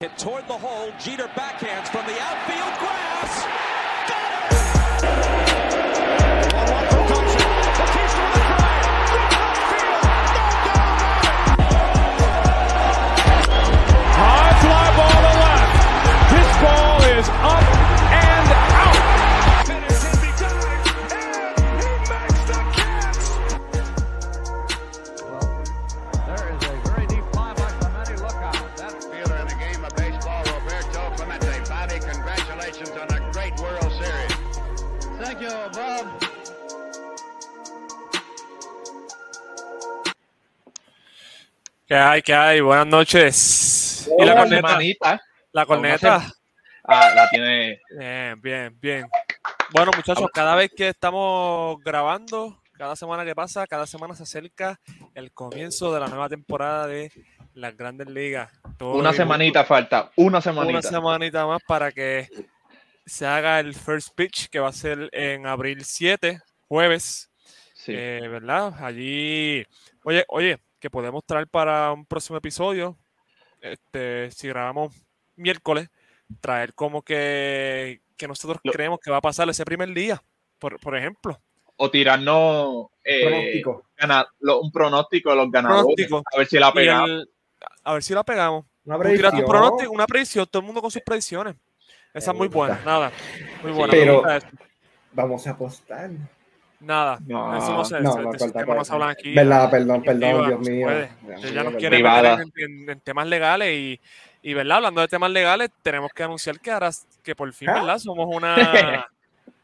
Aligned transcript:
Hit 0.00 0.18
toward 0.18 0.46
the 0.48 0.52
hole. 0.52 0.92
Jeter 1.00 1.28
backhands 1.28 1.88
from 1.88 2.04
the 2.06 2.20
outfield 2.20 2.78
grass. 2.78 3.63
¿Qué 41.94 42.00
hay? 42.00 42.22
¿Qué 42.22 42.34
hay? 42.34 42.60
Buenas 42.60 42.88
noches. 42.88 44.10
¿Y 44.18 44.24
la 44.24 44.34
corneta? 44.34 44.68
semanita. 44.68 45.22
La 45.52 45.64
corneta. 45.64 46.26
Ah, 46.82 47.12
la 47.14 47.30
tiene. 47.30 47.80
Bien, 47.96 48.40
bien, 48.42 48.76
bien. 48.80 49.06
Bueno, 49.70 49.92
muchachos, 49.94 50.28
cada 50.34 50.56
vez 50.56 50.72
que 50.76 50.88
estamos 50.88 51.78
grabando, 51.84 52.60
cada 52.72 52.96
semana 52.96 53.24
que 53.24 53.36
pasa, 53.36 53.64
cada 53.68 53.86
semana 53.86 54.16
se 54.16 54.24
acerca 54.24 54.80
el 55.14 55.30
comienzo 55.30 55.94
de 55.94 56.00
la 56.00 56.08
nueva 56.08 56.28
temporada 56.28 56.88
de 56.88 57.12
las 57.52 57.76
grandes 57.76 58.08
ligas. 58.08 58.50
Todo 58.76 58.94
Una 58.94 59.12
semanita 59.12 59.62
falta. 59.62 60.10
Una 60.16 60.40
semanita. 60.40 60.72
Una 60.72 60.82
semanita 60.82 61.46
más 61.46 61.62
para 61.62 61.92
que 61.92 62.28
se 63.06 63.24
haga 63.24 63.60
el 63.60 63.72
first 63.72 64.16
pitch 64.16 64.48
que 64.48 64.58
va 64.58 64.70
a 64.70 64.72
ser 64.72 65.10
en 65.12 65.46
abril 65.46 65.84
7, 65.84 66.40
jueves. 66.66 67.30
Sí. 67.72 67.92
Eh, 67.94 68.26
¿Verdad? 68.28 68.74
Allí, 68.80 69.64
oye, 70.02 70.24
oye, 70.26 70.58
que 70.84 70.90
podemos 70.90 71.24
traer 71.24 71.48
para 71.48 71.90
un 71.92 72.04
próximo 72.04 72.36
episodio, 72.36 72.94
este, 73.62 74.30
si 74.32 74.48
grabamos 74.48 74.94
miércoles, 75.34 75.88
traer 76.42 76.74
como 76.74 77.00
que, 77.00 78.02
que 78.18 78.28
nosotros 78.28 78.60
Lo- 78.62 78.70
creemos 78.70 79.00
que 79.00 79.10
va 79.10 79.16
a 79.16 79.20
pasar 79.22 79.48
ese 79.48 79.64
primer 79.64 79.88
día, 79.94 80.22
por, 80.58 80.78
por 80.78 80.94
ejemplo. 80.94 81.40
O 81.76 81.90
tirarnos 81.90 82.88
eh, 83.02 83.22
Pronóstico. 83.26 83.84
gana- 83.96 84.26
lo- 84.40 84.60
un 84.60 84.70
pronóstico 84.70 85.30
de 85.30 85.36
los 85.36 85.50
ganadores. 85.50 85.84
Pronóstico. 86.06 86.22
A 86.30 86.36
ver 86.36 86.46
si 86.48 86.58
la 86.58 86.70
pegamos. 86.70 87.08
el- 87.08 87.30
a 87.82 87.92
ver 87.94 88.02
si 88.02 88.12
la 88.12 88.22
pegamos. 88.22 88.66
Una 88.84 88.98
predicción. 88.98 89.44
pronóstico, 89.46 89.90
una 89.90 90.06
predicción, 90.06 90.46
todo 90.50 90.60
el 90.60 90.66
mundo 90.66 90.82
con 90.82 90.90
sus 90.90 91.00
predicciones. 91.00 91.56
Esa 92.12 92.32
es 92.32 92.36
muy 92.36 92.48
buena, 92.48 92.78
nada. 92.84 93.10
Muy 93.62 93.72
buena. 93.72 93.90
Pero-. 93.90 94.22
Vamos 95.12 95.46
a 95.46 95.50
apostar. 95.52 96.10
Nada, 96.84 97.18
No, 97.26 97.56
eso 97.56 97.72
no 97.72 97.84
sé, 97.84 98.00
no, 98.00 98.16
no, 98.16 98.24
corta, 98.36 98.84
se 98.84 98.92
hablan 98.92 99.10
aquí. 99.10 99.34
Verdad, 99.34 99.70
perdón, 99.70 100.02
perdón, 100.02 100.46
Dios 100.46 100.58
no 100.58 100.64
se 100.64 100.70
mío. 100.70 100.86
puede. 100.86 101.10
Dios 101.22 101.42
Ya 101.42 101.50
mío, 101.62 101.70
nos 101.70 101.74
quieren 101.80 102.02
meter 102.02 102.40
en, 102.40 102.52
en- 102.82 102.90
en 102.90 103.00
temas 103.00 103.26
legales 103.26 103.72
y, 103.72 104.00
y, 104.42 104.54
¿verdad? 104.54 104.76
Hablando 104.78 105.00
de 105.00 105.08
temas 105.08 105.30
legales, 105.30 105.70
tenemos 105.82 106.12
que 106.12 106.22
anunciar 106.22 106.60
que 106.60 106.70
ahora, 106.70 106.90
que 107.22 107.34
por 107.34 107.50
fin, 107.52 107.70
¿Ah? 107.70 107.74
¿verdad? 107.74 107.98
Somos 107.98 108.26
una, 108.34 108.54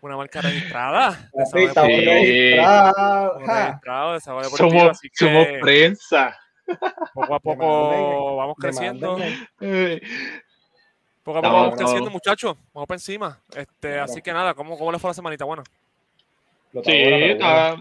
una 0.01 0.17
marca 0.17 0.41
registrada. 0.41 1.31
de 1.35 1.47
Sí, 1.47 1.59
estamos 1.65 1.91
Sí. 1.93 2.05
registrados. 2.07 3.39
Deportivo, 4.25 4.57
Somos, 4.57 4.83
así 4.91 5.09
que 5.11 5.17
somos 5.27 5.47
prensa. 5.61 6.39
poco 7.13 7.35
a 7.35 7.41
poco 7.41 8.37
vamos 8.37 8.57
creciendo. 8.59 9.19
Poco 11.23 11.39
a 11.39 11.43
poco 11.43 11.45
No, 11.49 11.53
vamos 11.53 11.71
no. 11.73 11.77
creciendo, 11.77 12.11
muchachos. 12.11 12.57
Vamos 12.73 12.87
para 12.89 12.97
encima. 12.97 13.39
Este, 13.55 13.89
Claro. 13.89 14.05
Así 14.05 14.23
que 14.23 14.33
nada, 14.33 14.55
¿cómo, 14.55 14.79
¿cómo 14.79 14.91
le 14.91 14.99
fue 14.99 15.11
la 15.11 15.15
semanita? 15.15 15.45
Bueno, 15.45 15.63
Sí, 16.73 16.93
está 16.93 17.77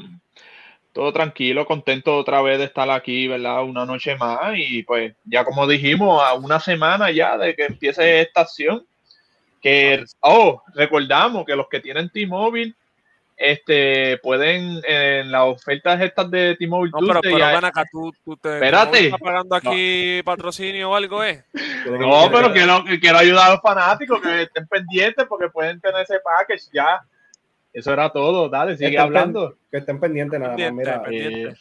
todo 0.91 1.13
tranquilo, 1.13 1.65
contento 1.65 2.17
otra 2.17 2.41
vez 2.41 2.57
de 2.57 2.65
estar 2.65 2.89
aquí, 2.89 3.27
¿verdad? 3.27 3.63
Una 3.63 3.85
noche 3.85 4.15
más 4.15 4.53
y 4.57 4.83
pues 4.83 5.13
ya 5.23 5.45
como 5.45 5.67
dijimos, 5.67 6.21
a 6.21 6.33
una 6.33 6.59
semana 6.59 7.11
ya 7.11 7.37
de 7.37 7.55
que 7.55 7.65
empiece 7.65 8.21
esta 8.21 8.41
acción, 8.41 8.85
que, 9.61 10.03
oh, 10.21 10.61
recordamos 10.73 11.45
que 11.45 11.55
los 11.55 11.67
que 11.69 11.79
tienen 11.79 12.09
T-Mobile, 12.09 12.73
este, 13.37 14.17
pueden 14.17 14.81
en 14.85 15.31
las 15.31 15.43
ofertas 15.43 16.01
estas 16.01 16.29
de 16.29 16.55
T-Mobile 16.57 16.91
no, 16.91 17.07
pero, 17.07 17.21
pero 17.21 17.45
hay- 17.45 17.55
ven 17.55 17.65
acá, 17.65 17.85
tú, 17.89 18.11
tú 18.25 18.35
te 18.35 18.55
Espérate. 18.55 19.05
estás 19.05 19.21
pagando 19.21 19.55
aquí 19.55 20.21
patrocinio 20.25 20.89
o 20.91 20.95
algo, 20.95 21.23
¿eh? 21.23 21.45
No, 21.85 22.29
pero 22.31 22.51
quiero, 22.51 22.83
quiero 22.99 23.17
ayudar 23.19 23.47
a 23.47 23.53
los 23.53 23.61
fanáticos 23.61 24.19
que 24.21 24.41
estén 24.41 24.67
pendientes 24.67 25.25
porque 25.29 25.49
pueden 25.49 25.79
tener 25.79 26.01
ese 26.01 26.19
package 26.19 26.63
ya. 26.73 26.99
Eso 27.73 27.93
era 27.93 28.09
todo, 28.11 28.49
dale, 28.49 28.73
sigue 28.75 28.87
Estén 28.89 29.01
hablando. 29.01 29.55
Que 29.71 29.77
estén 29.77 29.99
pendientes 29.99 30.39
nada 30.39 30.57
más. 30.57 30.73
Mira, 30.73 31.01
pendiente. 31.03 31.49
Eh, 31.49 31.55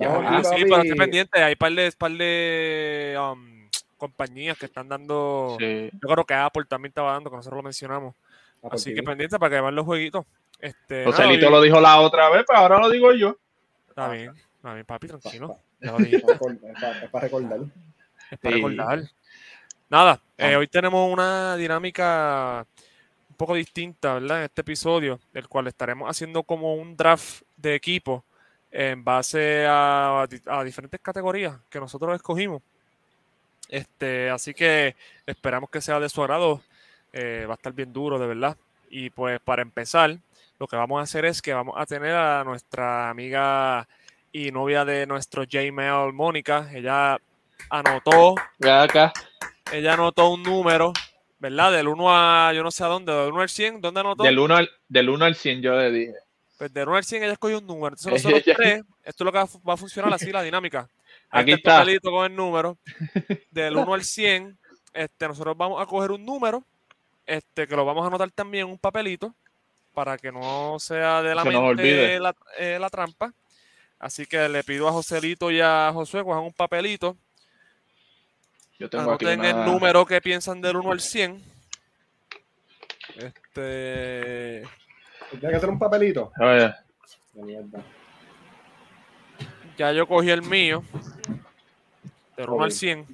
Ah, 0.00 0.38
aquí, 0.38 0.44
sí, 0.56 0.64
pero 0.64 0.82
estoy 0.82 0.98
pendiente. 0.98 1.40
Hay 1.42 1.54
par 1.54 1.70
de, 1.72 1.92
par 1.96 2.10
de 2.10 3.16
um, 3.16 3.68
compañías 3.96 4.58
que 4.58 4.66
están 4.66 4.88
dando. 4.88 5.56
sí. 5.58 5.88
Yo 5.92 6.08
creo 6.08 6.24
que 6.24 6.34
Apple 6.34 6.64
también 6.68 6.90
estaba 6.90 7.12
dando, 7.12 7.30
que 7.30 7.36
nosotros 7.36 7.58
lo 7.58 7.62
mencionamos. 7.62 8.14
a 8.62 8.74
Así 8.74 8.90
que 8.90 8.96
partir- 8.96 9.04
pendiente 9.04 9.38
para 9.38 9.54
que 9.56 9.60
vean 9.62 9.74
los 9.76 9.84
jueguitos. 9.84 10.26
Este, 10.58 11.04
Joselito 11.04 11.48
lo 11.48 11.60
dijo 11.60 11.80
la 11.80 12.00
otra 12.00 12.28
vez, 12.28 12.44
pero 12.44 12.58
ahora 12.58 12.80
lo 12.80 12.90
digo 12.90 13.12
yo. 13.12 13.36
Está 13.88 14.08
bien, 14.10 14.32
está 14.56 14.74
bien, 14.74 14.84
papi, 14.84 15.06
tranquilo. 15.06 15.56
Ya 15.80 15.92
lo 15.92 15.98
Es 16.00 16.22
para, 16.22 17.04
es 17.04 17.10
para 17.10 17.24
recordar. 17.24 17.60
es 18.32 18.38
para 18.40 18.56
Sí. 18.56 18.60
recordar. 18.62 19.02
Nada, 19.88 20.20
eh, 20.36 20.54
Ah. 20.54 20.58
hoy 20.58 20.66
tenemos 20.66 21.10
una 21.12 21.54
dinámica 21.56 22.66
poco 23.38 23.54
distinta, 23.54 24.14
¿verdad? 24.14 24.38
En 24.40 24.44
este 24.44 24.60
episodio, 24.60 25.18
el 25.32 25.48
cual 25.48 25.66
estaremos 25.68 26.10
haciendo 26.10 26.42
como 26.42 26.74
un 26.74 26.96
draft 26.96 27.42
de 27.56 27.74
equipo 27.74 28.24
en 28.70 29.02
base 29.02 29.64
a, 29.66 30.26
di- 30.28 30.42
a 30.46 30.62
diferentes 30.62 31.00
categorías 31.00 31.56
que 31.70 31.80
nosotros 31.80 32.14
escogimos. 32.14 32.60
Este, 33.68 34.28
así 34.30 34.52
que 34.54 34.96
esperamos 35.26 35.70
que 35.70 35.80
sea 35.80 36.00
de 36.00 36.08
su 36.08 36.22
agrado. 36.22 36.60
eh, 37.12 37.46
va 37.48 37.54
a 37.54 37.56
estar 37.56 37.72
bien 37.72 37.92
duro, 37.92 38.18
de 38.18 38.26
verdad. 38.26 38.56
Y 38.90 39.08
pues 39.10 39.40
para 39.40 39.62
empezar, 39.62 40.18
lo 40.58 40.66
que 40.66 40.76
vamos 40.76 41.00
a 41.00 41.04
hacer 41.04 41.24
es 41.24 41.40
que 41.40 41.54
vamos 41.54 41.74
a 41.78 41.86
tener 41.86 42.14
a 42.14 42.44
nuestra 42.44 43.08
amiga 43.08 43.88
y 44.32 44.50
novia 44.50 44.84
de 44.84 45.06
nuestro 45.06 45.44
J-Mail, 45.44 46.12
Mónica. 46.12 46.68
Ella 46.72 47.18
anotó 47.70 48.34
acá. 48.62 49.12
ella 49.72 49.94
anotó 49.94 50.28
un 50.30 50.42
número, 50.42 50.92
¿verdad? 51.38 51.72
Del 51.72 51.88
1 51.88 52.04
a, 52.08 52.52
yo 52.52 52.62
no 52.62 52.70
sé 52.70 52.84
a 52.84 52.88
dónde, 52.88 53.12
del 53.12 53.32
1 53.32 53.40
al 53.40 53.48
100, 53.48 53.80
¿dónde 53.80 54.00
anotó? 54.00 54.22
Del 54.22 54.38
1 54.38 54.56
al, 54.56 54.70
del 54.88 55.08
1 55.08 55.24
al 55.24 55.34
100 55.34 55.62
yo 55.62 55.76
le 55.76 55.90
dije. 55.90 56.14
Pues 56.56 56.72
del 56.72 56.88
1 56.88 56.96
al 56.96 57.04
100 57.04 57.22
ella 57.22 57.32
escogió 57.32 57.58
un 57.58 57.66
número. 57.66 57.96
Entonces 57.96 58.24
nosotros 58.24 58.56
tres, 58.56 58.82
esto 59.04 59.24
es 59.24 59.26
lo 59.26 59.32
que 59.32 59.38
va 59.38 59.74
a 59.74 59.76
funcionar 59.76 60.12
así 60.12 60.32
la 60.32 60.42
dinámica. 60.42 60.88
Aquí 61.30 61.52
el 61.52 61.58
está. 61.58 61.78
papelito 61.78 62.10
con 62.10 62.30
el 62.30 62.36
número. 62.36 62.78
Del 63.50 63.76
1 63.76 63.94
al 63.94 64.04
100, 64.04 64.58
este, 64.92 65.28
nosotros 65.28 65.56
vamos 65.56 65.80
a 65.80 65.86
coger 65.86 66.10
un 66.10 66.24
número, 66.24 66.64
este, 67.26 67.66
que 67.66 67.76
lo 67.76 67.84
vamos 67.84 68.04
a 68.04 68.08
anotar 68.08 68.30
también 68.30 68.66
en 68.66 68.72
un 68.72 68.78
papelito, 68.78 69.34
para 69.94 70.16
que 70.16 70.32
no 70.32 70.76
sea 70.78 71.22
de 71.22 71.34
la 71.34 71.42
Se 71.42 71.50
mente 71.50 72.20
la, 72.20 72.34
eh, 72.58 72.78
la 72.80 72.88
trampa. 72.88 73.32
Así 73.98 74.26
que 74.26 74.48
le 74.48 74.62
pido 74.62 74.88
a 74.88 74.92
Joselito 74.92 75.50
y 75.50 75.60
a 75.60 75.90
Josué 75.92 76.22
cojan 76.22 76.44
un 76.44 76.52
papelito, 76.52 77.16
Yo 78.78 78.88
tengo 78.88 79.12
aquí 79.12 79.26
Anoten 79.26 79.40
una... 79.40 79.50
el 79.50 79.72
número 79.72 80.06
que 80.06 80.20
piensan 80.20 80.60
del 80.60 80.76
1 80.76 80.92
al 80.92 81.00
100. 81.00 81.42
Este. 83.16 84.62
Tiene 85.30 85.48
que 85.50 85.56
hacer 85.56 85.68
un 85.68 85.78
papelito. 85.78 86.32
A 86.36 86.44
ver, 86.44 86.74
De 87.32 87.42
mierda. 87.42 87.82
Ya 89.76 89.92
yo 89.92 90.06
cogí 90.06 90.30
el 90.30 90.42
mío. 90.42 90.84
Del 92.36 92.48
1 92.50 92.64
al 92.64 92.70
Ok. 92.70 92.76
100. 92.76 93.06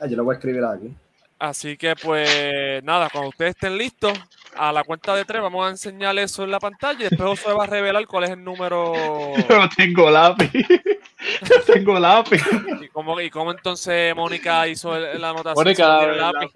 Ah, 0.00 0.06
yo 0.06 0.16
lo 0.16 0.24
voy 0.24 0.34
a 0.34 0.36
escribir 0.36 0.64
aquí. 0.64 0.94
Así 1.40 1.76
que, 1.76 1.94
pues, 1.96 2.82
nada, 2.82 3.08
cuando 3.10 3.30
ustedes 3.30 3.50
estén 3.50 3.76
listos, 3.78 4.12
a 4.56 4.72
la 4.72 4.82
cuenta 4.82 5.14
de 5.14 5.24
tres 5.24 5.40
vamos 5.40 5.66
a 5.66 5.70
enseñar 5.70 6.18
eso 6.18 6.42
en 6.42 6.50
la 6.50 6.58
pantalla 6.58 6.98
y 7.00 7.08
después 7.08 7.28
Josué 7.28 7.54
va 7.54 7.64
a 7.64 7.66
revelar 7.68 8.04
cuál 8.06 8.24
es 8.24 8.30
el 8.30 8.42
número 8.42 8.92
yo 9.48 9.58
no 9.58 9.68
tengo 9.76 10.10
lápiz. 10.10 10.50
Tengo 11.66 11.98
lápiz. 11.98 12.42
y 12.80 12.88
cómo, 12.88 13.20
y 13.20 13.30
cómo 13.30 13.50
entonces 13.50 14.14
Mónica 14.14 14.66
hizo 14.68 14.94
el- 14.96 15.20
la 15.20 15.30
anotación. 15.30 15.64
Mónica, 15.64 16.04
el 16.04 16.18
lápiz. 16.18 16.50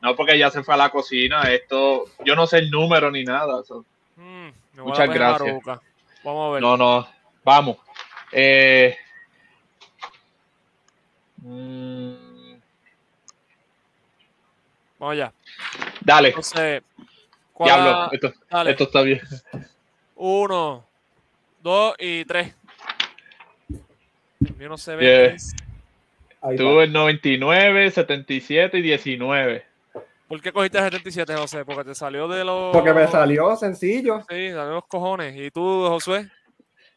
No, 0.00 0.16
porque 0.16 0.38
ya 0.38 0.50
se 0.50 0.62
fue 0.62 0.74
a 0.74 0.78
la 0.78 0.88
cocina. 0.90 1.42
Esto, 1.52 2.04
yo 2.24 2.34
no 2.34 2.46
sé 2.46 2.58
el 2.58 2.70
número 2.70 3.10
ni 3.10 3.24
nada. 3.24 3.62
so- 3.64 3.84
Mm, 4.16 4.48
Muchas 4.82 5.08
gracias. 5.08 5.56
Vamos 6.24 6.48
a 6.50 6.52
ver. 6.52 6.62
No, 6.62 6.76
no. 6.76 7.06
Vamos. 7.44 7.76
Eh, 8.32 8.96
mm, 11.38 12.54
Vamos 14.98 15.12
allá. 15.14 15.32
dale. 16.02 16.28
Entonces, 16.28 16.82
¿cuál- 17.54 17.70
Diablo. 17.70 18.08
Esto, 18.12 18.32
Dale. 18.50 18.70
esto 18.72 18.84
está 18.84 19.02
bien. 19.02 19.20
Uno, 20.16 20.84
dos 21.62 21.94
y 21.98 22.24
tres. 22.26 22.54
Mío 24.60 24.68
no 24.68 24.78
se 24.78 24.94
ve. 24.94 25.36
Yeah. 26.42 26.56
Tuve 26.56 26.84
el 26.84 26.92
99, 26.92 27.90
77 27.90 28.78
y 28.78 28.82
19. 28.82 29.64
¿Por 30.28 30.40
qué 30.40 30.52
cogiste 30.52 30.78
el 30.78 30.84
77, 30.84 31.34
José? 31.34 31.64
Porque 31.64 31.84
te 31.84 31.94
salió 31.94 32.28
de 32.28 32.44
los. 32.44 32.72
Porque 32.72 32.92
me 32.92 33.08
salió 33.08 33.56
sencillo. 33.56 34.20
Sí, 34.28 34.48
salió 34.50 34.66
de 34.68 34.72
los 34.74 34.86
cojones. 34.86 35.34
¿Y 35.36 35.50
tú, 35.50 35.86
Josué? 35.88 36.28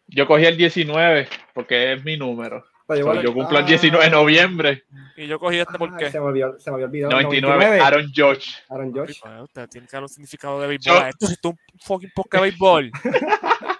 Yo 0.08 0.28
cogí 0.28 0.46
el 0.46 0.56
19 0.58 1.28
porque 1.54 1.94
es 1.94 2.04
mi 2.04 2.16
número. 2.18 2.64
Pero 2.86 2.98
So, 2.98 3.02
igual- 3.12 3.24
yo 3.26 3.34
cumplo 3.34 3.58
el 3.60 3.64
Ah, 3.64 3.68
19 3.68 4.06
de 4.06 4.12
noviembre. 4.12 4.84
Y 5.16 5.26
yo 5.28 5.40
cogí 5.40 5.58
este, 5.58 5.78
¿por 5.78 5.90
ay, 5.92 5.96
qué? 6.00 6.12
Se 6.12 6.20
me 6.20 6.26
olvidó, 6.28 6.60
se 6.60 6.70
me 6.70 6.76
había 6.76 6.88
olvidado. 6.88 7.12
99, 7.14 7.80
Aaron 7.80 8.12
George. 8.14 8.52
Aaron 8.70 8.94
George. 8.94 9.16
Pues, 9.22 9.42
Usted 9.42 9.70
tiene 9.70 9.88
que 9.88 9.96
dar 9.96 10.04
un 10.04 10.10
significado 10.10 10.60
de 10.62 10.68
béisbol. 10.68 11.00
Yo- 11.00 11.08
Esto 11.08 11.26
es 11.28 11.40
un 11.44 11.58
fucking 11.82 12.12
podcast 12.14 12.44
de 12.44 12.50
béisbol. 12.50 12.92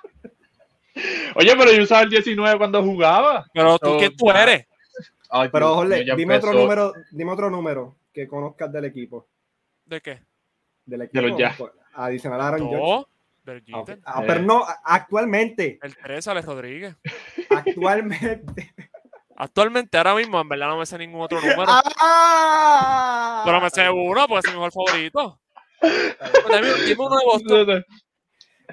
Oye, 1.36 1.56
pero 1.58 1.72
yo 1.72 1.84
usaba 1.84 2.02
el 2.02 2.10
19 2.10 2.58
cuando 2.58 2.84
jugaba. 2.84 3.46
Pero 3.54 3.80
tú, 3.80 3.90
So, 3.92 3.98
¿quién 3.98 4.16
tú 4.16 4.30
eres? 4.32 4.68
Ay, 5.30 5.50
Pero, 5.52 5.74
Jorge, 5.76 6.06
dime 6.16 6.38
otro 6.38 6.54
número, 6.54 6.94
dime 7.12 7.32
otro 7.32 7.50
número 7.50 7.96
que 8.14 8.28
conozcas 8.28 8.72
del 8.72 8.86
equipo. 8.86 9.28
¿De 9.86 10.00
qué? 10.02 10.22
Del 10.86 11.02
equipo. 11.04 11.22
los 11.28 11.38
Jazz. 11.38 11.58
Adicional 11.96 12.42
a 12.42 12.48
Aaron. 12.50 12.72
No, 12.72 13.08
del 13.44 13.64
Ah. 13.74 13.84
Ah, 14.06 14.22
Eh. 14.22 14.26
pero 14.28 14.42
no, 14.44 14.64
actualmente. 14.84 15.80
El 15.82 15.96
Teresa 15.98 16.32
Alex 16.32 16.46
Rodríguez. 16.46 16.96
Actualmente. 17.50 18.74
Actualmente, 19.36 19.98
ahora 19.98 20.14
mismo, 20.14 20.40
en 20.40 20.48
verdad 20.48 20.68
no 20.68 20.78
me 20.78 20.86
sé 20.86 20.96
ningún 21.00 21.22
otro 21.22 21.42
número. 21.42 21.66
¡Ah! 21.68 23.42
Pero 23.46 23.60
me 23.62 23.70
sé 23.72 23.90
uno 23.90 24.28
porque 24.28 24.48
es 24.48 24.54
mi 24.54 24.60
mejor 24.60 24.72
favorito. 24.72 25.40
Pues, 25.84 26.62
Dime, 26.62 26.74
dime 26.86 27.04
uno 27.06 27.18
de 27.18 27.26
Boston. 27.26 27.86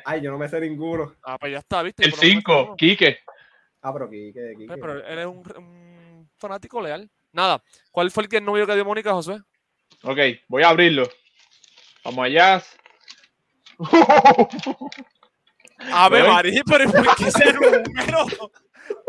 Ay, 0.04 0.20
yo 0.22 0.30
no 0.30 0.38
me 0.38 0.48
sé 0.48 0.60
ninguno. 0.60 1.14
Ah, 1.24 1.38
pues 1.38 1.52
ya 1.52 1.58
está, 1.58 1.82
¿viste? 1.82 2.04
El 2.04 2.10
Por 2.10 2.18
lo 2.18 2.22
menos 2.22 2.34
me 2.36 2.40
sé 2.40 2.52
5, 2.52 2.62
uno. 2.64 2.76
Quique. 2.76 3.18
Ah, 3.82 3.92
pero 3.92 4.10
Kike, 4.10 4.52
Kike. 4.58 4.66
Pues, 4.66 4.78
Pero 4.80 5.06
él 5.06 5.18
es 5.18 5.26
un, 5.26 5.42
un 5.56 6.30
fanático 6.38 6.80
leal. 6.82 7.08
Nada. 7.32 7.62
¿Cuál 7.90 8.10
fue 8.10 8.24
el 8.24 8.28
que 8.28 8.36
el 8.38 8.44
novio 8.44 8.66
que 8.66 8.74
dio 8.74 8.84
Mónica, 8.84 9.12
José? 9.12 9.38
Ok, 10.02 10.18
voy 10.48 10.62
a 10.62 10.68
abrirlo. 10.68 11.08
Vamos 12.04 12.24
allá. 12.26 12.62
Ave 15.92 16.22
¿Ves? 16.22 16.28
María, 16.30 16.62
pero 16.66 16.90
¿por 16.90 17.16
qué 17.16 17.28
ese 17.28 17.52
número? 17.54 18.26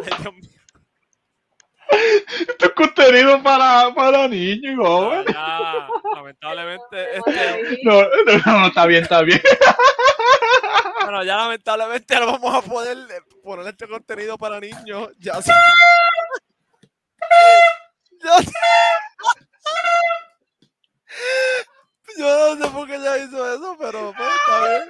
Ay, 0.04 0.12
Dios 0.22 0.34
mío. 0.36 0.50
Esto 2.48 2.66
es 2.68 2.72
contenido 2.72 3.44
para, 3.44 3.94
para 3.94 4.28
niños 4.30 4.74
y 4.74 4.76
jóvenes. 4.78 5.26
Ya, 5.34 5.88
lamentablemente, 6.16 7.18
este, 7.18 7.80
No, 7.84 8.02
no, 8.04 8.60
no, 8.60 8.68
está 8.68 8.86
bien, 8.86 9.04
está 9.04 9.22
bien. 9.24 9.42
Bueno, 11.04 11.24
ya 11.24 11.36
lamentablemente 11.38 12.20
no 12.20 12.26
vamos 12.28 12.56
a 12.56 12.62
poder 12.62 12.98
eh, 12.98 13.22
poner 13.44 13.68
este 13.68 13.88
contenido 13.88 14.38
para 14.38 14.60
niños. 14.60 15.10
Ya 15.20 15.42
sí. 15.42 15.52
Ya 18.24 18.38
sí. 18.40 18.52
Yo 22.18 22.56
no 22.56 22.66
sé 22.66 22.72
por 22.72 22.88
qué 22.88 22.96
ella 22.96 23.18
hizo 23.18 23.54
eso, 23.54 23.76
pero 23.80 24.14
pues, 24.16 24.30
está 24.30 24.70
bien. 24.70 24.90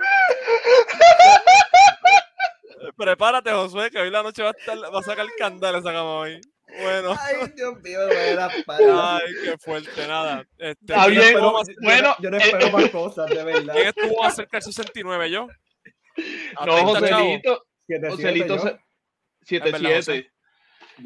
Prepárate, 2.98 3.52
Josué, 3.52 3.92
que 3.92 4.00
hoy 4.00 4.10
la 4.10 4.24
noche 4.24 4.44
va 4.44 4.50
a, 4.50 4.54
estar, 4.58 4.78
va 4.78 5.00
a 5.00 5.04
sacar 5.04 5.26
candela 5.38 5.78
esa 5.80 5.92
cama 5.92 6.16
hoy. 6.20 6.42
Bueno. 6.82 7.16
Ay, 7.20 7.52
Dios 7.56 7.82
mío. 7.82 8.00
Ay, 8.08 9.34
qué 9.44 9.58
fuerte, 9.58 10.08
nada. 10.08 10.46
Este, 10.58 10.94
Está 10.94 11.06
¿quién 11.06 11.20
bien, 11.20 11.34
Yo 11.34 11.40
no- 11.42 11.62
bueno, 11.82 12.16
yo 12.20 12.32
no 12.32 12.38
eh, 12.38 12.42
espero 12.44 12.68
eh. 12.68 12.72
más 12.72 12.90
cosas, 12.90 13.30
de 13.30 13.44
verdad. 13.44 13.74
¿Quién 13.74 13.88
estuvo 13.88 14.32
cerca 14.32 14.58
del 14.58 14.64
69? 14.64 15.32
¿Yo? 15.32 15.48
No, 16.66 16.76
30 16.76 17.08
chavos. 17.08 17.28
Joselito. 17.28 17.66
Siete, 17.88 18.08
siete, 18.08 18.10
Joselito 18.10 18.56
yo. 18.56 18.62
se- 18.62 18.68
Es 19.56 19.62
verdad, 19.64 19.80
7-7. 19.80 20.32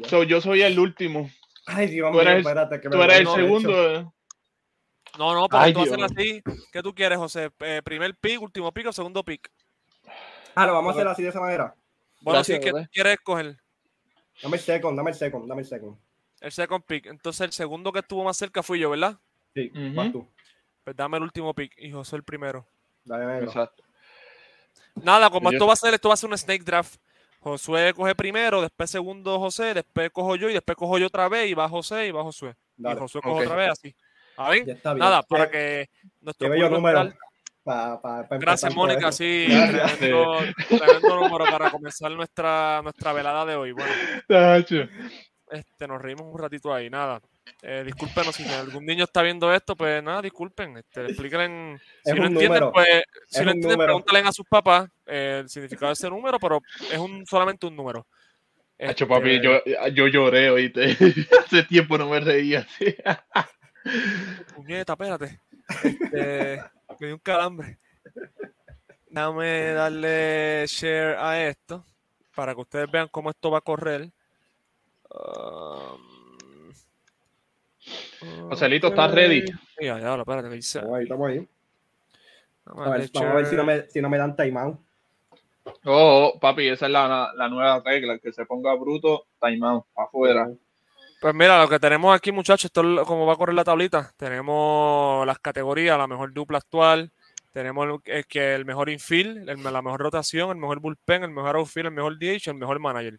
So, 0.08 0.22
yo 0.24 0.40
soy 0.40 0.62
el 0.62 0.78
último. 0.78 1.30
Ay, 1.66 1.86
Dios 1.88 2.08
Tú 2.10 2.12
mío, 2.12 2.22
eres 2.22 2.34
el- 2.34 2.40
espérate. 2.40 2.80
Que 2.80 2.88
me 2.88 2.96
Tú 2.96 3.02
eres 3.02 3.18
el 3.20 3.28
segundo. 3.28 3.90
eh. 3.94 4.06
No, 5.18 5.34
no, 5.34 5.48
pero 5.48 5.62
Ay, 5.62 5.72
tú 5.72 5.80
hacer 5.80 5.96
Dios. 5.96 6.10
así. 6.14 6.42
¿Qué 6.72 6.82
tú 6.82 6.94
quieres, 6.94 7.16
José? 7.18 7.50
Eh, 7.60 7.80
¿Primer 7.82 8.14
pick, 8.16 8.40
último 8.42 8.70
pick 8.72 8.86
o 8.88 8.92
segundo 8.92 9.24
pick? 9.24 9.50
Ah, 10.54 10.66
lo 10.66 10.74
vamos 10.74 10.90
a 10.90 10.96
hacer 10.98 11.08
así 11.08 11.22
de 11.22 11.30
esa 11.30 11.40
manera. 11.40 11.74
Bueno, 12.20 12.38
Gracias, 12.38 12.58
sí, 12.58 12.64
¿qué 12.64 12.70
brother. 12.70 12.88
quieres 12.90 13.12
escoger? 13.14 13.56
Dame 14.42 14.56
el 14.56 14.62
second, 14.62 14.96
dame 14.96 15.10
el 15.10 15.16
second, 15.16 15.48
dame 15.48 15.62
el 15.62 15.66
second. 15.68 15.96
El 16.40 16.52
second 16.52 16.84
pick. 16.84 17.06
Entonces, 17.06 17.40
el 17.42 17.52
segundo 17.52 17.90
que 17.92 18.00
estuvo 18.00 18.22
más 18.24 18.36
cerca 18.36 18.62
fui 18.62 18.78
yo, 18.78 18.90
¿verdad? 18.90 19.18
Sí, 19.54 19.70
vas 19.94 20.12
tú. 20.12 20.28
Pues 20.84 20.94
dame 20.94 21.16
el 21.16 21.22
último 21.22 21.54
pick 21.54 21.72
y 21.78 21.90
José 21.90 22.16
el 22.16 22.22
primero. 22.22 22.66
Dale, 23.04 23.24
negro. 23.26 23.46
Exacto. 23.46 23.82
Nada, 25.02 25.30
como 25.30 25.50
esto 25.50 25.66
va 25.66 25.72
a 25.72 25.76
ser, 25.76 25.94
esto 25.94 26.08
va 26.08 26.14
a 26.14 26.16
ser 26.16 26.30
un 26.30 26.38
snake 26.38 26.64
draft. 26.64 26.96
Josué 27.40 27.92
coge 27.94 28.14
primero, 28.14 28.60
después 28.60 28.90
segundo 28.90 29.38
José, 29.38 29.72
después 29.74 30.10
cojo 30.10 30.34
yo 30.36 30.50
y 30.50 30.54
después 30.54 30.76
cojo 30.76 30.98
yo 30.98 31.06
otra 31.06 31.28
vez 31.28 31.48
y 31.48 31.54
va 31.54 31.68
José 31.68 32.08
y 32.08 32.10
va 32.10 32.22
Josué. 32.24 32.56
Dale. 32.76 32.96
Y 32.96 32.98
Josué 32.98 33.20
coge 33.22 33.44
otra 33.44 33.56
vez 33.56 33.70
así. 33.70 33.94
¿A 34.36 34.50
ver? 34.50 34.66
Ya 34.66 34.72
está 34.72 34.92
bien. 34.94 34.98
Nada, 35.00 35.22
para 35.22 35.46
Qué- 35.50 35.88
que 36.00 36.08
nuestro 36.20 36.46
Qué 36.46 36.50
bello 36.50 36.68
número. 36.70 37.04
mental- 37.04 37.18
Pa, 37.62 38.00
pa, 38.00 38.28
pa 38.28 38.38
Gracias, 38.38 38.72
Mónica. 38.76 39.10
Sí, 39.10 39.46
tremendo, 39.48 40.36
tremendo 40.68 41.16
número 41.16 41.44
para 41.50 41.68
comenzar 41.70 42.12
nuestra, 42.12 42.80
nuestra 42.82 43.12
velada 43.12 43.44
de 43.44 43.56
hoy. 43.56 43.72
Bueno, 43.72 43.92
este, 45.50 45.88
nos 45.88 46.00
reímos 46.00 46.26
un 46.32 46.38
ratito 46.38 46.72
ahí, 46.72 46.88
nada. 46.90 47.20
Eh, 47.62 47.82
discúlpenos 47.84 48.34
si 48.34 48.44
algún 48.48 48.84
niño 48.84 49.04
está 49.04 49.22
viendo 49.22 49.52
esto, 49.52 49.76
pues 49.76 50.02
nada, 50.02 50.22
disculpen. 50.22 50.76
Este, 50.78 51.06
explíquenle. 51.06 51.78
Si 52.04 52.10
Es 52.10 52.16
no 52.16 52.26
entienden, 52.26 52.48
número. 52.48 52.72
pues, 52.72 53.02
si 53.28 53.38
Es 53.40 53.44
no 53.44 53.50
entienden, 53.52 53.78
pregúntale 53.78 54.18
a 54.20 54.32
sus 54.32 54.46
papás 54.46 54.88
eh, 55.06 55.38
el 55.42 55.48
significado 55.48 55.88
de 55.88 55.92
ese 55.94 56.10
número, 56.10 56.38
pero 56.38 56.60
es 56.90 56.98
un 56.98 57.24
solamente 57.26 57.66
un 57.66 57.76
número. 57.76 58.06
Tacho, 58.78 59.08
papi, 59.08 59.36
Este, 59.36 59.42
yo, 59.42 59.88
yo 59.88 60.06
lloré, 60.08 60.50
oíste. 60.50 60.84
Hace 61.46 61.62
tiempo 61.64 61.96
no 61.96 62.10
me 62.10 62.20
reía. 62.20 62.66
Puñeta, 64.54 64.92
espérate. 64.92 65.40
Este, 65.82 66.62
me 67.00 67.06
dio 67.06 67.14
un 67.14 67.20
calambre. 67.20 67.78
Déjame 69.08 69.72
darle 69.72 70.64
share 70.68 71.16
a 71.18 71.42
esto 71.48 71.84
para 72.34 72.54
que 72.54 72.60
ustedes 72.60 72.90
vean 72.90 73.08
cómo 73.10 73.30
esto 73.30 73.50
va 73.50 73.58
a 73.58 73.62
correr. 73.62 74.10
Um, 75.08 76.25
Joselito, 78.48 78.88
¿estás 78.88 79.10
ready? 79.12 79.44
Ya, 79.80 79.98
ya, 79.98 80.14
espérate, 80.16 80.48
que 80.48 80.54
dice. 80.56 80.78
Estamos 80.78 80.96
ahí, 80.96 81.02
estamos 81.04 81.28
ahí. 81.28 81.48
Vamos 82.64 82.86
A 82.86 82.90
ver, 82.90 83.10
vamos 83.14 83.30
a 83.30 83.34
ver 83.34 83.46
si 83.46 83.56
no 83.56 83.64
me, 83.64 83.82
si 83.88 84.00
no 84.00 84.08
me 84.08 84.18
dan 84.18 84.34
timeout. 84.36 84.78
Oh, 85.84 86.32
oh, 86.34 86.38
papi, 86.40 86.68
esa 86.68 86.86
es 86.86 86.92
la, 86.92 87.32
la 87.34 87.48
nueva 87.48 87.80
regla. 87.84 88.18
Que 88.18 88.32
se 88.32 88.46
ponga 88.46 88.74
bruto, 88.74 89.26
timeout, 89.40 89.84
afuera. 89.96 90.48
Pues 91.20 91.34
mira, 91.34 91.60
lo 91.60 91.68
que 91.68 91.78
tenemos 91.78 92.14
aquí, 92.14 92.30
muchachos, 92.32 92.66
esto 92.66 92.80
es 92.82 92.86
lo- 92.86 93.04
como 93.04 93.26
va 93.26 93.32
a 93.34 93.36
correr 93.36 93.54
la 93.54 93.64
tablita. 93.64 94.12
Tenemos 94.16 95.26
las 95.26 95.38
categorías, 95.38 95.96
la 95.98 96.06
mejor 96.06 96.32
dupla 96.32 96.58
actual. 96.58 97.10
Tenemos 97.52 97.86
el, 98.04 98.12
el 98.14 98.26
que 98.26 98.54
el 98.54 98.64
mejor 98.64 98.90
infield, 98.90 99.48
el- 99.48 99.62
la 99.62 99.82
mejor 99.82 100.00
rotación, 100.00 100.50
el 100.50 100.56
mejor 100.56 100.80
bullpen, 100.80 101.24
el 101.24 101.30
mejor 101.30 101.56
outfield, 101.56 101.86
el 101.88 101.94
mejor 101.94 102.18
DH, 102.18 102.50
el 102.50 102.56
mejor 102.56 102.78
manager. 102.80 103.18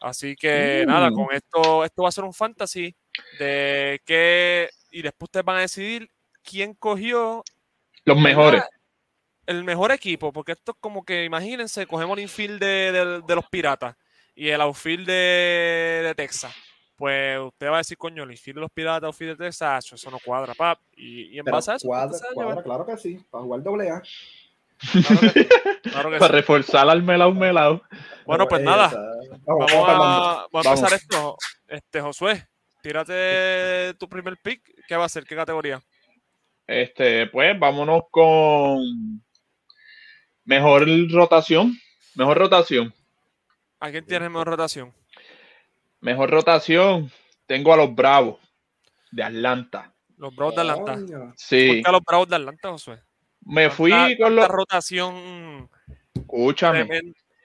Así 0.00 0.34
que 0.36 0.84
Mm. 0.86 0.88
nada, 0.90 1.10
con 1.10 1.26
esto, 1.32 1.84
esto 1.84 2.02
va 2.02 2.08
a 2.08 2.12
ser 2.12 2.24
un 2.24 2.32
fantasy 2.34 2.94
de 3.38 4.00
que 4.04 4.68
y 4.90 5.02
después 5.02 5.28
ustedes 5.28 5.44
van 5.46 5.56
a 5.58 5.60
decidir 5.60 6.08
quién 6.42 6.74
cogió 6.74 7.44
Los 8.04 8.18
mejores. 8.18 8.62
el 9.46 9.62
mejor 9.64 9.92
equipo, 9.92 10.32
porque 10.32 10.52
esto 10.52 10.72
es 10.72 10.78
como 10.80 11.04
que, 11.04 11.24
imagínense, 11.24 11.86
cogemos 11.86 12.16
el 12.18 12.22
infield 12.24 12.58
de, 12.60 12.92
de- 12.92 13.20
de 13.22 13.34
los 13.34 13.46
Piratas 13.48 13.94
y 14.34 14.48
el 14.48 14.60
outfield 14.60 15.06
de, 15.06 16.02
de 16.06 16.14
Texas. 16.16 16.54
Pues 16.96 17.38
usted 17.40 17.68
va 17.68 17.76
a 17.76 17.78
decir, 17.78 17.96
coño, 17.96 18.24
el 18.24 18.30
infield 18.32 18.56
de 18.56 18.60
los 18.62 18.70
Piratas, 18.70 19.04
outfield 19.06 19.38
de 19.38 19.44
Texas, 19.46 19.84
acho, 19.84 19.94
eso 19.94 20.10
no 20.10 20.18
cuadra, 20.24 20.54
pap. 20.54 20.80
Y, 20.96 21.34
y 21.34 21.38
en 21.38 21.44
Pero 21.44 21.56
base 21.56 21.70
a 21.72 21.74
eso, 21.76 21.86
cuadra, 21.86 22.62
claro 22.62 22.84
que 22.86 22.96
sí. 22.96 23.18
Para 23.30 23.44
jugar 23.44 23.62
doble 23.62 23.90
A. 23.90 24.02
Claro 24.92 25.20
que 25.20 25.28
sí, 25.30 25.48
claro 25.82 26.10
que 26.10 26.18
Para 26.18 26.32
sí. 26.34 26.36
reforzar 26.40 26.88
al 26.88 27.02
melao 27.02 27.32
melao. 27.32 27.82
Bueno, 28.26 28.46
pues 28.48 28.62
nada, 28.62 28.90
Vamos, 29.44 29.72
a, 29.72 29.76
vamos. 29.76 30.46
vamos 30.52 30.66
a 30.66 30.70
empezar 30.70 30.90
Vamos. 30.90 30.92
esto. 30.92 31.36
Este, 31.68 32.00
Josué, 32.00 32.46
tírate 32.82 33.94
tu 33.98 34.08
primer 34.08 34.36
pick. 34.38 34.62
¿Qué 34.86 34.96
va 34.96 35.04
a 35.04 35.08
ser? 35.08 35.24
¿Qué 35.24 35.34
categoría? 35.36 35.80
Este, 36.66 37.26
pues 37.26 37.58
vámonos 37.58 38.02
con 38.10 39.22
mejor 40.44 40.86
rotación. 41.12 41.74
Mejor 42.14 42.38
rotación. 42.38 42.94
¿A 43.80 43.90
quién 43.90 44.04
tienes 44.06 44.30
mejor 44.30 44.48
rotación? 44.48 44.92
Mejor 46.00 46.30
rotación. 46.30 47.10
Tengo 47.46 47.72
a 47.72 47.76
los 47.76 47.94
Bravos 47.94 48.38
de 49.10 49.22
Atlanta. 49.22 49.92
Los 50.16 50.34
Bravos 50.34 50.54
de 50.54 50.60
Atlanta. 50.62 50.94
Coño. 50.94 51.18
¿Por 51.26 51.32
Sí, 51.36 51.80
qué 51.82 51.88
a 51.88 51.92
los 51.92 52.02
Bravos 52.02 52.28
de 52.28 52.36
Atlanta, 52.36 52.68
Josué? 52.70 53.00
me 53.42 53.70
fui 53.70 53.90
¿Cuánta- 53.90 54.22
con 54.24 54.36
los. 54.36 54.48
rotación 54.48 55.70
Escúchame, 56.14 56.86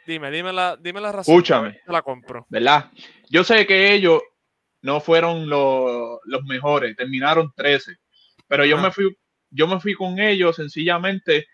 Dime, 0.05 0.29
dime 0.29 0.53
la, 0.53 0.75
dime 0.77 1.01
la 1.01 1.11
razón. 1.11 1.33
Escúchame. 1.33 1.79
Te 1.85 1.91
la 1.91 2.01
compro. 2.03 2.45
¿verdad? 2.49 2.91
Yo 3.29 3.43
sé 3.43 3.65
que 3.65 3.93
ellos 3.93 4.21
no 4.85 5.01
fueron 5.01 5.49
los, 5.49 6.19
los 6.25 6.43
mejores, 6.43 6.95
terminaron 6.95 7.51
13. 7.55 7.97
Pero 8.47 8.65
yo 8.65 8.77
me 8.77 8.91
fui, 8.91 9.17
yo 9.49 9.67
me 9.67 9.79
fui 9.79 9.95
con 9.95 10.19
ellos 10.19 10.55
sencillamente 10.55 11.47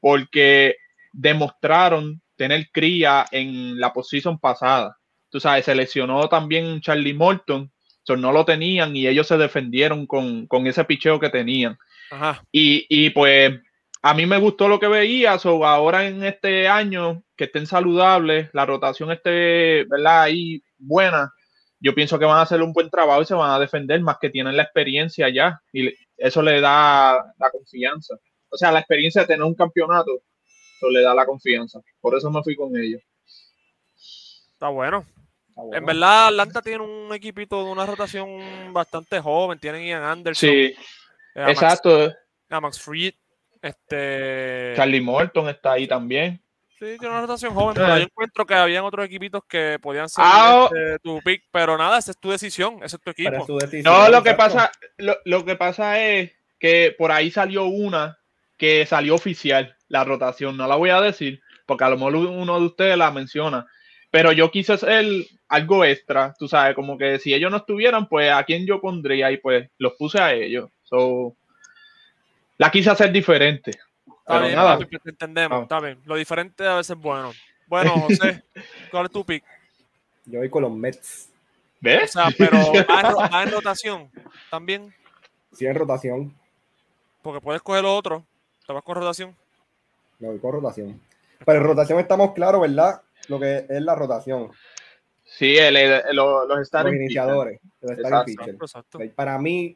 porque 0.00 0.76
demostraron 1.12 2.22
tener 2.36 2.70
cría 2.72 3.26
en 3.30 3.78
la 3.78 3.92
posición 3.92 4.38
pasada. 4.38 4.96
tú 5.28 5.38
sabes, 5.38 5.66
se 5.66 5.74
lesionó 5.74 6.30
también 6.30 6.80
Charlie 6.80 7.12
Morton, 7.12 7.70
so, 8.04 8.16
no 8.16 8.32
lo 8.32 8.46
tenían 8.46 8.96
y 8.96 9.06
ellos 9.06 9.26
se 9.26 9.36
defendieron 9.36 10.06
con, 10.06 10.46
con 10.46 10.66
ese 10.66 10.82
picheo 10.84 11.20
que 11.20 11.28
tenían. 11.28 11.76
Ajá. 12.10 12.42
Y, 12.50 12.86
y, 12.88 13.10
pues 13.10 13.52
a 14.00 14.14
mí 14.14 14.24
me 14.24 14.38
gustó 14.38 14.66
lo 14.66 14.80
que 14.80 14.88
veía, 14.88 15.38
so, 15.38 15.66
ahora 15.66 16.06
en 16.06 16.24
este 16.24 16.68
año 16.68 17.22
que 17.36 17.44
estén 17.44 17.66
saludables, 17.66 18.48
la 18.54 18.64
rotación 18.64 19.10
esté, 19.12 19.84
¿verdad? 19.84 20.22
Ahí 20.22 20.62
buena, 20.78 21.34
yo 21.80 21.94
pienso 21.94 22.18
que 22.18 22.24
van 22.24 22.38
a 22.38 22.42
hacer 22.42 22.60
un 22.62 22.72
buen 22.72 22.90
trabajo 22.90 23.22
y 23.22 23.26
se 23.26 23.34
van 23.34 23.50
a 23.50 23.58
defender 23.58 24.00
más 24.00 24.18
que 24.20 24.30
tienen 24.30 24.56
la 24.56 24.64
experiencia 24.64 25.28
ya 25.28 25.60
y 25.72 25.92
eso 26.16 26.42
le 26.42 26.60
da 26.60 27.12
la 27.38 27.50
confianza. 27.50 28.16
O 28.50 28.56
sea, 28.56 28.72
la 28.72 28.80
experiencia 28.80 29.20
de 29.22 29.28
tener 29.28 29.42
un 29.44 29.54
campeonato, 29.54 30.22
eso 30.76 30.90
le 30.90 31.02
da 31.02 31.14
la 31.14 31.26
confianza. 31.26 31.80
Por 32.00 32.16
eso 32.16 32.30
me 32.30 32.42
fui 32.42 32.56
con 32.56 32.76
ellos. 32.76 33.00
Está 34.52 34.68
bueno. 34.68 35.04
Está 35.48 35.62
bueno. 35.62 35.76
En 35.76 35.84
verdad, 35.86 36.28
Atlanta 36.28 36.62
tiene 36.62 36.82
un 36.84 37.12
equipito 37.14 37.62
de 37.64 37.70
una 37.70 37.86
rotación 37.86 38.72
bastante 38.72 39.20
joven. 39.20 39.58
Tienen 39.58 39.84
Ian 39.86 40.02
Anderson, 40.02 40.48
Sí, 40.48 40.56
eh, 40.56 40.76
Max- 41.36 41.50
exacto. 41.52 42.12
a 42.50 42.60
Max 42.60 42.80
Fried. 42.80 43.14
Este, 43.60 44.72
Charlie 44.76 45.00
Morton 45.00 45.48
está 45.48 45.72
ahí 45.72 45.86
también. 45.86 46.40
Sí, 46.78 46.96
tiene 46.98 47.08
una 47.08 47.22
rotación 47.22 47.54
joven, 47.54 47.74
pero 47.74 47.96
yo 47.96 48.04
encuentro 48.04 48.46
que 48.46 48.54
habían 48.54 48.84
otros 48.84 49.04
equipitos 49.04 49.42
que 49.48 49.78
podían 49.82 50.08
ser 50.08 50.24
Ah, 50.26 50.68
este, 50.70 50.98
tu 51.00 51.20
pick, 51.22 51.42
pero 51.50 51.76
nada, 51.76 51.98
esa 51.98 52.12
es 52.12 52.18
tu 52.18 52.30
decisión, 52.30 52.76
ese 52.84 52.96
es 52.96 53.02
tu 53.02 53.10
equipo. 53.10 53.58
decisión, 53.58 53.82
No, 53.82 54.08
lo 54.08 54.22
que 54.22 54.34
pasa, 54.34 54.70
lo, 54.96 55.16
lo 55.24 55.44
que 55.44 55.56
pasa 55.56 56.00
es 56.00 56.30
que 56.60 56.94
por 56.96 57.10
ahí 57.10 57.32
salió 57.32 57.66
una 57.66 58.18
que 58.56 58.86
salió 58.86 59.14
oficial, 59.14 59.76
la 59.88 60.04
rotación. 60.04 60.56
No 60.56 60.66
la 60.66 60.76
voy 60.76 60.90
a 60.90 61.00
decir, 61.00 61.40
porque 61.66 61.84
a 61.84 61.90
lo 61.90 61.96
mejor 61.96 62.16
uno 62.16 62.60
de 62.60 62.66
ustedes 62.66 62.96
la 62.96 63.10
menciona. 63.10 63.66
Pero 64.10 64.32
yo 64.32 64.50
quise 64.50 64.74
hacer 64.74 65.04
algo 65.48 65.84
extra, 65.84 66.34
tú 66.38 66.48
sabes, 66.48 66.74
como 66.74 66.96
que 66.96 67.18
si 67.18 67.34
ellos 67.34 67.50
no 67.50 67.58
estuvieran, 67.58 68.08
pues 68.08 68.30
a 68.30 68.42
quién 68.44 68.66
yo 68.66 68.80
pondría 68.80 69.30
y 69.30 69.38
pues 69.38 69.68
los 69.78 69.94
puse 69.94 70.20
a 70.20 70.32
ellos. 70.32 70.70
So, 70.84 71.36
la 72.56 72.70
quise 72.70 72.90
hacer 72.90 73.12
diferente. 73.12 73.72
Está 74.28 74.34
Pero 74.40 74.46
bien, 74.46 74.56
nada. 74.56 74.72
papi, 74.78 74.84
pues 74.90 75.02
te 75.02 75.10
entendemos, 75.10 75.58
Ah. 75.58 75.62
está 75.62 75.80
bien. 75.80 75.98
Lo 76.04 76.14
diferente 76.16 76.66
a 76.66 76.74
veces 76.76 76.90
es 76.96 77.02
bueno. 77.02 77.32
Bueno, 77.66 77.92
José, 77.92 78.42
¿cuál 78.90 79.06
es 79.06 79.10
tu 79.10 79.24
pick? 79.24 79.42
Yo 80.26 80.38
voy 80.40 80.50
con 80.50 80.62
los 80.62 80.72
Mets. 80.72 81.30
O 81.30 81.34
¿Ves? 81.80 82.10
sea, 82.12 82.26
pero 82.36 82.58
va 82.90 83.00
en, 83.00 83.10
ro- 83.10 83.16
va 83.32 83.42
en 83.42 83.50
rotación 83.52 84.10
también, 84.50 84.94
Sí, 85.52 85.64
en 85.64 85.74
rotación. 85.74 86.34
porque 87.22 87.40
puedes 87.40 87.62
coger 87.62 87.82
lo 87.84 87.94
otro, 87.96 88.26
te 88.66 88.72
vas 88.74 88.82
con 88.82 88.96
rotación. 88.96 89.34
Me 90.18 90.28
voy 90.28 90.38
con 90.40 90.52
rotación. 90.52 91.00
Pero 91.46 91.58
en 91.60 91.64
rotación 91.64 91.98
estamos 91.98 92.32
claros, 92.34 92.60
¿verdad? 92.60 93.00
Lo 93.28 93.40
que 93.40 93.64
es 93.66 93.80
la 93.82 93.94
rotación. 93.94 94.50
Sí, 95.24 95.56
el, 95.56 95.74
el- 95.76 96.02
lo- 96.16 96.46
los 96.46 96.58
Los 96.58 96.68
starting 96.68 96.96
iniciadores. 96.96 97.60
Los 97.80 97.92
starting 97.98 98.36
Exacto. 98.60 98.98
Para 99.14 99.38
mí, 99.38 99.74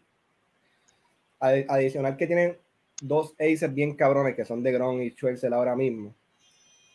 adi- 1.40 1.64
adicional 1.68 2.16
que 2.18 2.26
tienen 2.26 2.58
dos 3.02 3.34
aces 3.34 3.72
bien 3.74 3.94
cabrones 3.94 4.34
que 4.34 4.44
son 4.44 4.62
de 4.62 4.72
Gron 4.72 5.02
y 5.02 5.10
Schwartzel 5.10 5.52
ahora 5.52 5.76
mismo. 5.76 6.14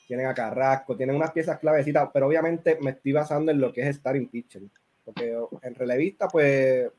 Tienen 0.08 0.26
a 0.26 0.34
Carrasco, 0.34 0.96
tienen 0.96 1.16
unas 1.18 1.32
piezas 1.32 1.60
clavecitas, 1.60 2.10
pero 2.14 2.28
obviamente 2.28 2.78
me 2.82 2.92
estoy 2.92 3.12
basando 3.12 3.52
en 3.52 3.60
lo 3.60 3.74
que 3.74 3.82
es 3.82 3.98
starting 3.98 4.28
pitcher. 4.30 4.62
Porque 5.04 5.38
en 5.62 5.76
relevista, 5.76 6.28
pues. 6.28 6.90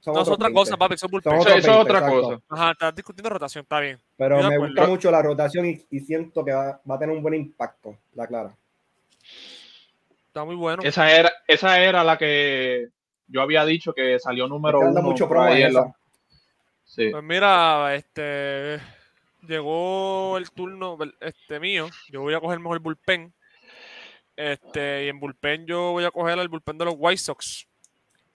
Son 0.00 0.12
No 0.14 0.22
es 0.22 0.28
otra 0.28 0.48
20. 0.48 0.58
cosa, 0.60 0.76
papi, 0.76 0.94
eso 0.94 1.06
es 1.06 1.12
bullpen. 1.12 1.32
Son 1.40 1.40
es 1.40 1.64
20, 1.66 1.70
otra 1.70 1.98
exacto. 1.98 2.20
cosa. 2.22 2.40
Ajá, 2.48 2.70
estás 2.72 2.94
discutiendo 2.96 3.30
rotación, 3.30 3.62
está 3.62 3.80
bien. 3.80 3.98
Pero 4.16 4.36
me 4.38 4.42
acuerdo. 4.42 4.66
gusta 4.66 4.86
mucho 4.86 5.10
la 5.10 5.22
rotación 5.22 5.66
y, 5.66 5.86
y 5.90 6.00
siento 6.00 6.44
que 6.44 6.52
va, 6.52 6.80
va 6.88 6.94
a 6.96 6.98
tener 6.98 7.16
un 7.16 7.22
buen 7.22 7.34
impacto, 7.34 7.96
la 8.14 8.26
clara. 8.26 8.54
Está 10.26 10.44
muy 10.44 10.56
bueno. 10.56 10.82
Esa 10.82 11.16
era, 11.16 11.32
esa 11.46 11.80
era 11.80 12.02
la 12.02 12.18
que 12.18 12.88
yo 13.28 13.40
había 13.40 13.64
dicho 13.64 13.92
que 13.94 14.18
salió 14.18 14.48
número 14.48 14.80
uno. 14.80 15.00
mucho 15.00 15.28
promo 15.28 15.48
en 15.48 15.72
la-. 15.72 15.94
Sí. 16.84 17.08
Pues 17.10 17.22
mira, 17.24 17.94
este 17.94 18.80
llegó 19.46 20.36
el 20.38 20.50
turno 20.50 20.96
este 21.20 21.60
mío. 21.60 21.88
Yo 22.10 22.22
voy 22.22 22.34
a 22.34 22.40
coger 22.40 22.58
mejor 22.60 22.78
bullpen. 22.80 23.32
Este, 24.36 25.04
y 25.06 25.08
en 25.08 25.20
bullpen 25.20 25.66
yo 25.66 25.92
voy 25.92 26.04
a 26.04 26.10
coger 26.10 26.38
el 26.38 26.48
bullpen 26.48 26.78
de 26.78 26.84
los 26.86 26.94
White 26.98 27.18
Sox. 27.18 27.66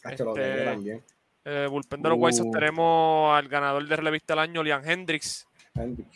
Lo 0.03 0.09
Este, 0.11 0.65
también. 0.65 1.03
Eh, 1.45 1.67
bullpen 1.69 2.01
de 2.01 2.09
los 2.09 2.17
White 2.19 2.37
Sox 2.37 2.47
Uh. 2.47 2.51
tenemos 2.51 3.37
al 3.37 3.47
ganador 3.47 3.87
de 3.87 3.95
revista 3.95 4.33
del 4.33 4.39
año, 4.39 4.63
Liam 4.63 4.87
Hendricks. 4.87 5.45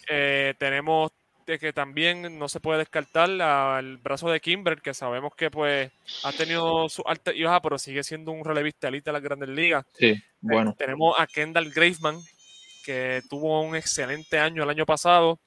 Eh, 0.10 0.54
tenemos 0.58 1.12
de 1.46 1.60
que 1.60 1.74
también 1.74 2.38
no 2.38 2.48
se 2.50 2.60
puede 2.60 2.80
descartar 2.80 3.30
al 3.42 3.98
brazo 3.98 4.30
de 4.30 4.40
Kimber, 4.40 4.82
que 4.82 4.94
sabemos 4.94 5.36
que 5.36 5.52
pues 5.52 5.92
ha 6.24 6.32
tenido 6.32 6.90
su 6.90 7.04
alta 7.06 7.34
y 7.34 7.44
baja, 7.44 7.62
pero 7.62 7.78
sigue 7.78 8.04
siendo 8.04 8.32
un 8.32 8.44
relevista 8.44 8.88
elite 8.88 9.10
de 9.10 9.14
las 9.14 9.22
grandes 9.22 9.50
ligas. 9.50 9.86
Sí, 9.94 10.22
bueno. 10.42 10.72
Eh, 10.72 10.76
tenemos 10.78 11.16
a 11.20 11.28
Kendall 11.28 11.72
Graveman, 11.72 12.20
que 12.84 13.22
tuvo 13.30 13.62
un 13.62 13.76
excelente 13.76 14.40
año 14.40 14.64
el 14.64 14.70
año 14.70 14.86
pasado. 14.86 15.40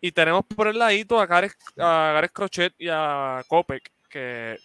Y 0.00 0.12
tenemos 0.12 0.44
por 0.44 0.68
el 0.68 0.78
ladito 0.78 1.18
a 1.18 1.26
Gareth, 1.26 1.56
a 1.78 2.12
Gareth 2.14 2.32
Crochet 2.32 2.74
y 2.78 2.88
a 2.90 3.42
Kopek, 3.48 3.90
que 4.10 4.58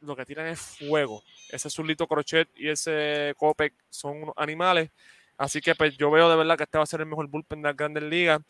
lo 0.00 0.16
que 0.16 0.24
tiran 0.24 0.46
es 0.46 0.60
fuego. 0.60 1.22
Ese 1.50 1.70
Zulito 1.70 2.06
Crochet 2.06 2.48
y 2.56 2.68
ese 2.68 3.34
Kopek 3.36 3.74
son 3.90 4.22
unos 4.22 4.34
animales. 4.36 4.90
Así 5.36 5.60
que 5.60 5.74
pues 5.74 5.96
yo 5.96 6.10
veo 6.10 6.30
de 6.30 6.36
verdad 6.36 6.56
que 6.56 6.64
este 6.64 6.78
va 6.78 6.84
a 6.84 6.86
ser 6.86 7.00
el 7.00 7.06
mejor 7.06 7.28
bullpen 7.28 7.62
de 7.62 7.68
las 7.68 7.76
grandes 7.76 8.02
ligas, 8.04 8.40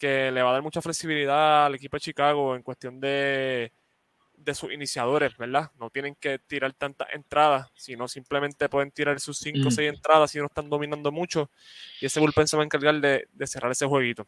que 0.00 0.32
le 0.32 0.42
va 0.42 0.50
a 0.50 0.52
dar 0.54 0.62
mucha 0.62 0.80
flexibilidad 0.82 1.66
al 1.66 1.74
equipo 1.76 1.96
de 1.96 2.00
Chicago 2.00 2.56
en 2.56 2.62
cuestión 2.62 2.98
de, 3.00 3.70
de 4.34 4.54
sus 4.54 4.72
iniciadores, 4.72 5.36
¿verdad? 5.36 5.70
No 5.78 5.90
tienen 5.90 6.14
que 6.18 6.38
tirar 6.38 6.72
tantas 6.72 7.08
entradas, 7.12 7.68
sino 7.74 8.08
simplemente 8.08 8.68
pueden 8.70 8.90
tirar 8.90 9.20
sus 9.20 9.38
5 9.38 9.58
o 9.60 9.68
Mm. 9.68 9.70
6 9.70 9.88
entradas 9.92 10.30
si 10.30 10.38
no 10.38 10.46
están 10.46 10.68
dominando 10.70 11.12
mucho. 11.12 11.50
Y 12.00 12.06
ese 12.06 12.18
bullpen 12.18 12.48
se 12.48 12.56
va 12.56 12.62
a 12.62 12.66
encargar 12.66 12.98
de, 13.00 13.26
de 13.30 13.46
cerrar 13.46 13.70
ese 13.70 13.84
jueguito. 13.86 14.26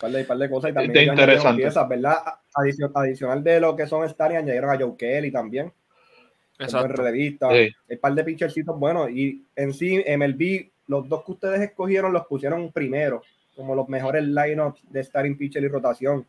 par 0.00 0.10
de, 0.10 0.24
par 0.24 0.36
de 0.38 0.50
cosas 0.50 0.72
y 0.72 0.74
también 0.74 1.08
interesante. 1.08 1.62
piezas, 1.62 1.88
¿verdad? 1.88 2.16
Adicio- 2.54 2.90
adicional 2.94 3.44
de 3.44 3.60
lo 3.60 3.76
que 3.76 3.86
son 3.86 4.04
Star 4.06 4.32
añadieron 4.32 4.70
a 4.70 4.76
Joe 4.76 4.96
Kelly 4.98 5.30
también, 5.30 5.72
Exacto. 6.58 6.88
relevista. 6.88 7.48
Sí. 7.50 7.70
Hay 7.88 7.96
par 7.98 8.12
de 8.14 8.24
pitchercitos 8.24 8.76
buenos 8.78 9.08
y 9.10 9.44
en 9.54 9.72
sí 9.72 10.02
MLB, 10.04 10.70
los 10.88 11.08
dos 11.08 11.24
que 11.24 11.32
ustedes 11.32 11.60
escogieron 11.60 12.12
los 12.12 12.26
pusieron 12.26 12.72
primero, 12.72 13.22
como 13.56 13.74
los 13.74 13.88
mejores 13.88 14.24
lineups 14.24 14.80
de 14.90 15.02
starting 15.04 15.36
pitcher 15.36 15.62
y 15.62 15.68
rotación. 15.68 16.26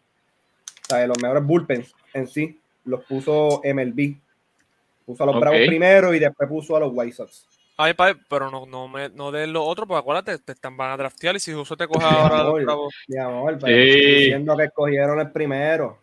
O 0.83 0.85
sea, 0.87 1.05
los 1.07 1.19
mejores 1.21 1.43
bullpens 1.43 1.93
en 2.13 2.27
sí 2.27 2.59
los 2.85 3.03
puso 3.05 3.61
MLB. 3.63 4.15
Puso 5.05 5.23
a 5.23 5.25
los 5.27 5.35
Ok. 5.35 5.41
Bravos 5.41 5.59
primero 5.67 6.13
y 6.13 6.19
después 6.19 6.47
puso 6.49 6.75
a 6.75 6.79
los 6.79 6.91
White 6.93 7.15
Sox. 7.15 7.47
Ay, 7.77 7.93
pa, 7.93 8.15
pero 8.29 8.49
no, 8.49 8.65
no, 8.65 8.87
me, 8.87 9.09
no 9.09 9.31
de 9.31 9.47
lo 9.47 9.63
otro, 9.63 9.85
porque 9.85 9.99
acuérdate, 9.99 10.37
te 10.39 10.53
están, 10.53 10.77
van 10.77 10.91
a 10.91 10.97
draftear 10.97 11.35
y 11.35 11.39
si 11.39 11.51
justo 11.53 11.75
te 11.75 11.85
Mi 11.87 11.93
ahora 12.01 12.39
amor. 12.39 12.55
los 12.61 12.65
Bravos. 12.65 12.95
Mi 13.07 13.17
amor, 13.19 13.57
pero 13.59 13.67
Sí. 13.75 13.89
estoy 13.89 14.15
diciendo 14.15 14.55
que 14.57 14.63
escogieron 14.63 15.19
el 15.19 15.31
primero. 15.31 15.99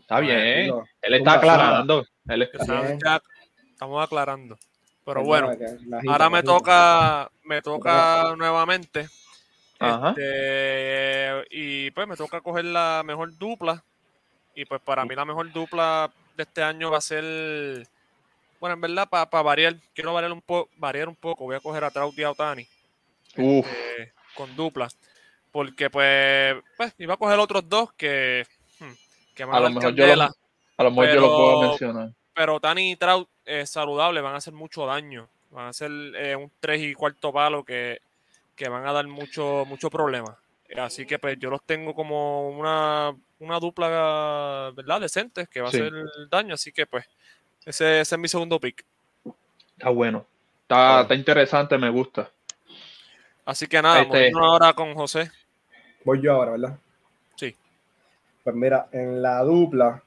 Está 0.00 0.20
bien. 0.20 0.72
Él 1.02 1.14
está 1.14 1.34
aclarando. 1.34 2.06
Él 2.26 2.42
está- 2.42 2.58
Estamos 2.62 2.86
bien. 2.86 2.98
ya- 3.04 3.22
estamos 3.70 4.04
aclarando. 4.04 4.58
Pero 5.04 5.22
bueno, 5.24 5.50
ahora 6.08 6.30
me 6.30 6.42
toca, 6.42 7.30
me 7.44 7.60
toca 7.62 8.34
nuevamente. 8.36 9.08
Este, 9.80 11.44
y 11.50 11.90
pues 11.92 12.08
me 12.08 12.16
toca 12.16 12.40
coger 12.40 12.64
la 12.64 13.02
mejor 13.04 13.36
dupla. 13.36 13.82
Y 14.54 14.64
pues 14.64 14.80
para 14.80 15.04
mí 15.04 15.14
la 15.14 15.24
mejor 15.24 15.52
dupla 15.52 16.10
de 16.36 16.42
este 16.42 16.62
año 16.62 16.90
va 16.90 16.98
a 16.98 17.02
ser, 17.02 17.86
bueno, 18.58 18.74
en 18.74 18.80
verdad, 18.80 19.08
para 19.08 19.42
variar, 19.42 19.76
quiero 19.94 20.12
variar 20.12 20.32
un, 20.32 20.40
po 20.40 20.68
variar 20.76 21.08
un 21.08 21.14
poco, 21.14 21.44
voy 21.44 21.56
a 21.56 21.60
coger 21.60 21.84
a 21.84 21.90
Trout 21.90 22.18
y 22.18 22.24
a 22.24 22.32
Otani 22.32 22.66
Uf. 23.36 23.66
este, 23.66 24.12
con 24.34 24.54
duplas. 24.56 24.96
Porque 25.52 25.90
pues, 25.90 26.56
pues 26.76 26.94
iba 26.98 27.14
a 27.14 27.16
coger 27.16 27.38
otros 27.38 27.68
dos 27.68 27.92
que, 27.92 28.46
hmm, 28.80 28.92
que 29.34 29.42
a, 29.44 29.60
lo 29.60 29.70
mejor 29.70 29.94
yo 29.94 30.16
lo, 30.16 30.22
a 30.22 30.82
lo 30.82 30.90
mejor 30.90 31.14
yo 31.14 31.20
lo 31.20 31.36
puedo 31.36 31.62
mencionar. 31.62 32.10
pero 32.34 32.56
Otani 32.56 32.92
y 32.92 32.96
Trout 32.96 33.28
eh, 33.44 33.64
saludables 33.64 34.22
van 34.22 34.34
a 34.34 34.38
hacer 34.38 34.52
mucho 34.52 34.86
daño. 34.86 35.28
Van 35.50 35.66
a 35.66 35.68
hacer 35.68 35.90
eh, 36.16 36.36
un 36.36 36.50
3 36.60 36.82
y 36.82 36.94
cuarto 36.94 37.32
palo 37.32 37.64
que, 37.64 38.00
que 38.58 38.68
van 38.68 38.86
a 38.86 38.92
dar 38.92 39.06
mucho, 39.06 39.64
mucho 39.66 39.88
problema. 39.88 40.36
Así 40.76 41.06
que 41.06 41.18
pues 41.18 41.38
yo 41.38 41.48
los 41.48 41.62
tengo 41.62 41.94
como 41.94 42.50
una, 42.50 43.14
una 43.38 43.58
dupla, 43.58 44.72
¿verdad? 44.76 45.00
Decente, 45.00 45.46
que 45.46 45.60
va 45.62 45.70
Sí. 45.70 45.78
a 45.80 45.86
hacer 45.86 45.92
daño. 46.28 46.54
Así 46.54 46.72
que 46.72 46.84
pues 46.86 47.06
ese, 47.64 48.00
ese 48.00 48.14
es 48.16 48.20
mi 48.20 48.28
segundo 48.28 48.58
pick. 48.60 48.84
Está 49.78 49.88
bueno. 49.90 50.26
Está, 50.62 51.02
está 51.02 51.14
interesante, 51.14 51.78
me 51.78 51.88
gusta. 51.88 52.30
Así 53.46 53.66
que 53.66 53.80
nada, 53.80 54.02
Este- 54.02 54.30
ahora 54.38 54.74
con 54.74 54.92
José. 54.94 55.30
Voy 56.04 56.20
yo 56.20 56.32
ahora, 56.34 56.50
¿verdad? 56.52 56.78
Sí. 57.36 57.54
Pues 58.44 58.54
mira, 58.56 58.88
en 58.92 59.22
la 59.22 59.42
dupla. 59.42 60.02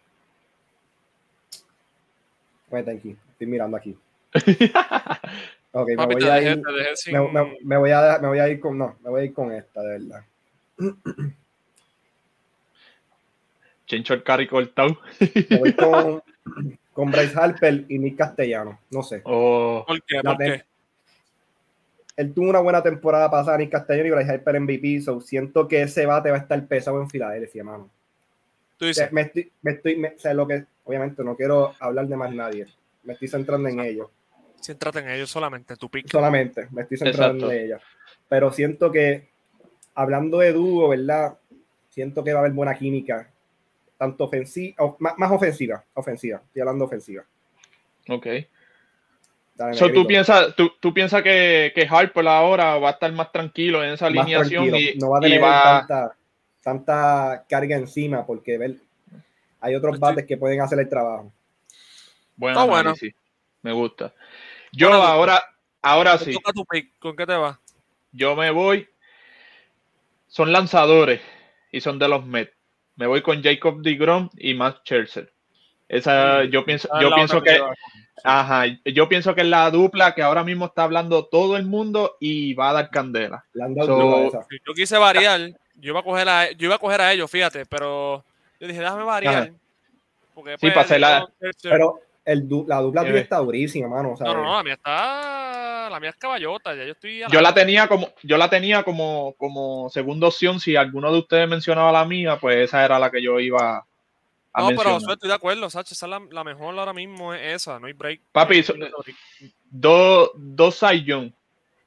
Vete 2.70 2.92
aquí, 2.92 3.18
estoy 3.32 3.48
mirando 3.48 3.78
aquí. 3.78 3.98
Ok, 5.74 5.88
me 5.98 6.06
voy, 6.06 6.24
a 6.24 6.42
ir, 6.42 6.62
te 6.62 6.72
dejé 6.72 6.96
sin... 6.96 7.14
me, 7.14 7.32
me- 7.32 7.58
me 7.64 7.78
voy 7.78 7.92
a, 7.92 8.20
me 8.22 8.28
voy 8.28 8.40
a 8.40 8.50
ir 8.50 8.60
con. 8.60 8.78
No, 8.78 8.98
me 9.02 9.10
voy 9.10 9.22
a 9.22 9.24
ir 9.26 9.34
con 9.34 9.52
esta, 9.54 9.82
de 9.82 10.00
verdad. 10.00 10.26
Chencho 13.86 14.14
el 14.14 14.24
carry 14.24 14.48
cortado. 14.48 14.98
Me 15.50 15.58
voy 15.58 15.74
con, 15.78 16.24
con 16.94 17.12
Bryce 17.12 17.38
Harper 17.38 17.86
y 17.90 18.00
Nick 18.00 18.18
Castellano. 18.18 18.80
No 18.90 19.04
sé. 19.04 19.22
Oh, 19.26 19.84
¿Por 19.86 20.02
qué? 20.04 20.22
La 20.24 20.36
¿Por 20.38 20.38
qué? 20.46 20.64
Él 22.18 22.34
tuvo 22.34 22.50
una 22.50 22.60
buena 22.60 22.84
temporada 22.84 23.32
pasada, 23.32 23.58
Nick 23.58 23.72
Castellano 23.72 24.08
y 24.08 24.12
Bryce 24.12 24.32
Harper 24.32 24.56
MVP. 24.58 25.02
So 25.02 25.20
siento 25.22 25.68
que 25.68 25.82
ese 25.82 26.06
bate 26.06 26.30
va 26.32 26.38
a 26.38 26.42
estar 26.42 26.66
pesado 26.68 27.02
en 27.02 27.10
Filadelfia, 27.10 27.64
mano. 27.64 27.90
Tú 28.78 28.86
O 28.86 28.88
dices, 28.88 29.04
sea, 29.04 29.10
me 29.12 29.22
estoy, 29.22 29.52
me 29.62 29.72
estoy, 29.72 29.96
me- 29.96 30.10
o 30.16 30.20
sea, 30.20 30.34
lo 30.34 30.48
que, 30.48 30.66
obviamente 30.84 31.24
no 31.24 31.36
quiero 31.36 31.74
hablar 31.80 32.08
de 32.08 32.16
más 32.16 32.34
nadie. 32.34 32.68
Me 33.04 33.14
estoy 33.14 33.28
centrando 33.28 33.70
en 33.70 33.80
ellos. 33.80 34.10
Céntrate 34.62 35.00
en 35.00 35.10
ellos 35.10 35.30
solamente, 35.30 35.76
tu 35.76 35.90
pick. 35.90 36.10
Solamente, 36.10 36.68
me 36.72 36.84
estoy 36.84 36.98
centrando 36.98 37.46
Exacto. 37.46 37.52
en 37.52 37.66
ellos. 37.66 37.82
Pero 38.30 38.52
siento 38.52 38.92
que, 38.92 39.30
hablando 39.96 40.40
de 40.40 40.54
dúo, 40.54 40.90
¿verdad? 40.90 41.38
Siento 41.90 42.24
que 42.24 42.32
va 42.34 42.40
a 42.40 42.42
haber 42.42 42.54
buena 42.54 42.76
química. 42.78 43.30
Tanto 43.98 44.24
ofensiva, 44.24 44.96
más, 45.00 45.14
más 45.18 45.32
ofensiva, 45.32 45.84
ofensiva. 45.94 46.42
Estoy 46.46 46.62
hablando 46.62 46.86
ofensiva. 46.86 47.24
ok. 48.10 48.28
Dale, 49.54 49.74
So, 49.76 49.92
¿tú, 49.92 50.08
piensas, 50.08 50.56
tú, 50.56 50.72
tú 50.80 50.94
piensas 50.94 51.22
que, 51.22 51.72
que 51.76 51.86
Harper 51.88 52.28
ahora 52.28 52.78
va 52.80 52.90
a 52.90 52.92
estar 52.94 53.12
más 53.12 53.32
tranquilo 53.32 53.84
en 53.84 53.92
esa 53.92 54.10
Más 54.10 54.26
alineación 54.26 54.74
y, 54.76 54.96
no 54.96 55.10
va 55.12 55.18
a 55.18 55.22
tener 55.22 55.44
va- 55.44 55.86
tanta, 55.88 56.16
tanta 56.64 57.46
carga 57.50 57.76
encima 57.76 58.26
porque 58.26 58.58
ver, 58.58 58.78
hay 59.60 59.76
otros 59.76 59.96
Estoy- 59.96 60.10
bates 60.10 60.26
que 60.26 60.38
pueden 60.38 60.62
hacer 60.62 60.80
el 60.80 60.90
trabajo. 60.90 61.32
Buen 62.38 62.54
Está 62.54 62.64
bueno. 62.64 62.80
análisis. 62.80 63.14
Me 63.62 63.72
gusta. 63.74 64.14
Yo 64.72 64.90
Bueno, 64.90 65.04
ahora, 65.04 65.44
ahora 65.82 66.18
sí, 66.18 66.34
toca 66.34 66.54
tu 66.54 66.66
pick. 66.66 66.98
¿Con 67.00 67.16
qué 67.16 67.26
te 67.26 67.36
va? 67.36 67.60
yo 68.14 68.36
me 68.36 68.52
voy. 68.52 68.88
Son 70.28 70.52
lanzadores 70.52 71.22
y 71.72 71.82
son 71.82 72.00
de 72.00 72.08
los 72.08 72.26
Mets. 72.26 72.54
Me 72.96 73.08
voy 73.08 73.22
con 73.22 73.42
Jacob 73.42 73.82
DeGrom 73.82 74.30
y 74.38 74.54
Max 74.54 74.80
Scherzer. 74.84 75.32
Esa, 75.90 76.46
yo 76.46 76.64
pienso, 76.64 76.88
Ah, 76.92 77.02
yo 77.02 77.14
pienso 77.14 77.42
que, 77.42 77.60
ajá, 78.24 78.64
yo 78.86 79.10
pienso 79.10 79.36
que 79.36 79.42
es 79.42 79.48
la 79.48 79.70
dupla 79.72 80.16
que 80.16 80.22
ahora 80.22 80.44
mismo 80.44 80.68
está 80.68 80.84
hablando 80.84 81.26
todo 81.26 81.58
el 81.58 81.66
mundo 81.66 82.16
y 82.22 82.54
va 82.54 82.70
a 82.70 82.74
dar 82.74 82.90
candela. 82.90 83.44
Le 83.54 83.64
han 83.64 83.76
dado 83.76 84.32
So- 84.32 84.48
Yo 84.66 84.74
quise 84.74 84.98
variar. 84.98 85.42
Yo 85.76 85.90
iba 85.92 86.00
a 86.00 86.04
coger 86.04 86.30
a, 86.30 86.52
yo 86.52 86.68
iba 86.68 86.76
a 86.76 86.80
coger 86.80 87.02
a 87.02 87.12
ellos, 87.12 87.30
fíjate, 87.30 87.66
pero 87.66 88.24
yo 88.60 88.68
dije, 88.68 88.80
déjame 88.80 89.04
variar. 89.04 89.52
Porque 90.34 90.56
Sí, 90.60 90.68
para 90.70 90.82
hacer 90.82 91.00
la- 91.02 91.28
Pero 91.64 92.00
el 92.32 92.48
du- 92.48 92.66
la 92.68 92.80
dupla 92.82 93.02
tuya 93.02 93.16
Eh. 93.16 93.20
está 93.22 93.38
durísima, 93.38 93.88
mano. 93.88 94.16
sea, 94.16 94.28
No, 94.28 94.34
no, 94.36 94.44
no, 94.44 94.56
la 94.58 94.64
mía 94.64 94.74
está. 94.74 95.88
La 95.90 96.00
mía 96.00 96.10
es 96.12 96.16
caballota. 96.16 96.74
Ya 96.76 96.86
yo 96.86 96.92
estoy. 96.94 97.24
a 97.24 97.28
Yo 97.28 97.42
la 97.42 97.54
tenía 97.54 97.88
como, 97.88 98.10
yo 98.24 98.38
la 98.38 98.50
tenía 98.50 98.84
como, 98.84 99.34
como 99.38 99.90
segunda 99.90 100.28
opción. 100.28 100.60
Si 100.60 100.76
alguno 100.76 101.12
de 101.12 101.20
ustedes 101.20 101.48
mencionaba 101.50 101.92
la 101.92 102.06
mía, 102.06 102.38
pues 102.40 102.58
esa 102.58 102.84
era 102.86 102.98
la 103.00 103.12
que 103.12 103.22
yo 103.22 103.40
iba 103.40 103.78
a 104.54 104.62
No, 104.62 104.68
pero 104.68 104.68
mencionar. 104.70 104.94
Josué, 105.02 105.14
estoy 105.14 105.30
de 105.30 105.36
acuerdo, 105.36 105.70
Sacha. 105.70 105.94
Esa 105.94 106.06
es 106.06 106.10
la, 106.10 106.22
la 106.32 106.44
mejor 106.44 106.78
ahora 106.80 106.94
mismo, 106.94 107.34
es 107.34 107.56
esa. 107.62 107.80
No 107.80 107.88
hay 107.88 107.94
break. 107.94 108.22
Papi, 108.32 108.60
Eh, 108.60 108.64
so- 108.64 108.74
dos, 109.70 110.82
Young. 111.06 111.32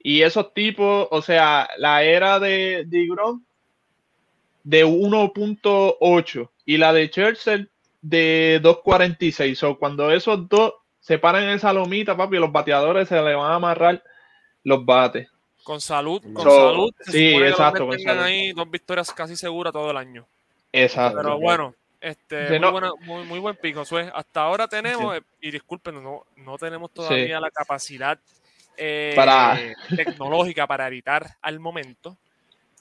Y 0.02 0.20
esos 0.22 0.52
tipos, 0.52 1.08
o 1.10 1.22
sea, 1.22 1.68
la 1.78 2.02
era 2.02 2.38
de 2.38 2.84
Digron 2.86 3.44
de 4.62 4.84
1.8 4.84 6.50
y 6.66 6.76
la 6.78 6.92
de 6.92 7.10
Churchill 7.10 7.70
de 8.04 8.60
2.46. 8.62 9.62
O 9.64 9.78
cuando 9.78 10.10
esos 10.10 10.48
dos 10.48 10.74
se 11.00 11.18
paran 11.18 11.44
en 11.44 11.50
esa 11.50 11.72
lomita, 11.72 12.16
papi, 12.16 12.36
los 12.36 12.52
bateadores 12.52 13.08
se 13.08 13.14
le 13.20 13.34
van 13.34 13.50
a 13.50 13.54
amarrar 13.56 14.02
los 14.62 14.84
bates. 14.84 15.28
Con 15.62 15.80
salud, 15.80 16.20
con 16.34 16.42
So, 16.44 16.50
salud. 16.70 16.94
se 17.00 17.12
sí, 17.12 17.18
que 17.38 17.48
exacto, 17.48 17.86
Mets 17.86 18.04
con 18.04 18.18
ahí 18.18 18.52
dos 18.52 18.70
victorias 18.70 19.10
casi 19.12 19.34
seguras 19.36 19.72
todo 19.72 19.90
el 19.90 19.96
año. 19.96 20.26
Exacto. 20.72 21.18
Pero 21.22 21.38
bueno, 21.38 21.74
este, 22.00 22.46
Sí, 22.48 22.52
muy, 22.52 22.60
no. 22.60 22.72
buena- 22.72 22.92
muy, 23.00 23.24
muy 23.24 23.38
buen 23.38 23.56
pico. 23.56 23.82
Hasta 24.12 24.42
ahora 24.42 24.68
tenemos, 24.68 25.16
y 25.40 25.50
disculpen, 25.50 26.02
no, 26.02 26.24
no 26.36 26.58
tenemos 26.58 26.90
todavía 26.90 27.40
la 27.40 27.50
capacidad 27.50 28.18
eh, 28.76 29.12
Para- 29.16 29.56
tecnológica 29.96 30.66
para 30.66 30.88
editar 30.88 31.26
al 31.40 31.60
momento. 31.60 32.16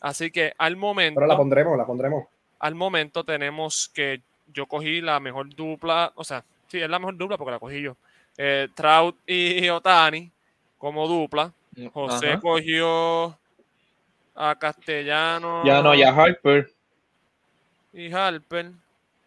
Así 0.01 0.31
que 0.31 0.53
al 0.57 0.75
momento, 0.75 1.19
Pero 1.19 1.27
la 1.27 1.37
pondremos, 1.37 1.77
la 1.77 1.85
pondremos. 1.85 2.25
al 2.59 2.75
momento 2.75 3.23
tenemos 3.23 3.89
que 3.93 4.21
yo 4.47 4.65
cogí 4.65 5.01
la 5.01 5.19
mejor 5.19 5.53
dupla, 5.53 6.11
o 6.15 6.23
sea, 6.23 6.43
sí, 6.67 6.79
es 6.81 6.89
la 6.89 6.99
mejor 6.99 7.17
dupla 7.17 7.37
porque 7.37 7.51
la 7.51 7.59
cogí 7.59 7.81
yo. 7.81 7.95
Eh, 8.37 8.67
Trout 8.75 9.15
y 9.27 9.67
Otani 9.69 10.31
como 10.77 11.07
dupla. 11.07 11.51
José 11.93 12.33
Ajá. 12.33 12.39
cogió 12.39 13.37
a 14.35 14.55
Castellano 14.59 15.63
Ya 15.65 15.81
no, 15.81 15.93
ya 15.95 16.09
Harper. 16.09 16.71
y 17.93 18.11
Harper. 18.11 18.71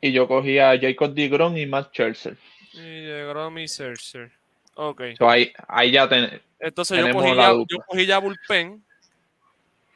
Y 0.00 0.12
yo 0.12 0.29
cogí 0.29 0.59
a 0.59 0.79
Jacob 0.79 1.12
DeGrom 1.14 1.57
y 1.57 1.66
Matt 1.66 1.90
Scherzer. 1.92 2.37
Y 2.72 2.79
llegó 2.81 3.50
mi 3.50 3.66
Scherzer. 3.66 4.31
Ok. 4.74 5.02
So, 5.18 5.29
ahí, 5.29 5.52
ahí 5.66 5.90
ya 5.92 6.09
ten- 6.09 6.40
Entonces 6.61 6.98
yo 6.98 7.12
cogí, 7.12 7.35
ya, 7.35 7.52
yo 7.52 7.79
cogí 7.87 8.07
ya 8.07 8.18
Bullpen. 8.18 8.85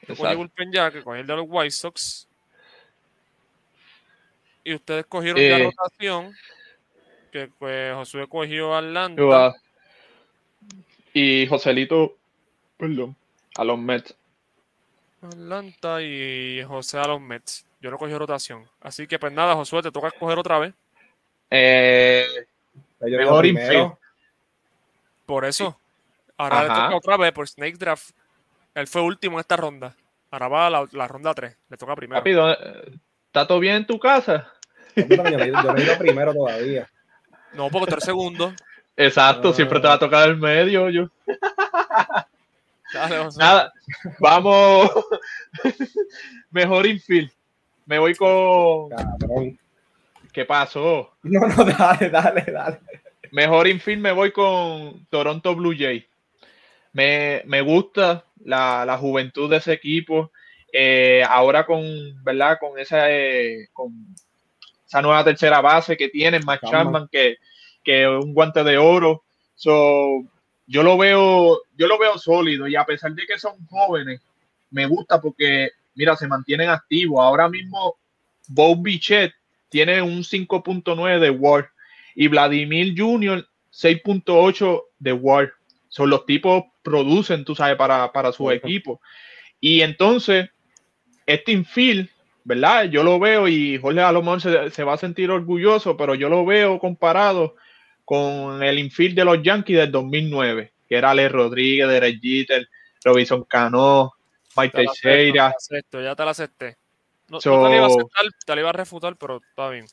Yo 0.09 0.17
cogí. 0.17 0.35
Bullpen 0.35 0.73
ya, 0.73 0.91
que 0.91 1.03
cogí 1.03 1.21
el 1.21 1.27
de 1.27 1.37
los 1.37 1.45
White 1.49 1.71
Sox. 1.73 2.27
Y 4.71 4.75
ustedes 4.77 5.05
cogieron 5.07 5.41
ya 5.43 5.59
Eh. 5.59 5.65
rotación. 5.65 6.33
Que 7.33 7.49
pues 7.59 7.93
Josué 7.95 8.29
cogió 8.29 8.77
Atlanta. 8.77 9.55
Y 11.13 11.45
Joselito, 11.49 12.17
perdón, 12.77 13.17
a 13.57 13.65
los 13.65 13.77
Mets. 13.79 14.15
Atlanta 15.23 16.01
y 16.03 16.63
José 16.63 16.99
a 16.99 17.09
los 17.09 17.21
Mets. 17.21 17.67
Yo 17.81 17.91
no 17.91 17.99
cogí 17.99 18.15
rotación. 18.15 18.65
Así 18.81 19.09
que 19.09 19.19
pues 19.19 19.33
nada, 19.33 19.57
Josué, 19.57 19.83
te 19.83 19.91
toca 19.91 20.07
escoger 20.09 20.39
otra 20.39 20.61
vez. 20.61 20.73
Eh, 21.51 22.27
Mejor 23.01 23.47
infield. 23.47 23.93
Por 25.27 25.45
eso. 25.45 25.77
Ahora 26.37 26.63
le 26.63 26.69
toca 26.69 26.97
otra 26.97 27.17
vez 27.17 27.33
por 27.33 27.49
Snake 27.49 27.77
Draft. 27.77 28.11
Él 28.75 28.87
fue 28.87 29.03
último 29.03 29.37
en 29.37 29.41
esta 29.41 29.57
ronda. 29.57 29.97
Ahora 30.31 30.47
va 30.49 30.67
a 30.69 30.71
la, 30.71 30.89
la 30.93 31.09
ronda 31.09 31.35
3. 31.35 31.57
Le 31.71 31.77
toca 31.77 31.97
primero. 31.97 32.23
¿dónde- 32.25 33.01
¿está 33.27 33.47
todo 33.49 33.59
bien 33.59 33.75
en 33.77 33.87
tu 33.87 33.99
casa? 33.99 34.53
Yo 34.97 35.23
me 35.23 35.31
he 35.31 35.49
ido- 35.49 35.63
yo 35.63 35.73
me 35.73 35.81
he 35.81 35.85
ido 35.85 35.99
primero 35.99 36.35
todavía. 36.35 36.89
No, 37.55 37.69
porque 37.71 37.87
tú 37.89 37.93
eres 37.95 38.05
segundo. 38.05 38.53
Exacto, 38.97 39.49
Ah. 39.51 39.55
siempre 39.55 39.81
te 39.81 39.89
va 39.89 39.95
a 39.95 39.99
tocar 39.99 40.29
el 40.29 40.37
medio. 40.37 40.89
Yo. 40.91 41.09
Dale. 42.93 43.29
Nada, 43.39 43.73
vamos. 44.19 44.91
Mejor 46.51 46.87
infield. 46.87 47.31
Me 47.87 47.99
voy 47.99 48.15
con. 48.15 48.89
Cabrón. 48.91 49.59
¿Qué 50.33 50.45
pasó? 50.45 51.13
No, 51.23 51.41
no, 51.47 51.65
dale, 51.65 52.11
dale, 52.11 52.45
dale. 52.53 52.79
Mejor 53.33 53.67
infield 53.69 54.01
me 54.03 54.13
voy 54.13 54.33
con 54.33 55.07
Toronto 55.07 55.55
Blue 55.55 55.75
Jays. 55.77 56.05
Me, 56.93 57.43
me 57.47 57.61
gusta 57.61 58.25
la, 58.45 58.85
la 58.85 58.99
juventud 58.99 59.49
de 59.51 59.59
ese 59.59 59.73
equipo. 59.73 60.33
Eh, 60.73 61.23
ahora 61.29 61.65
con, 61.67 61.83
¿verdad? 62.25 62.59
Con 62.61 62.79
esa, 62.79 63.11
eh, 63.11 63.69
con 63.73 63.93
esa 64.91 65.03
nueva 65.03 65.23
tercera 65.23 65.61
base 65.61 65.97
que 65.97 66.09
tienen, 66.09 66.45
Matt 66.45 66.65
Chapman. 66.69 67.09
Que, 67.13 67.37
que 67.85 68.09
un 68.09 68.35
guante 68.35 68.65
de 68.65 68.77
oro. 68.77 69.23
So, 69.55 70.25
yo 70.67 70.83
lo 70.83 70.99
veo, 70.99 71.61
yo 71.77 71.87
lo 71.87 71.97
veo 71.97 72.19
sólido 72.19 72.67
y 72.67 72.75
a 72.75 72.85
pesar 72.85 73.15
de 73.15 73.25
que 73.25 73.39
son 73.39 73.55
jóvenes, 73.69 74.21
me 74.73 74.87
gusta 74.87 75.21
porque, 75.21 75.71
mira, 75.95 76.17
se 76.17 76.27
mantienen 76.27 76.71
activos. 76.71 77.21
Ahora 77.21 77.49
mismo, 77.49 77.99
Bob 78.49 78.83
Bichette 78.83 79.33
tiene 79.69 80.03
un 80.03 80.25
5.9 80.25 81.21
de 81.21 81.31
WAR 81.31 81.71
y 82.17 82.27
Vladimir 82.27 82.93
Jr. 82.97 83.47
6.8 83.73 84.83
de 84.99 85.13
WAR. 85.13 85.53
Son 85.89 86.11
los 86.11 86.27
tipos 86.27 86.65
producen, 86.83 87.45
tú 87.45 87.55
sabes, 87.55 87.77
para, 87.77 88.11
para 88.11 88.33
su 88.33 88.51
equipo. 88.51 89.01
Y 89.61 89.83
entonces, 89.83 90.51
este 91.27 91.53
infield, 91.53 92.09
¿verdad? 92.45 92.85
Yo 92.85 93.03
lo 93.03 93.19
veo 93.19 93.49
y 93.49 93.79
Jorge 93.79 94.01
a 94.01 94.13
lo 94.13 94.23
mejor 94.23 94.41
se, 94.41 94.71
se 94.71 94.85
va 94.85 94.95
a 94.95 94.99
sentir 94.99 95.31
orgulloso, 95.31 95.97
pero 95.97 96.15
yo 96.15 96.29
lo 96.29 96.45
veo 96.45 96.79
comparado 96.79 97.57
con 98.05 98.63
el 98.63 98.79
infield 98.79 99.15
de 99.17 99.25
los 99.25 99.43
Yankees 99.43 99.77
del 99.79 99.93
2009, 99.93 100.73
que 100.89 100.97
era 100.97 101.11
Ale 101.11 101.29
Rodríguez, 101.29 101.89
Derek 101.89 102.21
Jeter, 102.21 102.69
Robinson 103.05 103.45
Cano, 103.45 104.13
Mike 104.57 104.77
Teixeira. 104.77 105.55
ya 105.93 106.15
te 106.17 106.25
la 106.25 106.31
acepté. 106.31 106.77
No, 107.29 107.37
no 107.37 107.41
So- 107.41 107.63
te 107.65 107.69
la 107.71 107.77
iba 107.77 107.85
a 107.85 107.89
aceptar, 107.89 108.25
te 108.45 108.55
la 108.57 108.61
iba 108.61 108.71
a 108.71 108.73
refutar, 108.73 109.17
pero 109.17 109.37
está 109.49 109.69
bien. 109.71 109.87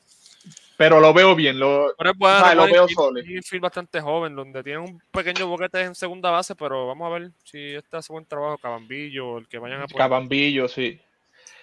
Pero 0.77 0.99
lo 0.99 1.11
veo 1.13 1.35
bien, 1.35 1.59
lo, 1.59 1.93
Pero 1.97 2.11
es 2.11 2.17
bueno, 2.17 2.37
O 2.37 2.39
sea, 2.43 2.55
lo 2.55 2.63
veo 2.65 2.83
infield, 2.83 2.97
sólido. 2.99 3.25
un 3.27 3.37
infield 3.37 3.61
bastante 3.63 3.99
joven, 4.01 4.35
donde 4.35 4.63
tiene 4.63 4.79
un 4.79 5.01
pequeño 5.11 5.47
boquete 5.47 5.81
en 5.81 5.95
segunda 5.95 6.29
base, 6.31 6.55
pero 6.55 6.85
vamos 6.87 7.07
a 7.11 7.17
ver 7.19 7.31
si 7.43 7.73
este 7.75 7.97
hace 7.97 8.13
buen 8.13 8.25
trabajo, 8.25 8.57
Cabambillo, 8.59 9.27
o 9.27 9.37
el 9.39 9.47
que 9.47 9.57
vayan 9.57 9.81
a 9.81 9.87
poner. 9.87 9.97
Cabambillo, 9.97 10.67
sí. 10.67 10.99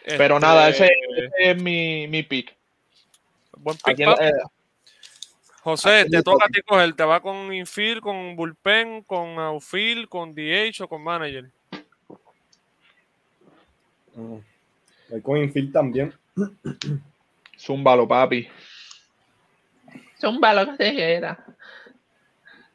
Este, 0.04 0.18
Pero 0.18 0.38
nada, 0.38 0.68
ese, 0.68 0.84
ese 1.16 1.30
es 1.38 1.62
mi, 1.62 2.06
mi 2.08 2.22
pick. 2.22 2.54
Buen 3.56 3.78
pick, 3.82 3.98
la- 4.00 4.12
eh, 4.20 4.32
José, 5.62 6.00
aquí 6.00 6.10
te 6.10 6.22
toca 6.22 6.44
a 6.44 6.48
ti 6.48 6.60
coger, 6.60 6.92
te 6.94 7.04
va 7.04 7.20
con 7.22 7.50
infield, 7.54 8.02
con 8.02 8.36
bullpen, 8.36 9.02
con 9.04 9.38
outfield, 9.38 10.08
con 10.08 10.34
DH 10.34 10.82
o 10.82 10.88
con 10.88 11.02
manager. 11.02 11.50
Mm. 14.14 14.38
Voy 15.08 15.22
con 15.22 15.38
infield 15.38 15.72
también. 15.72 16.12
Zúmbalo, 17.58 18.06
papi. 18.06 18.46
Zumba 20.20 20.52
lo 20.52 20.66
que 20.72 20.76
te 20.76 20.92
quiera. 20.94 21.44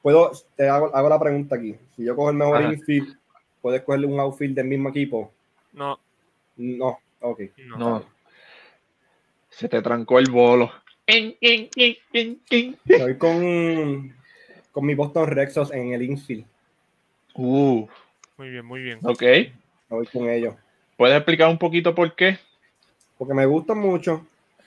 Puedo, 0.01 0.31
te 0.55 0.67
hago, 0.67 0.95
hago 0.95 1.09
la 1.09 1.19
pregunta 1.19 1.57
aquí. 1.57 1.75
Si 1.95 2.03
yo 2.03 2.15
cojo 2.15 2.31
el 2.31 2.37
mejor 2.37 2.63
Ajá. 2.63 2.73
infield, 2.73 3.15
¿puedes 3.61 3.83
cogerle 3.83 4.07
un 4.07 4.19
outfield 4.19 4.55
del 4.55 4.65
mismo 4.65 4.89
equipo? 4.89 5.31
No, 5.73 5.99
No, 6.55 6.99
ok. 7.21 7.41
no. 7.57 7.77
No. 7.77 8.05
Se 9.49 9.67
te 9.67 9.81
trancó 9.81 10.19
el 10.19 10.29
bolo. 10.31 10.71
Voy 12.85 13.17
con, 13.17 14.15
con 14.71 14.85
mi 14.85 14.93
Boston 14.95 15.27
Red 15.27 15.49
Sox 15.49 15.71
en 15.71 15.93
el 15.93 16.03
infield. 16.03 16.45
Uh, 17.33 17.87
Muy 18.37 18.49
bien, 18.49 18.65
muy 18.65 18.81
bien. 18.81 18.99
ok. 19.03 19.23
Voy 19.89 20.05
con 20.07 20.29
ellos. 20.29 20.55
¿Puedes 20.95 21.15
explicar 21.15 21.49
un 21.49 21.57
poquito 21.57 21.95
por 21.95 22.15
qué? 22.15 22.37
Porque 23.17 23.33
me 23.33 23.45
gustan 23.45 23.79
mucho. 23.79 24.25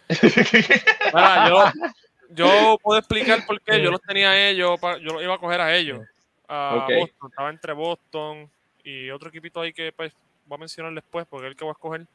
Mira, 1.15 1.49
yo, 1.49 1.65
yo 2.31 2.79
puedo 2.83 2.99
explicar 2.99 3.47
por 3.47 3.61
qué 3.61 3.83
yo 3.83 3.91
los 3.91 4.01
tenía 4.03 4.31
a 4.31 4.49
ellos, 4.49 4.79
yo 4.81 5.13
los 5.13 5.23
iba 5.23 5.35
a 5.35 5.39
coger 5.39 5.61
a 5.61 5.77
ellos. 5.77 6.01
A. 6.49 6.87
Boston, 6.99 7.31
estaba 7.31 7.51
entre 7.51 7.73
Boston 7.73 8.51
y 8.85 9.11
otro 9.11 9.29
equipito 9.29 9.61
ahí 9.61 9.73
que 9.73 9.93
pues 9.93 10.13
voy 10.47 10.57
a 10.57 10.59
mencionar 10.59 10.93
después 10.93 11.25
porque 11.31 11.47
es 11.47 11.51
el 11.53 11.57
que 11.57 11.65
voy 11.65 11.71
a 11.71 11.73
escoger. 11.73 12.07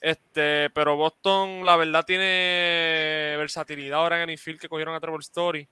Este, 0.00 0.70
pero 0.70 0.96
Boston, 0.96 1.64
la 1.64 1.76
verdad, 1.76 2.04
tiene 2.04 3.34
versatilidad 3.38 4.00
ahora 4.00 4.16
en 4.16 4.22
el 4.24 4.30
infield 4.30 4.60
que 4.60 4.68
cogieron 4.68 4.94
a 4.94 5.00
Trevor 5.00 5.20
Story. 5.20 5.66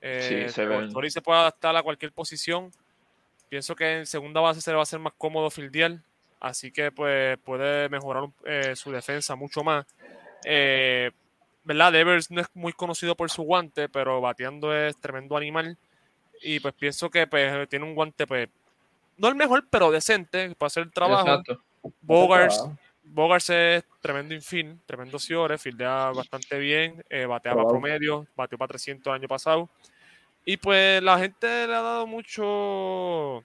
Eh, 0.00 0.20
Sí, 0.22 0.48
se 0.48 0.54
Trevor 0.62 0.78
ven. 0.80 0.88
Story 0.88 1.10
se 1.10 1.22
puede 1.22 1.40
adaptar 1.40 1.76
a 1.76 1.82
cualquier 1.82 2.12
posición. 2.12 2.70
Pienso 3.48 3.74
que 3.74 3.98
en 3.98 4.06
segunda 4.06 4.40
base 4.40 4.60
se 4.60 4.70
le 4.70 4.76
va 4.76 4.82
a 4.82 4.84
hacer 4.84 4.98
más 4.98 5.12
cómodo 5.18 5.50
fildear. 5.50 5.98
Así 6.40 6.70
que 6.70 6.92
pues 6.92 7.38
puede 7.38 7.88
mejorar 7.88 8.28
eh, 8.44 8.76
su 8.76 8.92
defensa 8.92 9.34
mucho 9.34 9.64
más. 9.64 9.86
Eh, 10.44 11.10
¿verdad? 11.64 11.92
Devers 11.92 12.30
no 12.30 12.42
es 12.42 12.48
muy 12.54 12.72
conocido 12.74 13.16
por 13.16 13.30
su 13.30 13.42
guante, 13.42 13.88
pero 13.88 14.20
bateando 14.20 14.76
es 14.76 14.96
tremendo 14.98 15.36
animal. 15.36 15.78
Y 16.42 16.60
pues 16.60 16.74
pienso 16.74 17.10
que 17.10 17.26
pues, 17.26 17.68
tiene 17.68 17.86
un 17.86 17.94
guante, 17.94 18.26
pues, 18.26 18.48
no 19.16 19.28
el 19.28 19.34
mejor, 19.34 19.66
pero 19.70 19.90
decente 19.90 20.54
para 20.56 20.66
hacer 20.66 20.82
el 20.82 20.92
trabajo. 20.92 21.26
Exacto. 21.28 21.62
Bogarts, 22.02 22.62
Bogarts 23.04 23.50
es 23.50 23.84
tremendo 24.00 24.34
infield, 24.34 24.80
tremendo 24.86 25.18
Ciore, 25.18 25.58
fildea 25.58 26.10
bastante 26.10 26.58
bien, 26.58 27.04
eh, 27.10 27.26
batea 27.26 27.52
para 27.52 27.62
Probado. 27.64 27.68
promedio, 27.80 28.26
bateó 28.34 28.58
para 28.58 28.68
300 28.68 29.10
el 29.12 29.20
año 29.20 29.28
pasado. 29.28 29.68
Y 30.44 30.56
pues 30.56 31.02
la 31.02 31.18
gente 31.18 31.46
le 31.66 31.74
ha 31.74 31.80
dado 31.82 32.06
mucho, 32.06 33.44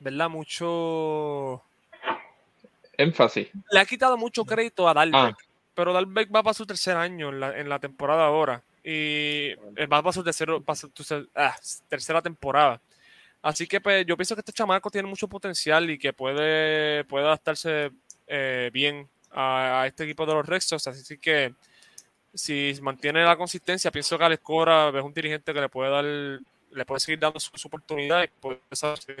¿verdad? 0.00 0.28
Mucho, 0.28 1.62
Énfasis. 2.96 3.48
le 3.70 3.80
ha 3.80 3.84
quitado 3.84 4.16
mucho 4.16 4.44
crédito 4.44 4.88
a 4.88 4.94
Dalbeck. 4.94 5.36
Ah. 5.36 5.36
Pero 5.74 5.92
Dalbeck 5.92 6.32
va 6.34 6.42
para 6.42 6.54
su 6.54 6.64
tercer 6.66 6.96
año 6.96 7.30
en 7.30 7.40
la, 7.40 7.58
en 7.58 7.68
la 7.68 7.78
temporada 7.80 8.24
ahora. 8.26 8.62
Y 8.84 9.50
eh, 9.76 9.86
va 9.92 10.02
para 10.02 10.12
su 10.12 10.22
tercero- 10.22 10.62
para 10.62 10.76
su 10.76 10.88
tercer- 10.90 11.28
ah, 11.34 11.56
tercera 11.88 12.22
temporada. 12.22 12.80
Así 13.42 13.66
que 13.66 13.80
pues, 13.80 14.06
yo 14.06 14.16
pienso 14.16 14.34
que 14.36 14.40
este 14.40 14.52
chamaco 14.52 14.90
tiene 14.90 15.08
mucho 15.08 15.26
potencial 15.28 15.90
y 15.90 15.98
que 15.98 16.12
puede, 16.12 17.04
puede 17.04 17.26
adaptarse 17.26 17.90
eh, 18.26 18.70
bien 18.72 19.08
a, 19.30 19.82
a 19.82 19.86
este 19.86 20.04
equipo 20.04 20.26
de 20.26 20.34
los 20.34 20.46
Red 20.46 20.60
Sox. 20.60 20.86
Así 20.86 21.18
que 21.18 21.54
si 22.34 22.74
mantiene 22.82 23.24
la 23.24 23.36
consistencia, 23.36 23.90
pienso 23.90 24.18
que 24.18 24.24
Alex 24.24 24.42
Cora 24.42 24.88
es 24.88 25.02
un 25.02 25.14
dirigente 25.14 25.54
que 25.54 25.60
le 25.60 25.68
puede 25.68 25.90
dar, 25.90 26.04
le 26.04 26.84
puede 26.84 27.00
seguir 27.00 27.20
dando 27.20 27.38
su, 27.38 27.50
su 27.54 27.68
oportunidad 27.68 28.24
y 28.24 28.28
puede 28.40 28.58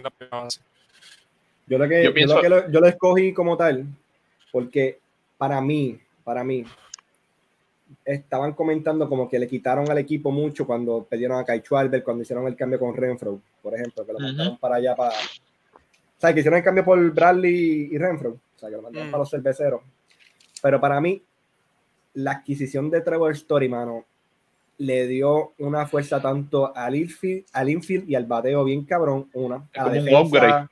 la 0.02 0.10
primera 0.10 0.42
base. 0.42 0.60
Yo 1.66 1.78
lo 1.78 1.88
que, 1.88 2.02
Yo 2.02 2.10
lo, 2.26 2.40
que 2.40 2.48
lo, 2.48 2.70
yo 2.70 2.80
lo 2.80 2.86
escogí 2.86 3.32
como 3.32 3.56
tal, 3.56 3.86
porque 4.52 4.98
para 5.38 5.60
mí, 5.60 5.98
para 6.22 6.44
mí, 6.44 6.64
estaban 8.04 8.52
comentando 8.52 9.08
como 9.08 9.28
que 9.28 9.38
le 9.38 9.48
quitaron 9.48 9.90
al 9.90 9.98
equipo 9.98 10.30
mucho 10.30 10.66
cuando 10.66 11.06
perdieron 11.08 11.38
a 11.38 11.44
Kai 11.44 11.60
Schwarber, 11.60 12.02
cuando 12.02 12.22
hicieron 12.22 12.46
el 12.46 12.56
cambio 12.56 12.78
con 12.78 12.94
Renfro, 12.94 13.40
por 13.62 13.74
ejemplo, 13.74 14.04
que 14.04 14.12
lo 14.12 14.18
mandaron 14.18 14.58
para 14.58 14.76
allá 14.76 14.94
para. 14.94 15.14
Sea, 16.24 16.32
que 16.32 16.40
hicieron 16.40 16.56
el 16.56 16.64
cambio 16.64 16.84
por 16.86 17.10
Bradley 17.12 17.90
y 17.92 17.98
Renfro, 17.98 18.30
o 18.30 18.58
sea, 18.58 18.70
que 18.70 18.76
lo 18.76 18.80
mandaron 18.82 19.08
Mm. 19.08 19.10
para 19.10 19.20
los 19.20 19.30
cerveceros. 19.30 19.82
Pero 20.62 20.80
para 20.80 20.98
mí, 20.98 21.22
la 22.14 22.30
adquisición 22.30 22.88
de 22.88 23.02
Trevor 23.02 23.32
Story, 23.32 23.68
mano, 23.68 24.06
le 24.78 25.06
dio 25.06 25.52
una 25.58 25.86
fuerza 25.86 26.22
tanto 26.22 26.74
al 26.74 26.94
infield, 26.96 27.44
al 27.52 27.68
infield 27.68 28.08
y 28.08 28.14
al 28.14 28.24
bateo 28.24 28.64
bien 28.64 28.84
cabrón, 28.86 29.28
una. 29.34 29.56
A 29.56 29.82
como 29.82 29.86
un 29.88 29.92
defensa, 29.92 30.20
upgrade. 30.20 30.68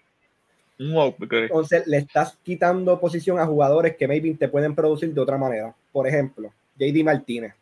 Un 0.78 0.96
upgrade. 0.96 1.44
entonces 1.44 1.86
le 1.86 1.98
estás 1.98 2.38
quitando 2.42 2.98
posición 2.98 3.38
a 3.38 3.44
jugadores 3.44 3.94
que 3.96 4.08
maybe 4.08 4.32
te 4.34 4.48
pueden 4.48 4.74
producir 4.74 5.12
de 5.12 5.20
otra 5.20 5.36
manera. 5.36 5.74
Por 5.92 6.08
ejemplo, 6.08 6.50
JD 6.78 7.04
Martínez. 7.04 7.52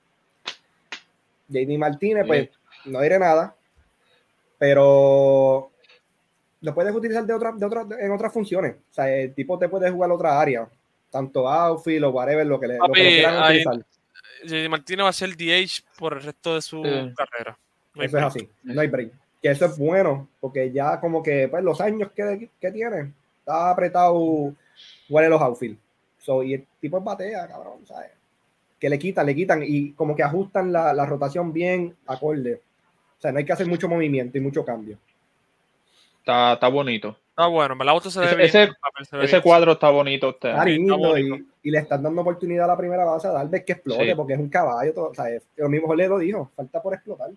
JD 1.48 1.76
Martínez, 1.76 2.24
pues 2.24 2.50
no 2.84 3.00
diré 3.00 3.18
nada, 3.18 3.52
pero 4.58 5.72
lo 6.62 6.74
puedes 6.74 6.94
utilizar 6.94 7.24
de 7.24 7.32
otra, 7.34 7.52
de 7.52 7.64
otra, 7.66 7.86
en 7.98 8.10
otras 8.12 8.32
funciones. 8.32 8.74
O 8.90 8.92
sea, 8.92 9.10
el 9.14 9.34
tipo 9.34 9.58
te 9.58 9.68
puede 9.68 9.90
jugar 9.90 10.10
otra 10.10 10.40
área, 10.40 10.68
tanto 11.10 11.48
outfield 11.48 12.04
o 12.04 12.10
whatever, 12.10 12.46
lo 12.46 12.60
que 12.60 12.68
le 12.68 12.78
lo 12.78 12.84
que 12.84 12.88
lo 12.88 12.94
quieran 13.10 13.42
ahí- 13.42 13.64
utilizar. 13.66 13.86
JD 14.44 14.68
Martínez 14.70 15.04
va 15.04 15.08
a 15.10 15.12
ser 15.12 15.36
DH 15.36 15.82
por 15.98 16.14
el 16.14 16.22
resto 16.22 16.54
de 16.54 16.62
su 16.62 16.82
Sí. 16.82 17.14
carrera. 17.16 17.58
No 17.94 18.02
hay 18.02 18.06
Eso 18.06 18.18
es 18.18 18.24
así, 18.24 18.48
no 18.62 18.80
hay 18.80 18.88
break. 18.88 19.12
Que 19.42 19.50
eso 19.50 19.64
es 19.66 19.76
bueno, 19.78 20.28
porque 20.40 20.70
ya 20.70 21.00
como 21.00 21.22
que 21.22 21.48
pues, 21.48 21.62
los 21.64 21.80
años 21.80 22.10
que, 22.12 22.48
que 22.60 22.70
tiene, 22.70 23.12
está 23.40 23.70
apretado 23.70 24.54
igual 25.08 25.24
en 25.24 25.30
los 25.30 25.40
outfield. 25.42 25.78
So, 26.18 26.42
y 26.42 26.54
el 26.54 26.66
tipo 26.80 26.98
es 26.98 27.04
batea, 27.04 27.48
cabrón, 27.48 27.86
¿sabes? 27.86 28.10
Que 28.78 28.88
le 28.88 28.98
quitan, 28.98 29.26
le 29.26 29.34
quitan 29.34 29.62
y 29.62 29.92
como 29.92 30.14
que 30.14 30.22
ajustan 30.22 30.72
la, 30.72 30.92
la 30.94 31.04
rotación 31.06 31.52
bien 31.52 31.96
acorde. 32.06 32.60
O 33.18 33.20
sea, 33.20 33.32
no 33.32 33.38
hay 33.38 33.44
que 33.44 33.52
hacer 33.52 33.66
mucho 33.66 33.88
movimiento 33.88 34.38
y 34.38 34.40
mucho 34.40 34.64
cambio. 34.64 34.98
Está, 36.30 36.52
está 36.52 36.68
bonito. 36.68 37.16
Está 37.30 37.46
bueno, 37.48 37.74
me 37.74 37.84
la 37.84 37.90
auto 37.90 38.08
se 38.10 38.20
ve 38.20 38.26
Ese- 38.26 38.36
bien. 38.36 38.48
ese- 38.48 38.62
el 38.64 38.76
papel 38.76 39.06
se 39.06 39.16
ve 39.16 39.24
Ese 39.24 39.36
bien. 39.36 39.42
cuadro 39.42 39.72
está 39.72 39.90
bonito. 39.90 40.28
Usted. 40.28 40.50
Está 40.50 40.64
lindo 40.64 41.18
y, 41.18 41.70
le 41.70 41.78
están 41.78 42.02
dando 42.02 42.20
oportunidad 42.22 42.66
a 42.66 42.68
la 42.68 42.76
primera 42.76 43.04
base 43.04 43.26
a 43.26 43.32
Dalvez 43.32 43.64
que 43.64 43.72
explote, 43.72 44.06
Sí. 44.08 44.14
porque 44.14 44.34
es 44.34 44.38
un 44.38 44.48
caballo. 44.48 44.94
Todo, 44.94 45.08
o 45.10 45.14
sea, 45.14 45.28
es- 45.28 45.42
lo 45.56 45.68
mismo 45.68 45.92
le 45.94 46.06
lo 46.06 46.18
dijo, 46.18 46.50
falta 46.54 46.80
por 46.80 46.94
explotar. 46.94 47.30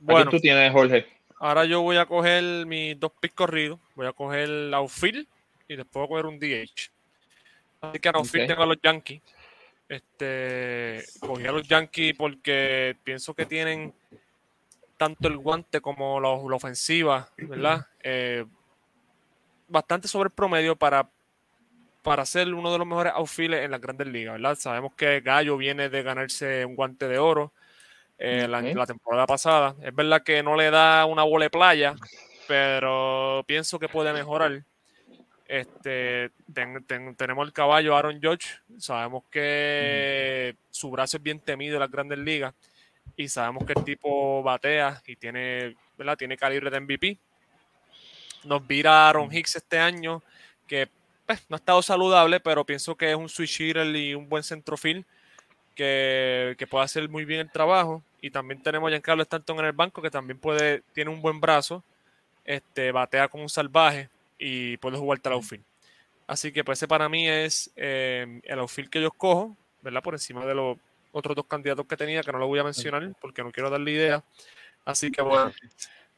Bueno, 0.00 0.22
Aquí 0.22 0.30
tú 0.36 0.40
tienes, 0.40 0.72
Jorge. 0.72 1.06
ahora 1.40 1.64
yo 1.66 1.82
voy 1.82 1.96
a 1.98 2.06
coger 2.06 2.64
mis 2.66 2.98
dos 2.98 3.12
picks 3.20 3.34
corridos. 3.34 3.78
Voy 3.94 4.06
a 4.06 4.12
coger 4.12 4.40
el 4.48 4.74
outfield 4.74 5.26
y 5.68 5.76
después 5.76 6.08
voy 6.08 6.20
a 6.20 6.22
coger 6.22 6.26
un 6.26 6.38
DH. 6.38 6.90
Así 7.82 7.98
que 7.98 8.08
en 8.08 8.16
outfield 8.16 8.44
Ok. 8.44 8.48
tengo 8.48 8.62
a 8.62 8.66
los 8.66 8.78
Yankees. 8.82 9.20
Este, 9.88 11.02
cogí 11.20 11.46
a 11.46 11.52
los 11.52 11.66
Yankees 11.66 12.14
porque 12.16 12.96
pienso 13.04 13.34
que 13.34 13.46
tienen 13.46 13.92
tanto 14.98 15.28
el 15.28 15.38
guante 15.38 15.80
como 15.80 16.20
la, 16.20 16.28
la 16.28 16.56
ofensiva, 16.56 17.28
¿verdad? 17.38 17.86
Eh, 18.02 18.44
bastante 19.68 20.08
sobre 20.08 20.26
el 20.28 20.34
promedio 20.34 20.76
para, 20.76 21.08
para 22.02 22.26
ser 22.26 22.52
uno 22.52 22.70
de 22.72 22.78
los 22.78 22.86
mejores 22.86 23.12
outfields 23.14 23.62
en 23.62 23.70
las 23.70 23.80
grandes 23.80 24.08
ligas, 24.08 24.34
¿verdad? 24.34 24.56
Sabemos 24.56 24.94
que 24.94 25.20
Gallo 25.20 25.56
viene 25.56 25.88
de 25.88 26.02
ganarse 26.02 26.64
un 26.64 26.74
guante 26.74 27.08
de 27.08 27.18
oro 27.18 27.52
eh, 28.18 28.46
la, 28.48 28.86
temporada 28.86 29.26
pasada. 29.26 29.76
Es 29.82 29.94
verdad 29.94 30.22
que 30.22 30.42
no 30.42 30.56
le 30.56 30.70
da 30.70 31.06
una 31.06 31.22
bola 31.22 31.44
de 31.44 31.50
playa, 31.50 31.94
pero 32.48 33.44
pienso 33.46 33.78
que 33.78 33.88
puede 33.88 34.12
mejorar. 34.12 34.64
Este, 35.46 36.30
ten- 36.52 36.84
ten- 36.84 37.14
tenemos 37.14 37.46
el 37.46 37.52
caballo 37.52 37.96
Aaron 37.96 38.20
Judge. 38.20 38.58
Sabemos 38.78 39.22
que 39.30 40.56
su 40.70 40.90
brazo 40.90 41.16
es 41.18 41.22
bien 41.22 41.40
temido 41.40 41.76
en 41.76 41.80
las 41.80 41.90
grandes 41.90 42.18
ligas 42.18 42.52
y 43.18 43.28
sabemos 43.28 43.66
que 43.66 43.72
el 43.72 43.84
tipo 43.84 44.44
batea 44.44 45.02
y 45.04 45.16
tiene, 45.16 45.76
¿verdad? 45.98 46.16
tiene 46.16 46.36
calibre 46.36 46.70
de 46.70 46.80
MVP. 46.80 47.18
Nos 48.44 48.64
vira 48.64 49.08
Aaron 49.08 49.30
Hicks 49.30 49.56
este 49.56 49.76
año, 49.76 50.22
que 50.68 50.88
pues, 51.26 51.44
no 51.48 51.56
ha 51.56 51.58
estado 51.58 51.82
saludable, 51.82 52.38
pero 52.38 52.64
pienso 52.64 52.94
que 52.94 53.10
es 53.10 53.16
un 53.16 53.28
switch 53.28 53.60
hitter 53.60 53.88
y 53.96 54.14
un 54.14 54.28
buen 54.28 54.44
centrofield 54.44 55.04
que, 55.74 56.54
que 56.56 56.66
puede 56.68 56.84
hacer 56.84 57.08
muy 57.08 57.24
bien 57.24 57.40
el 57.40 57.50
trabajo. 57.50 58.04
Y 58.22 58.30
también 58.30 58.62
tenemos 58.62 58.86
a 58.86 58.90
Giancarlo 58.90 59.24
Stanton 59.24 59.58
en 59.58 59.64
el 59.64 59.72
banco, 59.72 60.00
que 60.00 60.10
también 60.10 60.38
puede, 60.38 60.82
tiene 60.92 61.10
un 61.10 61.20
buen 61.20 61.40
brazo, 61.40 61.82
este, 62.44 62.92
batea 62.92 63.26
como 63.26 63.42
un 63.42 63.48
salvaje 63.48 64.08
y 64.38 64.76
puede 64.76 64.96
jugar 64.96 65.18
al 65.24 65.32
outfield. 65.32 65.64
Así 66.28 66.52
que 66.52 66.62
pues 66.62 66.78
ese 66.78 66.86
para 66.86 67.08
mí 67.08 67.28
es 67.28 67.72
eh, 67.74 68.40
el 68.44 68.60
outfield 68.60 68.90
que 68.90 69.00
yo 69.00 69.08
escojo, 69.08 69.56
¿verdad? 69.82 70.04
Por 70.04 70.14
encima 70.14 70.46
de 70.46 70.54
los 70.54 70.78
otros 71.18 71.36
dos 71.36 71.46
candidatos 71.46 71.86
que 71.86 71.96
tenía, 71.96 72.22
que 72.22 72.32
no 72.32 72.38
lo 72.38 72.46
voy 72.46 72.58
a 72.58 72.64
mencionar 72.64 73.12
porque 73.20 73.42
no 73.42 73.52
quiero 73.52 73.70
darle 73.70 73.90
idea. 73.92 74.24
Así 74.84 75.10
que 75.10 75.20
bueno, 75.22 75.52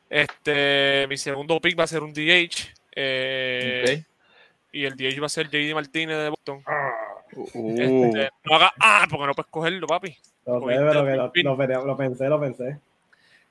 este, 0.09 1.07
mi 1.09 1.17
segundo 1.17 1.61
pick 1.61 1.79
va 1.79 1.85
a 1.85 1.89
ser 1.89 2.03
un 2.03 2.13
DH. 2.13 2.75
eh. 2.95 4.05
Y 4.73 4.85
el 4.85 4.97
DH 4.97 5.21
va 5.21 5.27
a 5.27 5.29
ser 5.31 5.49
JD 5.49 5.75
Martínez 5.75 6.17
de 6.19 6.29
Boston. 6.29 6.63
Uh, 7.33 7.81
Este, 7.81 8.31
no 8.45 8.55
haga 8.57 8.73
ah, 8.81 9.07
porque 9.11 9.27
no 9.27 9.35
puedes 9.35 9.51
cogerlo, 9.51 9.87
papi. 9.87 10.17
Lo, 10.47 10.55
sé, 10.55 10.61
Cogiste 10.61 10.85
pero 10.85 11.01
a 11.01 11.05
que 11.05 11.43
lo, 11.43 11.57
lo 11.57 11.87
lo 11.87 11.97
pensé, 11.97 12.29
lo 12.29 12.41
pensé. 12.41 12.79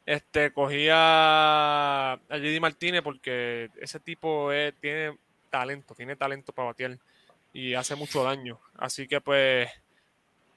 Este, 0.06 0.52
cogí 0.52 0.88
a, 0.92 2.14
a 2.14 2.38
JD 2.38 2.60
Martínez 2.60 3.02
porque 3.04 3.70
ese 3.80 4.00
tipo 4.00 4.52
es- 4.52 4.74
tiene 4.80 5.18
talento, 5.50 5.94
tiene 5.94 6.16
talento 6.16 6.52
para 6.52 6.68
batear 6.70 6.98
y 7.54 7.74
hace 7.74 7.96
mucho 7.96 8.24
daño. 8.24 8.60
Así 8.78 9.08
que 9.08 9.22
pues 9.22 9.70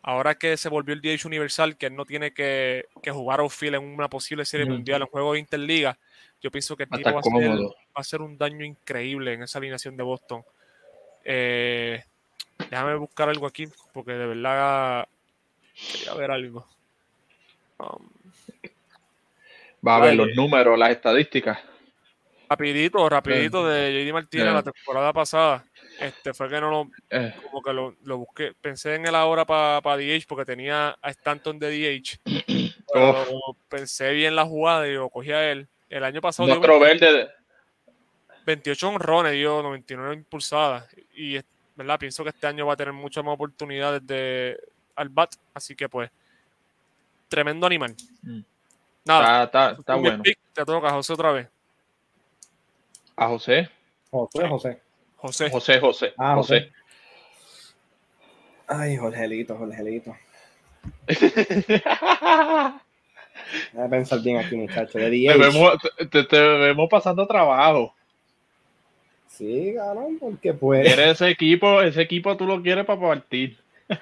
ahora 0.02 0.34
que 0.34 0.56
se 0.56 0.68
volvió 0.68 0.94
el 0.94 1.00
DH 1.00 1.26
universal, 1.26 1.76
que 1.76 1.86
él 1.86 1.96
no 1.96 2.04
tiene 2.04 2.32
que, 2.32 2.86
que 3.02 3.10
jugar 3.10 3.40
outfield 3.40 3.76
en 3.76 3.84
una 3.84 4.08
posible 4.08 4.44
serie 4.44 4.66
mundial 4.66 5.02
en 5.02 5.08
juego 5.08 5.32
de 5.32 5.38
Interliga, 5.40 5.98
yo 6.40 6.50
pienso 6.50 6.76
que 6.76 6.82
el 6.84 6.90
tipo 6.90 7.12
va 7.12 7.20
a, 7.20 7.58
va 7.60 7.70
hacer 7.94 8.20
un 8.20 8.36
daño 8.36 8.64
increíble 8.64 9.32
en 9.34 9.42
esa 9.44 9.58
alineación 9.58 9.96
de 9.96 10.02
Boston. 10.02 10.42
Eh, 11.24 12.02
déjame 12.70 12.96
buscar 12.96 13.28
algo 13.28 13.46
aquí, 13.46 13.68
porque 13.92 14.12
de 14.12 14.26
verdad 14.26 15.06
quería 15.92 16.14
ver 16.14 16.30
algo. 16.32 16.66
Um, 17.78 18.08
Va 19.86 19.96
a 19.96 20.00
ver 20.00 20.14
los 20.14 20.34
números, 20.34 20.78
las 20.78 20.90
estadísticas. 20.90 21.58
rapidito, 22.48 23.08
rapidito 23.08 23.66
de 23.66 24.04
JD 24.04 24.12
Martínez 24.12 24.46
Eh. 24.46 24.52
la 24.52 24.62
temporada 24.62 25.12
pasada. 25.12 25.64
Este 26.02 26.34
fue 26.34 26.48
que 26.48 26.60
no 26.60 26.70
lo, 26.70 26.90
Eh, 27.10 27.34
como 27.42 27.62
que 27.62 27.72
lo, 27.72 27.94
lo 28.04 28.18
busqué. 28.18 28.52
Pensé 28.60 28.94
en 28.94 29.06
él 29.06 29.14
ahora 29.14 29.44
para 29.44 29.96
DH 29.96 30.26
porque 30.26 30.44
tenía 30.44 30.96
a 31.00 31.10
Stanton 31.10 31.58
de 31.58 31.70
DH. 31.70 32.20
Pero 32.92 33.56
pensé 33.68 34.12
bien 34.12 34.36
la 34.36 34.44
jugada 34.44 34.86
y 34.86 34.94
lo 34.94 35.08
cogí 35.08 35.32
a 35.32 35.50
él. 35.50 35.66
El 35.88 36.04
año 36.04 36.20
pasado 36.20 36.48
dio 36.48 36.80
verde, 36.80 37.30
28 38.44 38.88
honrones, 38.88 39.32
dio 39.32 39.62
99 39.62 40.14
impulsadas. 40.14 40.86
Y 41.14 41.38
¿verdad? 41.76 41.98
pienso 41.98 42.22
que 42.22 42.30
este 42.30 42.46
año 42.46 42.66
va 42.66 42.74
a 42.74 42.76
tener 42.76 42.92
muchas 42.92 43.24
más 43.24 43.34
oportunidades 43.34 44.06
de 44.06 44.58
al 44.96 45.08
bat. 45.08 45.34
Así 45.54 45.74
que 45.74 45.88
pues, 45.88 46.10
tremendo 47.28 47.66
animal. 47.66 47.94
Mm. 48.22 48.40
Nada, 49.04 49.44
está, 49.44 49.70
está, 49.72 49.94
bueno. 49.96 50.22
pick, 50.22 50.38
te 50.52 50.64
toca, 50.64 50.90
José, 50.90 51.12
otra 51.12 51.32
vez. 51.32 51.48
A 53.16 53.26
José, 53.28 53.68
José, 54.10 54.48
José. 54.48 54.82
José. 55.22 55.48
José, 55.50 55.78
José, 55.80 56.12
Ah, 56.18 56.34
José. 56.34 56.60
José. 56.60 56.72
Ay, 58.66 58.96
Jorgelito, 58.96 59.56
Jorgelito. 59.56 60.16
Voy 63.72 63.84
a 63.84 63.88
pensar 63.88 64.20
bien 64.20 64.38
aquí, 64.38 64.56
muchacho. 64.56 64.98
De 64.98 65.04
Te 65.04 65.10
10. 65.10 65.38
vemos, 65.38 65.74
te, 66.10 66.24
te 66.24 66.40
vemos 66.40 66.88
pasando 66.90 67.26
trabajo. 67.26 67.94
Sí, 69.28 69.72
cabrón, 69.76 70.18
porque 70.18 70.52
pues. 70.54 70.84
Quieres 70.86 71.12
ese 71.12 71.28
equipo, 71.30 71.80
ese 71.82 72.02
equipo 72.02 72.36
tú 72.36 72.44
lo 72.46 72.60
quieres 72.62 72.84
para 72.84 73.00
partir. 73.00 73.56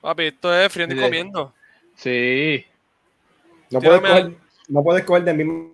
Papi, 0.00 0.24
esto 0.24 0.54
es 0.54 0.72
friendo 0.72 0.94
y 0.94 0.98
Sí. 0.98 1.04
comiendo. 1.04 1.54
Sí. 1.96 2.64
No 3.70 3.80
puedes, 3.80 4.00
coger, 4.00 4.32
no 4.68 4.82
puedes 4.82 5.04
coger 5.04 5.24
del 5.24 5.36
mismo 5.36 5.72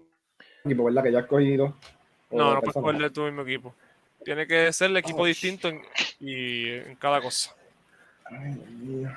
equipo, 0.64 0.84
¿verdad? 0.84 1.02
Que 1.02 1.12
ya 1.12 1.18
has 1.20 1.26
cogido. 1.26 1.74
No, 2.30 2.54
no 2.54 2.60
puedes 2.60 2.74
coger 2.74 2.96
de 2.98 3.10
tu 3.10 3.22
mismo 3.22 3.42
equipo. 3.42 3.74
Tiene 4.24 4.46
que 4.46 4.72
ser 4.72 4.90
el 4.90 4.96
equipo 4.96 5.26
distinto 5.26 5.68
en, 5.68 5.82
y 6.20 6.70
en 6.70 6.96
cada 6.96 7.20
cosa. 7.20 7.54
Ay, 8.24 8.54
Dios 8.54 8.70
mío. 8.70 9.10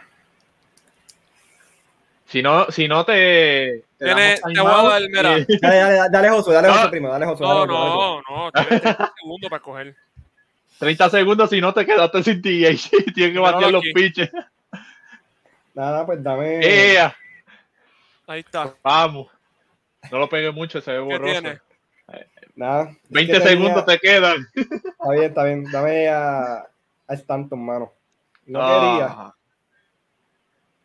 Si 2.25 2.41
no, 2.43 2.69
si 2.69 2.89
no 2.89 3.05
te. 3.05 3.85
te 3.97 4.05
Tiene- 4.05 4.35
te 4.35 4.59
voy 4.59 4.71
a 4.71 4.89
dar, 4.89 5.01
mira. 5.03 5.37
eh, 5.37 5.45
Dale, 5.61 5.75
dale, 5.77 6.09
dale, 6.11 6.29
Josué, 6.29 6.53
dale, 6.55 6.67
No. 6.67 6.73
Josué 6.73 6.89
primero, 6.89 7.13
dale, 7.13 7.25
Josué. 7.25 7.47
No, 7.47 7.53
dale, 7.65 7.71
Josué, 7.73 7.77
dale, 7.77 7.93
Josué. 7.93 8.23
no, 8.29 8.43
no. 8.45 8.51
Tienes 8.51 8.81
30 8.81 9.13
segundos 9.17 9.49
para 9.49 9.61
coger. 9.63 9.95
30 10.79 11.09
segundos 11.09 11.49
si 11.49 11.61
no 11.61 11.73
te 11.73 11.85
quedaste 11.85 12.23
sin 12.23 12.41
DH. 12.41 12.89
Tienes 13.15 13.33
que 13.33 13.39
batear 13.39 13.71
los 13.71 13.83
pitches. 13.93 14.29
Nada, 15.73 16.05
pues 16.05 16.21
dame. 16.21 16.59
¡Ea! 16.61 17.15
Ahí 18.27 18.41
está. 18.41 18.75
Vamos. 18.83 19.27
No 20.11 20.19
lo 20.19 20.29
pegues 20.29 20.53
mucho, 20.53 20.81
se 20.81 20.91
ve 20.91 20.97
¿Qué 20.97 21.03
borroso. 21.03 21.41
tiene? 21.41 21.59
Nada. 22.55 22.89
es 22.89 23.09
20 23.09 23.33
que 23.33 23.39
tenía- 23.39 23.49
segundos 23.49 23.85
te 23.85 23.99
quedan. 23.99 24.47
Está 24.55 25.11
bien, 25.11 25.23
está 25.25 25.43
bien. 25.43 25.63
Dame 25.71 26.07
a, 26.09 26.55
a 27.07 27.13
Stanton, 27.13 27.63
mano. 27.63 27.93
No 28.45 28.59
Ah. 28.61 29.35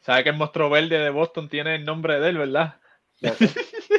¿Sabes 0.01 0.25
que 0.25 0.31
el 0.31 0.37
monstruo 0.37 0.69
verde 0.69 0.99
de 0.99 1.11
Boston 1.11 1.49
tiene 1.49 1.77
el 1.77 1.85
nombre 1.85 2.19
de 2.21 2.29
él, 2.31 2.39
verdad? 2.39 2.75
quería. 3.21 3.37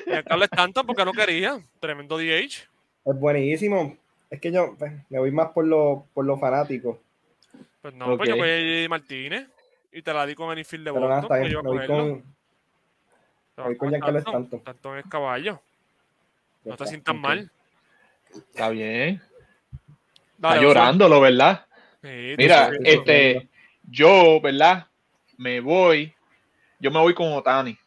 No, 0.05 0.13
el 0.17 0.23
Carlos 0.25 0.49
tanto 0.49 0.83
porque 0.86 1.05
no 1.05 1.13
quería. 1.13 1.59
Tremendo 1.79 2.17
DH. 2.17 2.67
es 3.05 3.19
buenísimo. 3.19 3.95
Es 4.29 4.41
que 4.41 4.51
yo 4.51 4.75
pues, 4.77 4.91
me 5.09 5.19
voy 5.19 5.31
más 5.31 5.49
por 5.51 5.65
lo, 5.65 6.05
por 6.13 6.25
lo 6.25 6.38
fanático. 6.38 6.99
Pues 7.81 7.93
no, 7.93 8.17
pues 8.17 8.27
yo 8.29 8.36
voy 8.36 8.49
a 8.49 8.57
JD 8.86 8.89
Martínez. 8.89 9.47
Y 9.93 10.01
te 10.01 10.12
la 10.13 10.25
di 10.25 10.33
con 10.36 10.51
el 10.51 10.59
infield 10.59 10.86
de 10.86 10.91
Pero 10.93 11.07
nada, 11.07 11.21
Boston. 11.21 11.38
está 11.38 11.45
que 11.47 11.51
yo 11.53 11.59
a 11.59 11.62
voy 11.62 11.77
cogerlo. 11.77 11.97
con, 11.97 12.36
Te 13.56 13.78
con 13.78 13.92
caballo. 15.10 15.62
No 16.63 16.76
te 16.76 16.84
está. 16.84 16.86
sientas 16.86 17.16
ok. 17.16 17.22
mal. 17.22 17.52
Está 18.30 18.70
bien. 18.70 19.22
Dale, 20.38 20.56
Está 20.56 20.62
llorándolo, 20.62 21.22
¿verdad? 21.22 21.66
Sí, 22.02 22.36
Mira, 22.38 22.72
sí. 22.72 22.78
este, 22.84 23.50
yo, 23.84 24.42
¿verdad? 24.42 24.88
Me 25.38 25.60
voy, 25.60 26.13
yo 26.80 26.92
me 26.92 27.00
voy 27.00 27.13
con 27.13 27.32
Otani. 27.34 27.78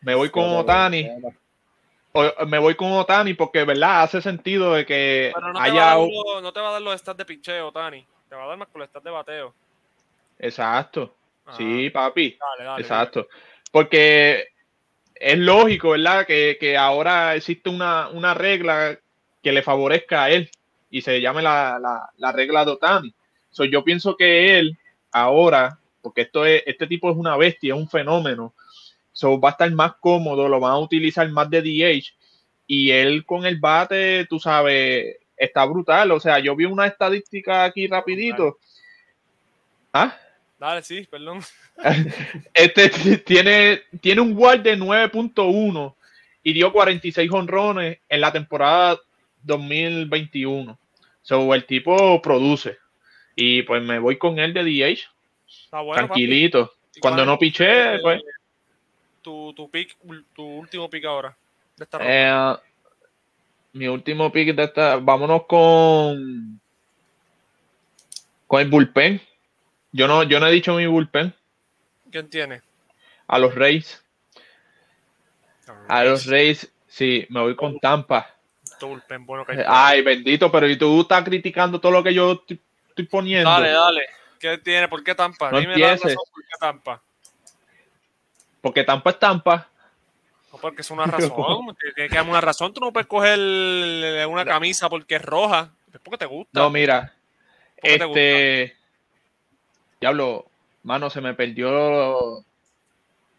Me 0.00 0.14
voy 0.14 0.30
con 0.30 0.44
Otani, 0.56 1.08
o- 2.12 2.46
me 2.46 2.58
voy 2.58 2.74
con 2.74 2.92
Otani 2.92 3.34
porque, 3.34 3.64
¿verdad? 3.64 4.02
Hace 4.02 4.20
sentido 4.20 4.74
de 4.74 4.84
que 4.84 5.30
Pero 5.34 5.46
no 5.48 5.52
te, 5.52 5.58
va 5.58 5.64
a 5.64 5.66
haya... 5.66 5.84
dar 5.84 5.98
los, 5.98 6.42
no 6.42 6.52
te 6.52 6.60
va 6.60 6.68
a 6.68 6.72
dar 6.72 6.82
los 6.82 7.00
stats 7.00 7.18
de 7.18 7.24
picheo, 7.24 7.72
Tani. 7.72 8.06
Te 8.28 8.34
va 8.34 8.44
a 8.44 8.46
dar 8.48 8.58
más 8.58 8.68
con 8.68 8.80
los 8.80 8.88
stats 8.88 9.04
de 9.04 9.10
bateo. 9.10 9.54
Exacto, 10.38 11.14
sí, 11.56 11.88
papi, 11.90 12.36
Dale, 12.38 12.64
dale. 12.64 12.82
exacto. 12.82 13.28
Porque 13.72 14.44
es 15.16 15.38
lógico, 15.38 15.90
¿verdad? 15.90 16.24
Que, 16.26 16.56
que 16.60 16.76
ahora 16.76 17.34
existe 17.34 17.68
una, 17.68 18.08
una 18.08 18.34
regla 18.34 18.96
que 19.42 19.50
le 19.50 19.62
favorezca 19.62 20.24
a 20.24 20.30
él 20.30 20.48
y 20.90 21.02
se 21.02 21.20
llame 21.20 21.42
la, 21.42 21.80
la, 21.80 22.10
la 22.16 22.30
regla 22.30 22.64
de 22.64 22.70
Otani. 22.70 23.14
So, 23.50 23.64
yo 23.64 23.82
pienso 23.82 24.16
que 24.16 24.58
él 24.58 24.78
ahora, 25.10 25.78
porque 26.00 26.22
esto 26.22 26.46
es, 26.46 26.62
este 26.66 26.86
tipo 26.86 27.10
es 27.10 27.16
una 27.16 27.36
bestia, 27.36 27.74
es 27.74 27.80
un 27.80 27.88
fenómeno, 27.88 28.54
so, 29.12 29.40
va 29.40 29.50
a 29.50 29.52
estar 29.52 29.70
más 29.72 29.94
cómodo, 30.00 30.48
lo 30.48 30.60
van 30.60 30.72
a 30.72 30.78
utilizar 30.78 31.28
más 31.30 31.50
de 31.50 31.62
DH 31.62 32.14
y 32.66 32.90
él 32.90 33.26
con 33.26 33.44
el 33.44 33.58
bate, 33.58 34.26
tú 34.26 34.38
sabes, 34.38 35.16
está 35.36 35.64
brutal. 35.64 36.12
O 36.12 36.20
sea, 36.20 36.38
yo 36.38 36.56
vi 36.56 36.64
una 36.64 36.86
estadística 36.86 37.64
aquí 37.64 37.86
rapidito. 37.86 38.58
¿Ah? 39.92 40.16
Dale, 40.62 40.82
sí, 40.82 41.08
perdón. 41.10 41.40
Este 42.54 42.88
tiene, 43.18 43.82
tiene 44.00 44.20
un 44.20 44.32
WAR 44.36 44.62
de 44.62 44.78
9.1 44.78 45.94
y 46.44 46.52
dio 46.52 46.72
46 46.72 47.28
honrones 47.32 47.98
en 48.08 48.20
la 48.20 48.30
temporada 48.30 49.00
2021. 49.42 50.78
So, 51.22 51.52
el 51.52 51.66
tipo 51.66 52.22
produce. 52.22 52.78
Y 53.34 53.62
pues 53.62 53.82
me 53.82 53.98
voy 53.98 54.18
con 54.18 54.38
él 54.38 54.54
de 54.54 54.62
DH, 54.62 55.00
Está 55.64 55.80
bueno, 55.80 56.06
tranquilito. 56.06 56.72
¿Y 56.94 57.00
Cuando 57.00 57.26
no 57.26 57.36
piché, 57.40 57.98
pues. 57.98 58.22
Tu, 59.20 59.52
tu 59.54 59.68
pick, 59.68 59.96
tu 60.32 60.44
último 60.44 60.88
pick 60.88 61.04
ahora. 61.06 61.36
De 61.76 61.82
esta 61.82 61.98
eh, 62.00 62.56
mi 63.72 63.88
último 63.88 64.30
pick 64.30 64.54
de 64.54 64.62
esta. 64.62 64.94
Vámonos 64.98 65.44
con. 65.46 66.60
Con 68.46 68.60
el 68.60 68.68
bullpen. 68.68 69.31
Yo 69.92 70.08
no, 70.08 70.22
yo 70.22 70.40
no 70.40 70.46
he 70.46 70.52
dicho 70.52 70.74
mi 70.74 70.86
bullpen. 70.86 71.34
¿Quién 72.10 72.28
tiene? 72.28 72.62
A 73.26 73.38
los 73.38 73.54
Rays. 73.54 74.02
A 75.88 76.04
los 76.04 76.26
Rays, 76.26 76.70
sí, 76.88 77.26
me 77.28 77.40
voy 77.40 77.54
con 77.54 77.78
Tampa. 77.78 78.34
Tu 78.78 78.86
bullpen 78.86 79.26
bueno 79.26 79.44
que 79.44 79.52
hay. 79.52 79.64
Ay, 79.66 80.02
bendito, 80.02 80.50
pero 80.50 80.68
y 80.68 80.76
tú 80.76 81.02
estás 81.02 81.22
criticando 81.24 81.80
todo 81.80 81.92
lo 81.92 82.02
que 82.02 82.14
yo 82.14 82.32
estoy, 82.32 82.60
estoy 82.88 83.06
poniendo. 83.06 83.48
Dale, 83.48 83.70
dale. 83.70 84.02
¿Qué 84.38 84.58
tiene? 84.58 84.88
¿Por 84.88 85.04
qué 85.04 85.14
Tampa? 85.14 85.50
No 85.50 85.60
Dime 85.60 85.76
la 85.78 85.92
razón 85.92 86.14
por 86.14 86.42
qué 86.42 86.56
Tampa. 86.58 87.02
Porque 88.60 88.84
Tampa 88.84 89.10
es 89.10 89.18
Tampa. 89.18 89.68
No, 90.52 90.58
porque 90.58 90.82
es 90.82 90.90
una 90.90 91.06
razón. 91.06 91.76
Tiene 91.94 92.08
que 92.10 92.14
darme 92.14 92.30
una 92.30 92.40
razón. 92.40 92.72
Tú 92.72 92.80
no 92.80 92.92
puedes 92.92 93.06
coger 93.06 93.38
una 94.26 94.44
camisa 94.44 94.88
porque 94.88 95.16
es 95.16 95.22
roja. 95.22 95.70
Es 95.92 96.00
porque 96.00 96.18
te 96.18 96.26
gusta. 96.26 96.58
No, 96.58 96.70
mira. 96.70 97.14
¿Por 97.80 97.90
qué 97.90 97.98
te 97.98 98.04
Este. 98.04 98.81
Diablo, 100.02 100.50
mano, 100.82 101.10
se 101.10 101.20
me 101.20 101.32
perdió. 101.32 102.44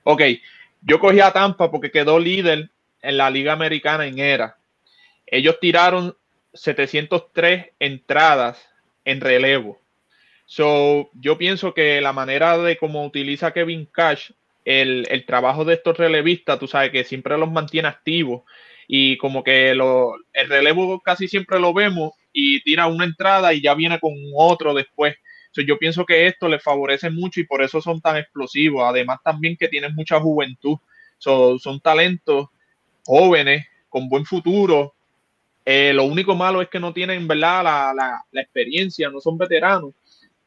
Ok, 0.06 0.22
yo 0.82 0.98
cogí 0.98 1.20
a 1.20 1.34
Tampa 1.34 1.70
porque 1.70 1.92
quedó 1.92 2.18
líder 2.18 2.70
en 3.02 3.18
la 3.18 3.30
Liga 3.30 3.52
Americana 3.52 4.08
en 4.08 4.18
era. 4.18 4.56
Ellos 5.28 5.60
tiraron 5.60 6.16
703 6.54 7.72
entradas 7.80 8.66
en 9.04 9.20
relevo. 9.20 9.78
So, 10.46 11.10
yo 11.16 11.38
pienso 11.38 11.74
que 11.74 12.00
la 12.00 12.14
manera 12.14 12.58
de 12.58 12.78
cómo 12.78 13.06
utiliza 13.06 13.52
Kevin 13.52 13.86
Cash 13.86 14.32
el, 14.64 15.26
trabajo 15.28 15.66
de 15.66 15.74
estos 15.74 15.98
relevistas, 15.98 16.60
tú 16.60 16.70
sabes 16.70 16.92
que 16.92 17.04
siempre 17.04 17.38
los 17.38 17.52
mantiene 17.52 17.90
activos 17.90 18.44
y 18.88 19.18
como 19.18 19.44
que 19.44 19.72
el 19.72 20.48
relevo 20.48 21.02
casi 21.02 21.28
siempre 21.28 21.60
lo 21.60 21.74
vemos 21.74 22.14
y 22.32 22.62
tira 22.62 22.88
una 22.88 23.04
entrada 23.04 23.54
y 23.54 23.62
ya 23.62 23.74
viene 23.74 24.00
con 24.00 24.14
otro 24.34 24.74
después. 24.74 25.18
So, 25.54 25.62
yo 25.62 25.78
pienso 25.78 26.04
que 26.06 26.26
esto 26.26 26.50
les 26.50 26.64
favorece 26.64 27.12
mucho 27.12 27.40
y 27.40 27.46
por 27.46 27.62
eso 27.62 27.80
son 27.80 28.02
tan 28.02 28.18
explosivos. 28.18 28.84
Además 28.86 29.20
también 29.24 29.56
que 29.56 29.68
tienen 29.68 29.94
mucha 29.94 30.20
juventud. 30.20 30.78
So, 31.20 31.60
son 31.60 31.80
talentos 31.80 32.48
jóvenes 33.06 33.66
con 33.90 34.10
buen 34.10 34.26
futuro 34.26 34.96
Eh, 35.66 35.94
lo 35.94 36.04
único 36.06 36.36
malo 36.36 36.62
es 36.62 36.70
que 36.70 36.80
no 36.80 36.92
tienen, 36.92 37.28
¿verdad? 37.28 37.64
La, 37.64 38.24
la, 38.32 38.42
experiencia, 38.42 39.10
no 39.10 39.22
son 39.22 39.38
veteranos, 39.38 39.94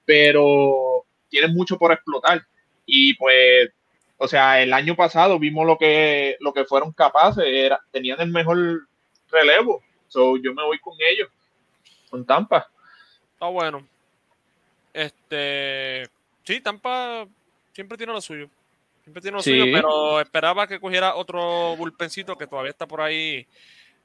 pero 0.05 1.07
tienen 1.31 1.55
mucho 1.55 1.79
por 1.79 1.93
explotar. 1.93 2.43
Y 2.85 3.15
pues, 3.15 3.71
o 4.19 4.29
sea, 4.29 4.61
el 4.63 4.73
año 4.75 4.95
pasado 4.95 5.39
vimos 5.39 5.67
lo 5.67 5.79
que, 5.79 6.37
lo 6.41 6.53
que 6.53 6.65
fueron 6.67 6.93
capaces, 6.93 7.45
tenían 7.93 8.21
el 8.21 8.31
mejor 8.31 8.59
relevo. 9.31 9.83
So, 10.09 10.37
yo 10.37 10.53
me 10.53 10.65
voy 10.65 10.79
con 10.81 10.95
ellos, 10.99 11.31
con 12.11 12.27
Tampa. 12.27 12.69
Está 13.33 13.47
bueno. 13.47 13.87
Este. 14.97 16.09
Sí, 16.45 16.61
Tampa 16.61 17.27
siempre 17.73 17.99
tiene 17.99 18.13
lo 18.15 18.21
suyo. 18.21 18.49
Siempre 19.05 19.21
tiene 19.21 19.37
lo 19.37 19.43
Sí. 19.43 19.51
suyo, 19.51 19.65
pero 19.73 20.21
esperaba 20.21 20.67
que 20.67 20.81
cogiera 20.81 21.15
otro 21.17 21.77
bullpencito 21.77 22.37
que 22.37 22.47
todavía 22.47 22.71
está 22.71 22.87
por 22.87 23.01
ahí. 23.03 23.47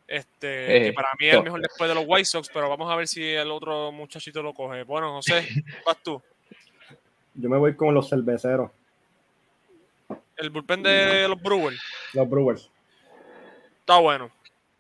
Este, 0.08 0.78
Eh, 0.78 0.84
que 0.88 0.94
para 0.94 1.08
mí 1.18 1.28
es 1.28 1.36
el 1.36 1.44
mejor 1.44 1.62
después 1.62 1.88
de 1.88 1.96
los 1.96 2.04
White 2.06 2.26
Sox, 2.26 2.50
pero 2.54 2.68
vamos 2.68 2.92
a 2.92 2.96
ver 2.98 3.08
si 3.08 3.24
el 3.24 3.50
otro 3.50 3.94
muchachito 3.94 4.44
lo 4.44 4.54
coge. 4.54 4.84
Bueno, 4.84 5.14
José, 5.14 5.48
vas 5.86 5.98
tú. 6.04 6.22
Yo 7.36 7.50
me 7.50 7.58
voy 7.58 7.76
con 7.76 7.94
los 7.94 8.10
cerveceros, 8.10 8.70
El 10.36 10.50
bullpen 10.50 10.84
de 10.84 11.28
los 11.30 11.42
Brewers 11.42 11.80
los 12.14 12.30
Brewers. 12.30 12.70
está 13.80 14.00
bueno. 14.00 14.30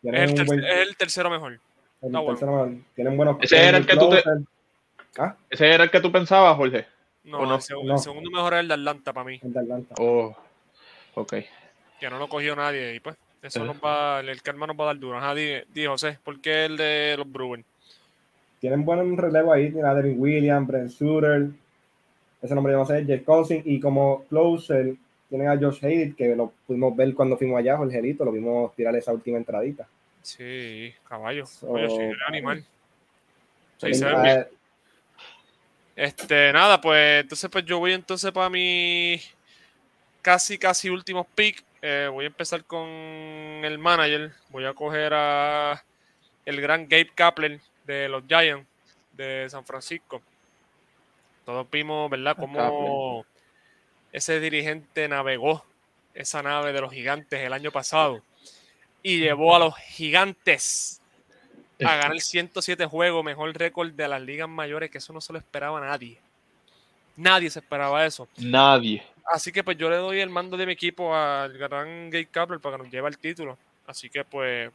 Es 0.03 0.13
el, 0.13 0.29
un 0.31 0.35
ter- 0.35 0.45
buen- 0.45 0.63
es 0.65 0.87
el 0.89 0.97
tercero 0.97 1.29
mejor. 1.29 1.53
el 1.53 1.59
está 2.07 2.19
bueno. 2.19 2.37
tercero, 2.39 2.77
tienen 2.95 3.15
buenos. 3.15 3.37
Ese 3.39 3.63
era 3.65 3.77
el 3.77 3.85
que 3.85 3.95
tú 3.95 4.09
te- 4.09 4.21
closer. 4.21 4.41
Ah, 5.17 5.35
Ese 5.49 5.67
era 5.73 5.83
el 5.83 5.91
que 5.91 5.99
tú 5.99 6.11
pensabas, 6.11 6.55
Jorge. 6.55 6.85
No, 7.23 7.39
¿O 7.39 7.45
no? 7.45 7.55
El, 7.55 7.61
seg- 7.61 7.83
No. 7.83 7.93
el 7.93 7.99
segundo 7.99 8.29
mejor 8.31 8.53
es 8.53 8.59
el 8.61 8.67
de 8.67 8.73
Atlanta 8.75 9.13
para 9.13 9.25
mí, 9.25 9.39
el 9.43 9.53
de 9.53 9.59
Atlanta. 9.59 9.95
Oh, 9.99 10.35
ok. 11.15 11.33
que 11.99 12.09
no 12.09 12.17
lo 12.17 12.27
cogió 12.29 12.55
nadie. 12.55 12.95
Y 12.95 12.99
pues, 12.99 13.15
eso 13.43 13.61
Eh. 13.63 13.65
nos 13.67 13.77
va, 13.77 14.21
el 14.21 14.41
karma 14.41 14.65
nos 14.65 14.75
va 14.79 14.85
a 14.85 14.87
dar 14.87 14.97
duro. 14.99 15.17
Ajá, 15.17 15.35
di, 15.35 15.51
di, 15.71 15.85
José, 15.85 16.17
¿por 16.23 16.39
qué 16.41 16.65
el 16.65 16.77
de 16.77 17.15
los 17.17 17.31
Brewers? 17.31 17.63
Tienen 18.59 18.83
buen 18.85 19.15
relevo 19.17 19.53
ahí. 19.53 19.65
Tienen 19.71 19.85
a 19.85 19.93
Devin 19.93 20.19
Williams, 20.19 20.67
Brent 20.67 20.89
Suter. 20.89 21.47
Ese 22.41 22.55
nombre 22.55 22.73
yo 22.73 22.79
no 22.79 22.85
sé, 22.85 23.05
Jake 23.05 23.23
Cousin. 23.23 23.61
Y 23.65 23.79
como 23.79 24.23
closer, 24.29 24.95
tienen 25.29 25.47
a 25.47 25.57
Josh 25.59 25.83
Hayden, 25.85 26.15
que 26.15 26.35
lo 26.35 26.51
pudimos 26.65 26.95
ver 26.95 27.13
cuando 27.13 27.37
fuimos 27.37 27.59
allá, 27.59 27.77
Jorgelito. 27.77 28.25
Lo 28.25 28.31
vimos 28.31 28.73
tirar 28.75 28.95
esa 28.95 29.13
última 29.13 29.37
entradita. 29.37 29.87
Sí, 30.23 30.91
caballo. 31.07 31.45
So, 31.45 31.69
Oye, 31.71 31.87
sí, 31.89 31.97
el 31.99 32.17
animal. 32.27 32.65
Sí, 33.77 33.93
se 33.93 34.05
ve 34.05 34.11
a- 34.11 34.21
bien. 34.23 34.47
Este, 36.01 36.51
nada, 36.51 36.81
pues 36.81 37.21
entonces 37.21 37.47
pues 37.51 37.63
yo 37.63 37.77
voy 37.77 37.93
entonces 37.93 38.31
para 38.31 38.49
mi 38.49 39.21
casi 40.23 40.57
casi 40.57 40.89
últimos 40.89 41.27
pick. 41.35 41.63
Eh, 41.79 42.09
voy 42.11 42.25
a 42.25 42.29
empezar 42.29 42.63
con 42.63 42.87
el 42.89 43.77
manager. 43.77 44.31
Voy 44.49 44.65
a 44.65 44.73
coger 44.73 45.13
a 45.13 45.83
el 46.43 46.59
gran 46.59 46.89
Gabe 46.89 47.11
Kapler 47.13 47.61
de 47.85 48.09
los 48.09 48.23
Giants 48.27 48.67
de 49.13 49.47
San 49.47 49.63
Francisco. 49.63 50.23
Todos 51.45 51.69
vimos, 51.69 52.09
¿verdad? 52.09 52.35
Cómo 52.35 53.23
ese 54.11 54.39
dirigente 54.39 55.07
navegó 55.07 55.63
esa 56.15 56.41
nave 56.41 56.73
de 56.73 56.81
los 56.81 56.91
gigantes 56.91 57.41
el 57.41 57.53
año 57.53 57.71
pasado 57.71 58.23
y 59.03 59.19
llevó 59.19 59.55
a 59.55 59.59
los 59.59 59.77
gigantes 59.77 60.99
a 61.85 61.95
ganar 61.95 62.19
107 62.19 62.85
juegos, 62.85 63.23
mejor 63.23 63.53
récord 63.57 63.91
de 63.91 64.07
las 64.07 64.21
ligas 64.21 64.49
mayores, 64.49 64.91
que 64.91 64.99
eso 64.99 65.13
no 65.13 65.21
se 65.21 65.33
lo 65.33 65.39
esperaba 65.39 65.77
a 65.79 65.81
nadie. 65.81 66.19
Nadie 67.15 67.49
se 67.49 67.59
esperaba 67.59 68.05
eso. 68.05 68.27
Nadie. 68.37 69.03
Así 69.25 69.51
que 69.51 69.63
pues 69.63 69.77
yo 69.77 69.89
le 69.89 69.97
doy 69.97 70.19
el 70.19 70.29
mando 70.29 70.57
de 70.57 70.65
mi 70.65 70.73
equipo 70.73 71.15
al 71.15 71.57
gran 71.57 72.09
Gabe 72.09 72.27
Kapler 72.27 72.59
para 72.59 72.77
que 72.77 72.83
nos 72.83 72.91
lleve 72.91 73.09
el 73.09 73.17
título. 73.17 73.57
Así 73.85 74.09
que 74.09 74.23
pues 74.23 74.71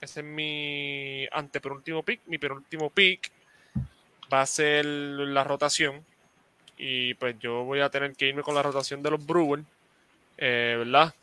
ese 0.00 0.20
es 0.20 0.26
mi 0.26 1.26
antepenúltimo 1.32 2.02
pick. 2.02 2.20
Mi 2.26 2.38
penúltimo 2.38 2.90
pick 2.90 3.30
va 4.32 4.42
a 4.42 4.46
ser 4.46 4.84
la 4.84 5.44
rotación. 5.44 6.04
Y 6.76 7.14
pues 7.14 7.38
yo 7.38 7.64
voy 7.64 7.80
a 7.80 7.90
tener 7.90 8.14
que 8.14 8.26
irme 8.28 8.42
con 8.42 8.54
la 8.54 8.62
rotación 8.62 9.02
de 9.02 9.10
los 9.10 9.24
Brewers. 9.24 9.64
eh, 10.38 10.76
¿Verdad? 10.78 11.14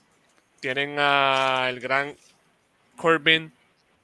Tienen 0.59 0.99
al 0.99 1.79
gran 1.79 2.15
Corbin 2.97 3.51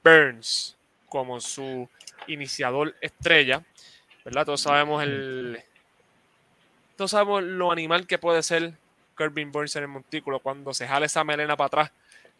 Burns 0.02 0.75
como 1.08 1.40
su 1.40 1.88
iniciador 2.26 2.94
estrella. 3.00 3.62
¿Verdad? 4.24 4.46
Todos 4.46 4.62
sabemos 4.62 5.02
el. 5.02 5.62
Todos 6.96 7.12
sabemos 7.12 7.42
lo 7.42 7.70
animal 7.70 8.06
que 8.06 8.18
puede 8.18 8.42
ser 8.42 8.74
Corbin 9.16 9.50
Burns 9.50 9.74
en 9.76 9.82
el 9.82 9.88
montículo 9.88 10.38
cuando 10.40 10.72
se 10.74 10.86
jala 10.86 11.06
esa 11.06 11.24
melena 11.24 11.56
para 11.56 11.66
atrás, 11.66 11.92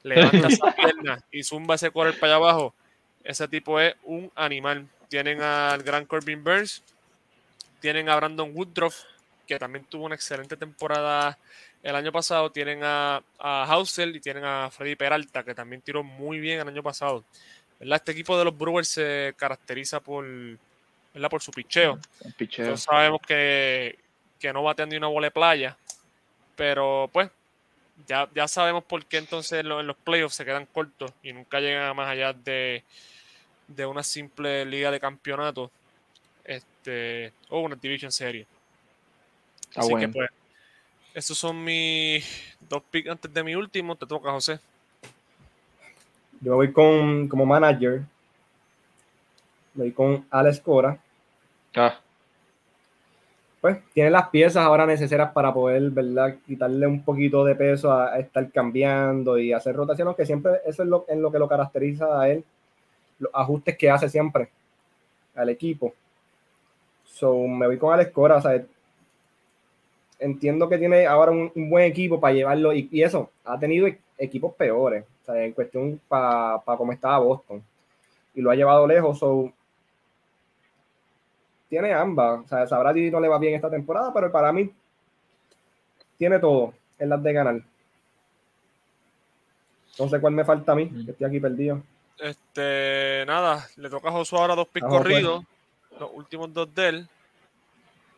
levanta 0.03 0.49
esa 0.49 0.73
pierna 0.77 1.23
y 1.31 1.43
zumba 1.43 1.75
ese 1.75 1.91
correr 1.91 2.19
para 2.19 2.35
allá 2.35 2.45
abajo. 2.45 2.75
Ese 3.25 3.49
tipo 3.49 3.81
es 3.81 3.95
un 4.05 4.31
animal. 4.37 4.87
Tienen 5.09 5.41
al 5.43 5.83
gran 5.83 6.05
Corbin 6.05 6.45
Burns, 6.45 6.83
tienen 7.81 8.09
a 8.09 8.17
Brandon 8.17 8.53
Woodruff, 8.55 9.03
que 9.47 9.59
también 9.59 9.85
tuvo 9.85 10.07
una 10.07 10.15
excelente 10.15 10.57
temporada 10.57 11.39
el 11.83 11.95
año 11.95 12.13
pasado. 12.13 12.51
Tienen 12.51 12.81
a, 12.83 13.23
a 13.39 13.83
y 13.99 14.21
tienen 14.21 14.45
a 14.45 14.71
Freddy 14.71 14.97
Peralta, 14.97 15.45
que 15.45 15.55
también 15.55 15.83
tiró 15.83 16.03
muy 16.03 16.39
bien 16.39 16.61
el 16.61 16.69
año 16.69 16.83
pasado. 16.83 17.25
¿Verdad? 17.79 17.97
Este 17.97 18.13
equipo 18.13 18.39
de 18.39 18.45
los 18.45 18.57
Brewers 18.57 18.89
se 18.89 19.35
caracteriza 19.37 20.01
por, 20.01 20.25
¿verdad? 21.15 21.31
por 21.31 21.43
su 21.43 21.51
picheo. 21.53 21.99
Picheo. 22.37 22.77
Sabemos 22.77 23.21
que, 23.27 23.99
que 24.39 24.53
no 24.53 24.63
batean 24.63 24.89
ni 24.89 24.97
una 24.97 25.09
bola 25.09 25.27
de 25.27 25.31
playa, 25.33 25.77
pero 26.57 27.09
pues 27.13 27.31
ya, 28.07 28.29
ya 28.35 28.47
sabemos 28.49 28.85
por 28.85 29.05
qué 29.07 29.19
entonces 29.19 29.61
en 29.61 29.69
lo- 29.69 29.81
en 29.81 29.87
los 29.87 29.97
playoffs 29.97 30.37
se 30.37 30.45
quedan 30.45 30.67
cortos 30.67 31.13
y 31.23 31.33
nunca 31.33 31.61
llegan 31.61 31.85
a 31.85 31.95
más 31.95 32.09
allá 32.09 32.33
de, 32.33 32.83
de 33.69 33.87
una 33.87 34.03
simple 34.03 34.65
liga 34.67 34.91
de 34.91 35.01
campeonato 35.01 35.71
este, 36.45 37.33
o 37.49 37.61
una 37.61 37.75
Division 37.77 38.13
Series. 38.13 38.47
Así 39.75 39.91
bueno. 39.91 40.07
que 40.07 40.13
pues, 40.13 40.31
esos 41.15 41.37
son 41.39 41.63
mis 41.65 42.25
dos 42.61 42.83
picks 42.91 43.09
antes 43.11 43.33
de 43.33 43.43
mi 43.43 43.55
último. 43.55 43.97
Te 43.97 44.07
toca, 44.07 44.31
José. 44.31 44.59
Yo 46.41 46.51
me 46.53 46.57
voy 46.57 46.73
con, 46.73 47.29
como 47.29 47.47
manager. 47.47 48.03
Me 49.75 49.85
voy 49.85 49.93
con 49.93 50.27
Alex 50.31 50.61
Cora. 50.61 50.99
Ah, 51.77 52.01
Pues 53.61 53.79
tiene 53.93 54.11
las 54.11 54.29
piezas 54.29 54.65
ahora 54.65 54.87
necesarias 54.87 55.33
para 55.33 55.53
poder, 55.53 55.91
¿verdad? 55.91 56.37
Quitarle 56.47 56.87
un 56.87 57.03
poquito 57.03 57.45
de 57.45 57.55
peso 57.55 57.91
a, 57.91 58.13
a 58.15 58.19
estar 58.19 58.51
cambiando 58.51 59.39
y 59.39 59.53
hacer 59.53 59.75
rotaciones, 59.75 60.15
que 60.15 60.27
siempre 60.27 60.53
eso 60.65 60.83
es 60.83 60.89
lo, 60.89 61.05
en 61.09 61.21
lo 61.21 61.33
que 61.33 61.39
lo 61.39 61.49
caracteriza 61.49 62.21
a 62.21 62.29
él. 62.29 62.45
Los 63.19 63.31
ajustes 63.35 63.77
que 63.77 63.91
hace 63.91 64.09
siempre 64.09 64.51
al 65.35 65.49
equipo. 65.49 65.95
So, 67.05 67.35
me 67.47 67.67
voy 67.67 67.79
con 67.79 67.93
Alex 67.95 68.11
Cora. 68.13 68.37
O 68.37 68.41
sea, 68.43 68.63
entiendo 70.19 70.69
que 70.69 70.79
tiene 70.79 71.07
ahora 71.07 71.33
un, 71.33 71.51
un 71.55 71.71
buen 71.71 71.85
equipo 71.85 72.21
para 72.21 72.35
llevarlo 72.35 72.73
y, 72.73 72.89
y 72.91 73.03
eso, 73.03 73.31
ha 73.45 73.59
tenido 73.59 73.87
e- 73.87 73.99
equipos 74.19 74.55
peores, 74.55 75.05
sea, 75.27 75.45
en 75.45 75.53
cuestión 75.53 76.01
para 76.09 76.59
pa 76.61 76.77
cómo 76.77 76.93
estaba 76.93 77.19
Boston 77.19 77.63
y 78.35 78.41
lo 78.41 78.51
ha 78.51 78.55
llevado 78.55 78.87
lejos. 78.87 79.19
So, 79.19 79.53
tiene 81.69 81.93
ambas, 81.93 82.45
o 82.45 82.49
sea, 82.49 82.67
sabrá 82.67 82.93
si 82.93 83.11
no 83.11 83.21
le 83.21 83.29
va 83.29 83.39
bien 83.39 83.55
esta 83.55 83.71
temporada, 83.71 84.13
pero 84.13 84.31
para 84.31 84.53
mí 84.53 84.71
tiene 86.17 86.39
todo 86.39 86.73
en 86.99 87.09
las 87.09 87.23
de 87.23 87.33
ganar. 87.33 87.61
Entonces, 89.91 90.21
¿cuál 90.21 90.35
me 90.35 90.45
falta 90.45 90.73
a 90.73 90.75
mí? 90.75 90.91
Que 91.05 91.11
estoy 91.11 91.27
aquí 91.27 91.41
perdido. 91.41 91.83
Este, 92.19 93.25
nada, 93.27 93.67
le 93.77 93.91
toca 93.91 94.09
a 94.09 94.13
Josué 94.13 94.39
ahora 94.39 94.55
dos 94.55 94.69
A 94.75 94.81
Josué. 94.81 94.99
corridos, 94.99 95.45
los 95.99 96.11
últimos 96.15 96.53
dos 96.53 96.75
de 96.75 96.89
él. 96.89 97.09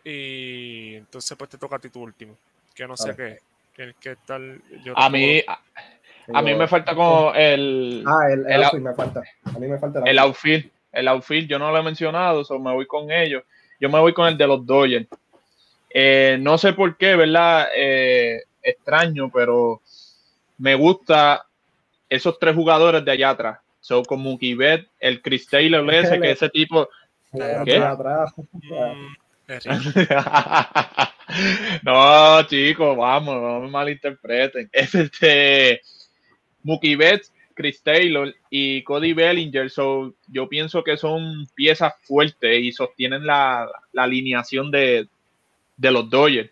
Y 0.04 0.94
entonces 0.94 1.36
pues 1.36 1.50
te 1.50 1.58
toca 1.58 1.76
a 1.76 1.78
ti 1.78 1.88
tu 1.88 2.00
último. 2.00 2.36
Que 2.74 2.86
no 2.86 2.96
sé 2.96 3.14
qué. 3.14 3.40
Tienes 3.74 3.96
que 3.96 4.12
estar. 4.12 4.40
yo 4.84 4.96
a 4.96 5.08
mí, 5.10 5.42
a, 6.32 6.42
mí 6.42 6.54
me 6.54 6.68
falta 6.68 6.94
como 6.94 7.32
el, 7.34 8.04
Ah, 8.06 8.28
el, 8.30 8.40
el 8.40 8.52
el- 8.52 8.64
outfit 8.64 8.80
me 8.80 8.94
falta. 8.94 9.22
A 9.44 9.58
mí 9.58 9.66
me 9.66 9.78
falta 9.78 10.02
el 10.04 10.18
outfield. 10.18 10.70
El 10.92 11.08
outfield 11.08 11.48
yo 11.48 11.58
no 11.58 11.70
lo 11.70 11.78
he 11.78 11.82
mencionado, 11.82 12.44
so 12.44 12.58
me 12.58 12.72
voy 12.72 12.86
con 12.86 13.10
ellos. 13.10 13.42
Yo 13.80 13.88
me 13.88 14.00
voy 14.00 14.12
con 14.12 14.28
el 14.28 14.36
de 14.36 14.46
los 14.46 14.66
Dodgers. 14.66 15.06
Eh, 15.90 16.36
no 16.40 16.58
sé 16.58 16.72
por 16.72 16.96
qué, 16.96 17.16
¿verdad? 17.16 17.68
Eh, 17.74 18.42
extraño, 18.62 19.30
pero 19.32 19.80
me 20.58 20.74
gusta 20.74 21.46
esos 22.08 22.38
tres 22.38 22.54
jugadores 22.54 23.04
de 23.04 23.12
allá 23.12 23.30
atrás. 23.30 23.58
So, 23.80 24.02
como 24.02 24.36
Betts, 24.38 24.88
el 24.98 25.22
Chris 25.22 25.48
Taylor 25.48 25.88
ese, 25.94 26.20
que 26.20 26.32
ese 26.32 26.48
tipo... 26.50 26.88
Atrás, 27.32 28.32
¿Qué? 28.34 28.38
no, 31.82 32.42
chicos, 32.46 32.96
vamos, 32.96 33.40
no 33.40 33.60
me 33.60 33.68
malinterpreten. 33.68 34.68
Es 34.72 34.94
este 34.94 35.80
Mookie 36.62 36.96
Betts, 36.96 37.32
Chris 37.54 37.82
Taylor 37.82 38.34
y 38.50 38.82
Cody 38.82 39.12
Bellinger. 39.12 39.70
So, 39.70 40.14
yo 40.28 40.48
pienso 40.48 40.84
que 40.84 40.96
son 40.96 41.46
piezas 41.54 41.94
fuertes 42.02 42.62
y 42.62 42.72
sostienen 42.72 43.26
la, 43.26 43.68
la 43.92 44.04
alineación 44.04 44.70
de, 44.70 45.08
de 45.76 45.90
los 45.90 46.08
Dodgers. 46.08 46.50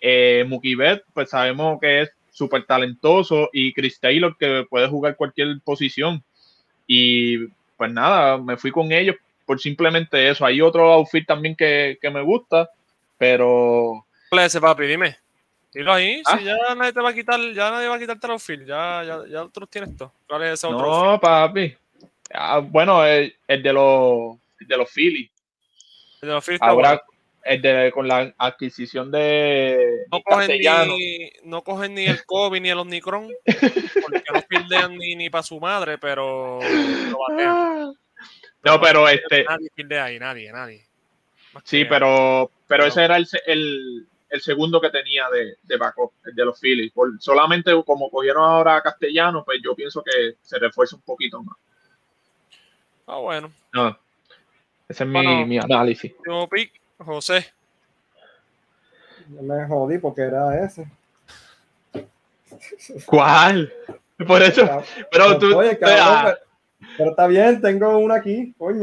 Eh, 0.00 0.44
Mookie 0.48 0.74
Betts, 0.74 1.04
pues 1.14 1.30
sabemos 1.30 1.80
que 1.80 2.02
es 2.02 2.10
súper 2.30 2.64
talentoso 2.64 3.50
y 3.52 3.72
Chris 3.72 4.00
Taylor 4.00 4.36
que 4.36 4.66
puede 4.68 4.88
jugar 4.88 5.16
cualquier 5.16 5.60
posición. 5.64 6.22
Y 6.86 7.46
pues 7.76 7.92
nada, 7.92 8.38
me 8.38 8.56
fui 8.56 8.70
con 8.70 8.92
ellos 8.92 9.16
por 9.46 9.60
simplemente 9.60 10.28
eso. 10.28 10.44
Hay 10.44 10.60
otro 10.60 10.92
outfit 10.92 11.26
también 11.26 11.54
que, 11.54 11.98
que 12.00 12.10
me 12.10 12.22
gusta, 12.22 12.68
pero 13.18 14.04
¿Cuál 14.32 14.46
es 14.46 14.54
ese, 14.54 14.62
papi? 14.62 14.86
Dime. 14.86 15.21
Dilo 15.72 15.92
ahí, 15.92 16.22
Ah. 16.26 16.36
si 16.38 16.44
ya 16.44 16.56
nadie 16.76 16.92
te 16.92 17.00
va 17.00 17.10
a 17.10 17.14
quitar, 17.14 17.40
ya 17.52 17.70
nadie 17.70 17.88
va 17.88 17.94
a 17.96 17.98
quitarte 17.98 18.26
el 18.26 18.32
outfit, 18.32 18.60
ya, 18.64 19.02
ya, 19.04 19.22
ya 19.28 19.42
otros 19.44 19.68
tienes 19.70 19.96
todo. 19.96 20.12
¿Cuál 20.28 20.42
es 20.44 20.52
ese 20.54 20.66
otro 20.66 20.84
outfit? 20.92 21.10
no, 21.12 21.20
papi. 21.20 21.76
Ah, 22.34 22.58
bueno, 22.58 23.04
el, 23.06 23.34
el 23.48 23.62
de 23.62 23.72
los 23.72 24.36
el 24.60 24.66
de 24.68 24.76
los 24.76 24.90
Phillies. 24.90 25.30
El 26.20 26.28
de 26.28 26.34
los 26.34 26.48
está 26.48 26.66
Ahora 26.66 26.88
bueno. 26.90 27.02
el 27.44 27.62
de 27.62 27.90
con 27.92 28.06
la 28.06 28.32
adquisición 28.38 29.10
de, 29.10 30.04
no 30.10 30.22
cogen, 30.22 30.50
ni, 30.96 31.30
no 31.44 31.62
cogen 31.62 31.94
ni 31.94 32.04
el 32.06 32.24
Kobe 32.26 32.60
ni 32.60 32.68
el 32.70 32.78
Omnicron, 32.78 33.28
porque 33.44 34.22
no 34.32 34.42
fildean 34.48 34.96
ni, 34.96 35.16
ni 35.16 35.30
para 35.30 35.42
su 35.42 35.58
madre, 35.58 35.98
pero 35.98 36.60
lo 37.10 37.18
batean. 37.28 37.92
No, 38.64 38.80
pero 38.80 39.08
este, 39.08 39.44
Nadie 39.44 39.68
fildea 39.74 40.04
ahí, 40.04 40.18
nadie, 40.20 40.52
nadie. 40.52 40.84
Más 41.52 41.64
sí, 41.66 41.84
pero, 41.84 42.50
pero 42.68 42.84
No. 42.84 42.88
ese 42.88 43.02
era 43.04 43.16
el, 43.16 43.26
el, 43.46 44.06
el 44.32 44.40
segundo 44.40 44.80
que 44.80 44.90
tenía 44.90 45.28
de, 45.30 45.56
de 45.62 45.76
backup, 45.76 46.12
el 46.24 46.34
de 46.34 46.44
los 46.44 46.58
Phillies. 46.58 46.90
Por, 46.92 47.20
solamente 47.20 47.70
como 47.84 48.10
cogieron 48.10 48.42
ahora 48.44 48.76
a 48.76 48.82
Castellano, 48.82 49.44
pues 49.44 49.60
yo 49.62 49.74
pienso 49.74 50.02
que 50.02 50.36
se 50.42 50.58
refuerza 50.58 50.96
un 50.96 51.02
poquito 51.02 51.42
más. 51.42 51.56
Ah, 53.06 53.16
bueno. 53.18 53.52
No, 53.72 53.88
ese 54.88 55.04
es 55.04 55.08
mi, 55.08 55.12
Bueno. 55.12 55.46
mi 55.46 55.58
análisis. 55.58 56.12
Último 56.18 56.48
pick, 56.48 56.72
José. 56.98 57.52
Yo 59.28 59.42
me 59.42 59.66
jodí 59.66 59.98
porque 59.98 60.22
era 60.22 60.64
ese. 60.64 60.86
¿Cuál? 63.06 63.72
Por 64.26 64.42
eso, 64.42 64.82
pero 65.10 65.38
tú, 65.38 65.56
Oye, 65.56 65.76
cabrón, 65.78 65.98
ah, 66.00 66.22
pero, 66.24 66.38
pero 66.98 67.10
está 67.10 67.26
bien, 67.26 67.60
tengo 67.60 67.98
una 67.98 68.16
aquí, 68.16 68.54
coño. 68.56 68.80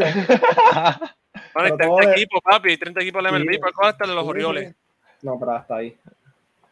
Bueno, 1.54 1.66
hay 1.66 1.72
Pero 1.72 1.78
30 1.78 1.86
todo 1.86 1.98
de- 1.98 2.12
equipos, 2.12 2.42
papi, 2.44 2.70
hay 2.70 2.78
30 2.78 3.02
equipos 3.02 3.20
de 3.24 3.32
la 3.32 3.38
MLB, 3.38 3.52
Sí. 3.54 3.58
¿para 3.60 3.74
cuál 3.74 3.90
está 3.92 4.04
el 4.06 4.10
de 4.12 4.16
los 4.16 4.24
Sí, 4.26 4.30
Orioles? 4.30 4.70
sí. 4.70 4.76
No, 5.22 5.40
pero 5.40 5.52
hasta 5.52 5.76
ahí. 5.76 5.98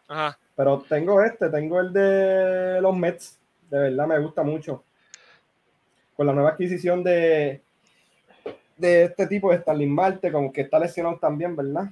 Ajá. 0.08 0.38
Pero 0.56 0.84
tengo 0.88 1.22
este, 1.22 1.50
tengo 1.50 1.80
el 1.80 1.93
de 1.93 2.80
los 2.82 2.95
Mets. 2.95 3.39
De 3.70 3.80
verdad 3.80 4.08
me 4.08 4.20
gusta 4.20 4.43
mucho. 4.43 4.84
Con 6.16 6.26
la 6.26 6.34
nueva 6.34 6.52
adquisición 6.52 7.04
de, 7.04 7.62
de 8.78 9.04
este 9.04 9.28
tipo 9.28 9.52
de 9.52 9.60
Starling 9.60 9.93
Marte, 9.93 10.32
como 10.32 10.52
que 10.52 10.62
está 10.62 10.80
lesionado 10.80 11.18
también, 11.18 11.56
¿verdad? 11.56 11.89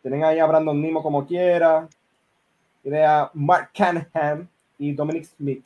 Tienen 0.00 0.24
ahí 0.24 0.38
a 0.38 0.46
Brandon 0.46 0.80
Nimo 0.80 1.02
como 1.02 1.26
quiera. 1.26 1.88
Tiene 2.82 3.04
a 3.04 3.30
Mark 3.34 3.70
Canahan 3.72 4.48
y 4.78 4.92
Dominic 4.92 5.24
Smith. 5.24 5.64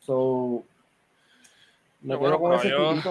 So, 0.00 0.62
me 2.00 2.18
quedo 2.18 2.18
bueno, 2.18 2.40
con 2.40 2.52
ese 2.54 2.70
tipito. 2.70 3.10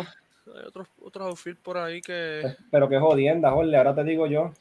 Hay 0.55 0.65
otros 0.65 0.87
otros 1.03 1.27
outfield 1.27 1.57
por 1.59 1.77
ahí 1.77 2.01
que. 2.01 2.55
Pero 2.71 2.87
qué 2.87 2.99
jodienda, 2.99 3.51
Jorge, 3.51 3.75
ahora 3.75 3.95
te 3.95 4.03
digo 4.03 4.27
yo. 4.27 4.51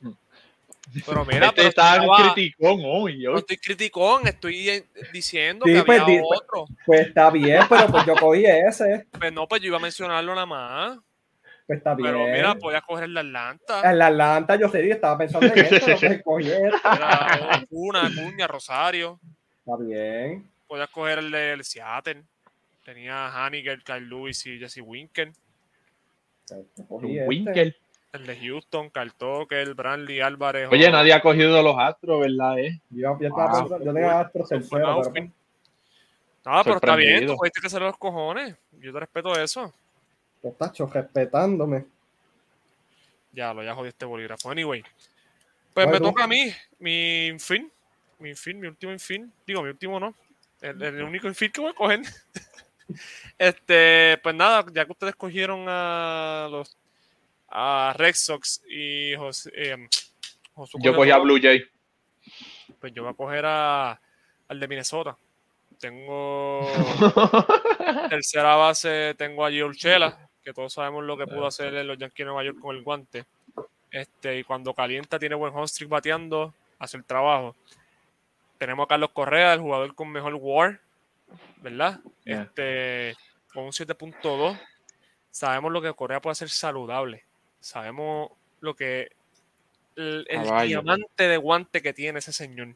Pero 1.05 1.25
mira, 1.25 1.47
este 1.49 1.57
pero 1.57 1.69
está 1.69 1.97
estaba- 1.97 2.33
criticón 2.35 2.81
hoy. 2.85 3.23
no 3.25 3.39
estoy 3.39 3.57
criticón, 3.59 4.27
estoy 4.29 4.85
diciendo 5.13 5.65
Sí, 5.67 5.73
que 5.75 5.83
pues, 5.83 6.01
había 6.01 6.17
di- 6.17 6.23
pues- 6.27 6.41
otro. 6.41 6.67
Pues 6.87 7.01
está 7.09 7.31
bien, 7.31 7.61
pero 7.69 7.87
pues 7.89 8.07
yo 8.07 8.15
cogí 8.15 8.45
ese. 8.47 9.07
Pues 9.19 9.33
no, 9.33 9.47
pues 9.49 9.61
yo 9.61 9.69
iba 9.69 9.77
a 9.77 9.81
mencionarlo 9.81 10.35
nada 10.35 10.47
más. 10.47 10.99
Pues 11.67 11.79
está 11.79 11.95
bien. 11.95 12.13
Pero 12.13 12.27
mira, 12.29 12.55
podías 12.55 12.83
coger 12.83 13.05
el 13.05 13.15
de 13.15 13.21
Atlanta. 13.21 13.91
En 13.91 13.99
la 13.99 14.07
Atlanta 14.07 14.57
yo 14.57 14.69
sé, 14.69 14.89
estaba 14.89 15.19
pensando 15.19 15.47
en 15.49 15.59
esto, 15.59 15.77
pero 15.85 15.99
pues 15.99 16.23
cogí. 16.25 16.51
Era 16.51 17.65
una, 17.71 18.11
Cuña, 18.15 18.47
Rosario. 18.47 19.19
Está 19.59 19.77
bien. 19.77 20.49
Podías 20.69 20.89
coger 20.91 21.19
el 21.19 21.31
de 21.33 21.59
Seattle. 21.65 22.23
Tenía 22.85 23.27
a 23.27 23.45
Haniger, 23.47 23.83
Kyle 23.83 24.09
Lewis 24.09 24.47
y 24.47 24.59
Jesse 24.61 24.81
Winker. 24.81 25.33
Este. 26.45 26.83
Winkel. 26.89 27.77
El 28.17 28.27
de 28.27 28.37
Houston, 28.39 28.91
Carl 28.91 29.13
Tucker, 29.15 29.75
Brantley, 29.75 30.21
Álvarez. 30.21 30.69
Oye, 30.73 30.91
nadie 30.91 31.13
ha 31.13 31.21
cogido 31.21 31.63
los 31.63 31.77
astros, 31.79 32.21
¿verdad? 32.21 32.59
Eh? 32.59 32.81
Yo, 32.91 33.19
yo 33.21 33.29
estaba 33.29 33.51
Wow. 33.51 33.61
pensando, 33.61 33.85
yo 33.85 33.93
tenía 33.93 34.21
Astros 34.21 34.53
Eso 34.53 34.69
fue 34.69 34.81
tercero, 34.81 35.03
pero 35.03 35.13
pues, 35.13 35.31
No, 36.45 36.65
pero 36.65 36.77
está 36.77 36.97
bien, 36.97 37.27
tú 37.27 37.37
pudiste 37.37 37.61
que 37.61 37.67
hacer 37.67 37.83
los 37.83 37.97
cojones. 37.99 38.57
Yo 38.81 38.93
te 38.93 39.01
respeto 39.01 39.39
eso. 39.39 39.73
estás 40.43 40.73
cho- 40.73 40.87
respetándome. 40.87 41.85
Ya 43.33 43.53
lo 43.53 43.63
ya 43.63 43.75
jodí 43.75 43.89
este 43.89 44.05
bolígrafo. 44.05 44.51
Anyway. 44.51 44.83
Pues 45.75 45.89
me 45.89 45.99
toca 46.01 46.25
a 46.25 46.27
mí, 46.27 46.51
mi 46.79 47.27
infin. 47.27 47.71
Mi 48.19 48.31
infin, 48.31 48.59
mi 48.61 48.69
último 48.69 48.93
infin. 48.93 49.31
Digo, 49.47 49.63
mi 49.63 49.69
último 49.69 50.01
no. 50.01 50.15
El, 50.63 50.81
el 50.83 51.03
único 51.03 51.27
infin 51.29 51.51
que 51.53 51.61
voy 51.61 51.71
a 51.71 51.75
coger. 51.75 52.01
este, 53.39 54.19
pues 54.23 54.35
nada, 54.35 54.65
ya 54.73 54.85
que 54.87 54.93
ustedes 54.93 55.17
cogieron 55.17 55.67
a 55.69 56.49
los 56.51 56.77
a 57.59 57.95
Red 57.97 58.15
Sox 58.15 58.63
y 58.69 59.17
José, 59.17 59.51
eh, 59.55 59.89
Josu 60.55 60.79
Yo 60.79 60.95
cogí 60.95 61.11
a 61.11 61.17
Blue 61.17 61.41
Jay. 61.41 61.65
Pues 62.79 62.93
yo 62.93 63.03
voy 63.03 63.13
a 63.13 63.17
coger 63.17 63.45
a, 63.47 63.99
al 64.49 64.61
de 64.61 64.69
Minnesota. 64.69 65.17
Tengo 65.81 66.61
tercera 68.11 68.57
base, 68.57 69.15
tengo 69.17 69.47
a 69.47 69.51
Gio 69.51 69.67
Urshela, 69.69 70.29
que 70.45 70.53
todos 70.53 70.75
sabemos 70.75 71.05
lo 71.05 71.17
que 71.17 71.27
pudo 71.27 71.47
hacer 71.47 71.75
en 71.75 71.87
los 71.87 71.97
Yankees 71.97 72.19
de 72.19 72.25
Nueva 72.27 72.45
York 72.45 72.59
con 72.61 72.77
el 72.77 72.83
guante. 72.83 73.25
Este, 73.91 74.39
y 74.39 74.45
cuando 74.45 74.75
calienta, 74.75 75.19
tiene 75.19 75.35
buen 75.35 75.55
home 75.55 75.67
streak 75.67 75.91
bateando, 75.91 76.53
hace 76.79 76.99
el 76.99 77.05
trabajo. 77.05 77.57
Tenemos 78.59 78.85
a 78.85 78.89
Carlos 78.89 79.11
Correa, 79.15 79.55
el 79.55 79.61
jugador 79.61 79.95
con 79.95 80.11
mejor 80.11 80.35
WAR, 80.35 80.81
¿verdad? 81.63 82.01
Yeah. 82.25 82.43
Este, 82.43 83.17
con 83.55 83.65
un 83.65 83.73
7.2. 83.73 84.61
Sabemos 85.31 85.73
lo 85.73 85.81
que 85.81 85.95
Correa 85.95 86.21
puede 86.21 86.33
hacer 86.33 86.51
saludable. 86.51 87.25
Sabemos 87.61 88.31
lo 88.61 88.75
que 88.75 89.11
el, 89.97 90.27
el 90.29 90.69
diamante 90.69 91.29
de 91.29 91.37
guante 91.37 91.83
que 91.83 91.93
tiene 91.93 92.19
ese 92.19 92.33
señor. 92.33 92.75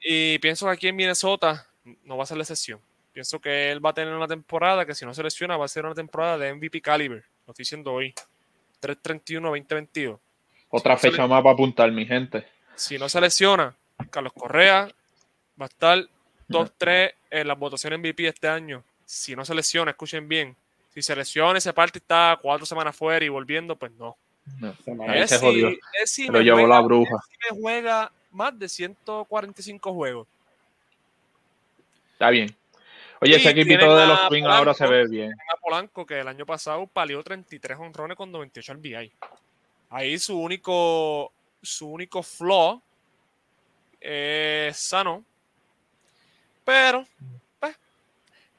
Y 0.00 0.38
pienso 0.38 0.66
que 0.66 0.72
aquí 0.72 0.88
en 0.88 0.96
Minnesota 0.96 1.66
no 2.04 2.16
va 2.16 2.24
a 2.24 2.26
ser 2.26 2.36
la 2.36 2.44
excepción. 2.44 2.80
Pienso 3.12 3.40
que 3.40 3.72
él 3.72 3.84
va 3.84 3.90
a 3.90 3.94
tener 3.94 4.14
una 4.14 4.28
temporada 4.28 4.84
que 4.84 4.94
si 4.94 5.04
no 5.04 5.14
se 5.14 5.22
lesiona 5.22 5.56
va 5.56 5.64
a 5.64 5.68
ser 5.68 5.84
una 5.84 5.94
temporada 5.94 6.38
de 6.38 6.54
MVP 6.54 6.80
caliber. 6.80 7.24
Lo 7.46 7.52
estoy 7.52 7.62
diciendo 7.62 7.92
hoy. 7.92 8.14
3-31-2022. 8.82 10.18
Otra 10.68 10.94
No 10.94 10.98
se 10.98 11.10
fecha 11.10 11.26
más 11.26 11.42
para 11.42 11.54
apuntar, 11.54 11.90
mi 11.92 12.04
gente. 12.04 12.46
Si 12.74 12.98
no 12.98 13.08
se 13.08 13.20
lesiona, 13.20 13.74
Carlos 14.10 14.32
Correa 14.34 14.88
va 15.60 15.64
a 15.64 15.68
estar 15.68 16.06
top 16.50 16.70
3 16.76 17.12
en 17.30 17.48
las 17.48 17.58
votaciones 17.58 17.98
MVP 17.98 18.26
este 18.26 18.48
año. 18.48 18.84
Si 19.04 19.34
no 19.34 19.44
se 19.44 19.54
lesiona, 19.54 19.92
escuchen 19.92 20.28
bien. 20.28 20.54
Si 20.96 21.02
se 21.02 21.14
lesiona 21.14 21.58
y 21.58 21.60
se 21.60 21.74
parte 21.74 21.98
y 21.98 22.00
está 22.00 22.38
cuatro 22.40 22.64
semanas 22.64 22.96
fuera 22.96 23.22
y 23.22 23.28
volviendo, 23.28 23.76
pues 23.76 23.92
no. 23.92 24.16
Es 25.14 25.28
se 25.28 25.38
si- 25.38 25.44
jodió. 25.44 25.68
es 25.68 26.10
si 26.10 26.24
Se 26.24 26.32
lo 26.32 26.38
me 26.38 26.44
llevó 26.44 26.56
juega- 26.60 26.74
la 26.74 26.80
bruja. 26.80 27.16
me 27.50 27.60
juega 27.60 28.12
más 28.30 28.58
de 28.58 28.66
145 28.66 29.92
juegos. 29.92 30.26
Está 32.12 32.30
bien. 32.30 32.56
Oye, 33.20 33.36
ese 33.36 33.50
equipito 33.50 33.94
de 33.94 34.06
los 34.06 34.28
Twins 34.30 34.46
ahora 34.46 34.72
se 34.72 34.86
ve 34.86 35.06
bien. 35.06 35.32
a 35.32 35.56
Polanco 35.60 36.06
que 36.06 36.18
el 36.20 36.28
año 36.28 36.46
pasado 36.46 36.86
palió 36.86 37.22
33 37.22 37.76
honrones 37.78 38.16
con 38.16 38.32
98 38.32 38.72
RBI. 38.72 39.12
Ahí 39.90 40.18
su 40.18 40.38
único 40.40 41.30
su 41.60 41.88
único 41.90 42.22
flaw 42.22 42.80
es 44.00 44.78
sano. 44.78 45.22
Pero 46.64 47.04
pues, 47.60 47.76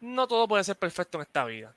no 0.01 0.27
todo 0.27 0.47
puede 0.47 0.63
ser 0.63 0.75
perfecto 0.75 1.17
en 1.17 1.23
esta 1.23 1.43
vida. 1.45 1.73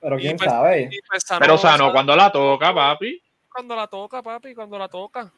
Pero 0.00 0.16
quién 0.16 0.36
pues- 0.36 0.50
sabe. 0.50 0.90
Pues 1.08 1.22
Sano- 1.24 1.40
Pero 1.40 1.58
Sano, 1.58 1.92
cuando 1.92 2.14
la 2.16 2.30
toca, 2.30 2.74
papi. 2.74 3.22
cuando 3.52 3.74
la 3.76 3.86
toca, 3.86 4.22
papi, 4.22 4.54
cuando 4.54 4.78
la 4.78 4.88
toca, 4.88 5.30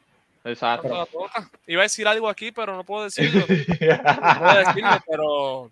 Exacto. 0.43 0.87
cuando 0.89 0.99
la 0.99 1.05
toca. 1.05 1.49
Iba 1.67 1.81
a 1.81 1.83
decir 1.83 2.07
algo 2.07 2.27
aquí, 2.29 2.51
pero 2.51 2.75
no 2.75 2.83
puedo 2.83 3.03
decirlo. 3.05 3.45
No 3.49 4.39
puedo 4.39 4.57
decirlo, 4.59 4.89
pero 5.07 5.71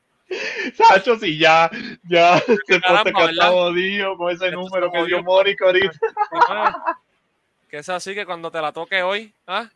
Sacho, 0.75 1.17
sí, 1.17 1.38
ya, 1.38 1.69
ya 2.09 2.38
se 2.39 2.57
puso 2.57 3.51
jodido 3.51 4.17
con 4.17 4.29
ese 4.33 4.45
Esto 4.47 4.57
número 4.59 4.91
que 4.91 5.05
dio. 5.05 5.23
Mónica 5.23 5.65
ahorita. 5.65 5.97
que 7.69 7.77
es 7.77 7.88
así 7.89 8.13
que 8.13 8.25
cuando 8.25 8.51
te 8.51 8.61
la 8.61 8.71
toque 8.73 9.03
hoy, 9.03 9.33
¿ah? 9.47 9.69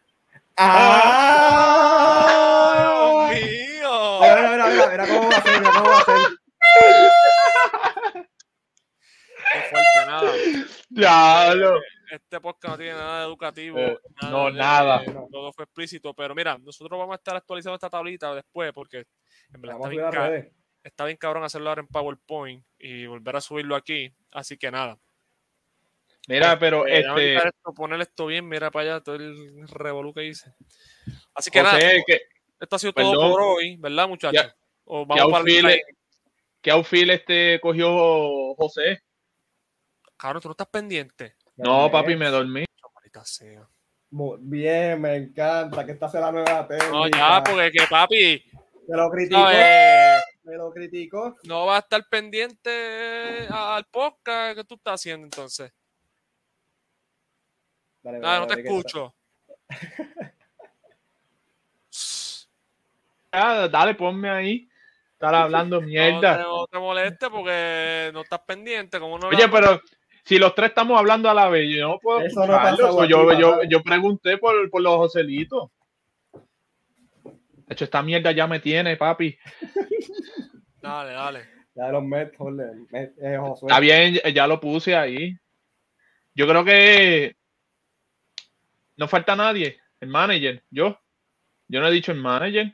¡Ah! 1.92 3.32
¡Dios 3.32 3.42
mío! 3.42 4.20
Mira, 4.22 4.36
mira, 4.52 4.68
mira, 4.68 4.88
mira 4.92 5.08
cómo 5.08 5.30
va 5.30 5.38
a 5.38 5.42
ser, 5.42 5.60
mira 5.60 5.72
cómo 5.72 5.90
va 5.90 6.00
a 6.00 6.04
ser. 6.06 6.16
Qué 9.54 9.60
fuerte, 9.70 10.06
nada. 10.08 10.32
Diablo. 10.90 11.82
Este 12.12 12.40
podcast 12.42 12.72
no 12.74 12.78
tiene 12.78 12.94
nada 12.94 13.20
de 13.22 13.26
educativo. 13.26 13.80
Eh, 13.80 14.00
no, 14.24 14.46
de- 14.46 14.54
nada. 14.54 15.04
Todo 15.32 15.52
fue 15.54 15.66
explícito. 15.66 16.14
Pero 16.14 16.36
mira, 16.36 16.58
nosotros 16.58 16.98
vamos 17.00 17.14
a 17.14 17.18
estar 17.18 17.36
actualizando 17.36 17.76
esta 17.76 17.90
tablita 17.90 18.34
después 18.36 18.72
porque 18.74 19.06
en 19.54 19.62
verdad 19.62 19.78
está 19.78 19.90
bien, 19.90 20.54
está 20.84 21.18
cabrón 21.18 21.44
hacerlo 21.44 21.70
ahora 21.70 21.82
en 21.82 21.88
PowerPoint 21.88 22.66
y 22.80 23.06
volver 23.06 23.36
a 23.36 23.42
subirlo 23.42 23.76
aquí. 23.76 24.14
Así 24.32 24.58
que 24.58 24.72
nada. 24.72 24.98
Mira, 26.28 26.58
pero 26.60 26.86
Eh, 26.86 27.00
este, 27.00 27.36
esto, 27.36 27.74
poner 27.74 28.00
esto 28.02 28.28
bien, 28.28 28.48
mira 28.48 28.70
para 28.72 28.94
allá 28.96 29.04
todo 29.04 29.16
el 29.16 29.68
revolú 29.68 30.14
que 30.14 30.26
hice. 30.26 30.54
Así 31.34 31.50
que 31.50 31.64
nada, 31.64 31.80
que 31.80 32.22
esto 32.60 32.76
ha 32.76 32.80
sido 32.80 32.94
todo 32.94 33.32
por 33.32 33.42
hoy, 33.42 33.76
¿verdad, 33.78 34.08
muchachos? 34.08 34.44
Ya- 34.46 34.56
O 34.86 35.08
¿qué 35.08 35.16
vamos. 35.22 35.44
¿Qué 36.62 36.70
outfield 36.72 37.12
este 37.12 37.60
cogió 37.60 38.54
José? 38.56 39.02
Cabrón, 40.22 40.40
tú 40.42 40.50
no 40.50 40.52
estás 40.52 40.68
pendiente. 40.68 41.36
No, 41.56 41.90
papi, 41.92 42.16
me 42.16 42.28
dormí. 42.30 42.64
Maldita 42.94 43.26
sea. 43.26 43.68
Muy 44.12 44.38
bien, 44.42 45.02
me 45.02 45.16
encanta 45.16 45.84
que 45.84 45.94
esta 45.94 46.08
sea 46.10 46.22
la 46.22 46.32
nueva 46.32 46.68
técnica. 46.68 46.92
No, 46.92 47.08
ya, 47.08 47.42
porque 47.44 47.72
que 47.72 47.88
papi, 47.90 48.44
Me 48.88 48.98
lo 48.98 49.10
criticó. 49.10 49.40
no, 49.40 49.52
eh, 49.52 50.16
Me 50.44 50.56
lo 50.58 50.72
criticó. 50.72 51.36
no 51.46 51.66
va 51.66 51.78
a 51.78 51.80
estar 51.80 52.04
pendiente 52.10 53.48
al 53.50 53.86
podcast 53.86 54.58
que 54.58 54.64
tú 54.64 54.76
estás 54.76 54.96
haciendo 54.96 55.26
entonces. 55.26 55.72
Dale, 58.04 58.20
dale, 58.20 58.40
no 58.42 58.48
te 58.48 58.62
escucho. 58.62 59.16
Ah, 63.32 63.68
dale, 63.72 63.96
ponme 63.96 64.30
ahí. 64.30 64.70
Estar 65.14 65.34
hablando 65.36 65.78
No 65.78 65.82
te, 65.82 65.88
mierda. 65.88 66.38
no 66.44 66.68
te 66.68 66.78
moleste 66.78 67.30
porque 67.30 68.12
no 68.14 68.22
estás 68.22 68.42
pendiente. 68.42 69.00
Como 69.00 69.18
no 69.18 69.28
Oye, 69.30 69.48
pero 69.48 69.82
si 70.32 70.40
los 70.40 70.56
tres 70.56 70.70
estamos 70.70 70.98
hablando 70.98 71.30
a 71.30 71.34
la 71.34 71.50
vez, 71.50 71.70
yo 71.70 71.90
no 71.90 72.00
puedo 72.00 72.22
Eso 72.22 72.48
no 72.48 72.54
pasa 72.54 73.06
yo, 73.06 73.64
yo, 73.64 73.84
pregunté 73.84 74.38
por, 74.38 74.70
por 74.70 74.82
los 74.82 74.96
Joselitos. 74.96 75.70
De 76.34 77.74
hecho, 77.74 77.84
esta 77.84 78.02
mierda 78.02 78.32
ya 78.32 78.48
me 78.48 78.62
tiene, 78.62 78.96
papi. 78.96 79.38
Dale, 80.82 81.12
dale. 81.12 81.50
Ya 81.76 81.88
de 81.88 81.92
los 81.92 82.04
Mets, 82.04 82.34
eh, 82.94 83.38
Josué. 83.38 83.68
Está 83.68 83.80
bien, 83.82 84.22
ya 84.34 84.48
lo 84.48 84.62
puse 84.62 84.96
ahí. 84.96 85.38
Yo 86.34 86.48
creo 86.48 86.64
que 86.64 87.36
no 88.96 89.10
falta 89.10 89.36
nadie. 89.36 89.82
El 90.00 90.08
manager, 90.08 90.64
yo. 90.70 90.98
Yo 91.68 91.82
no 91.82 91.88
he 91.88 91.92
dicho 91.92 92.14
el 92.14 92.20
manager. 92.20 92.74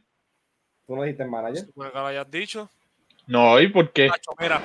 Tú 0.86 0.96
no 0.96 1.02
dijiste 1.02 1.26
manager. 1.26 1.66
Bueno, 1.74 1.92
que 1.92 1.98
lo 1.98 2.06
hayas 2.06 2.30
dicho. 2.30 2.70
No, 3.26 3.60
¿y 3.60 3.68
por 3.70 3.92
qué? 3.92 4.10
Nacho, 4.10 4.32
mira. 4.40 4.62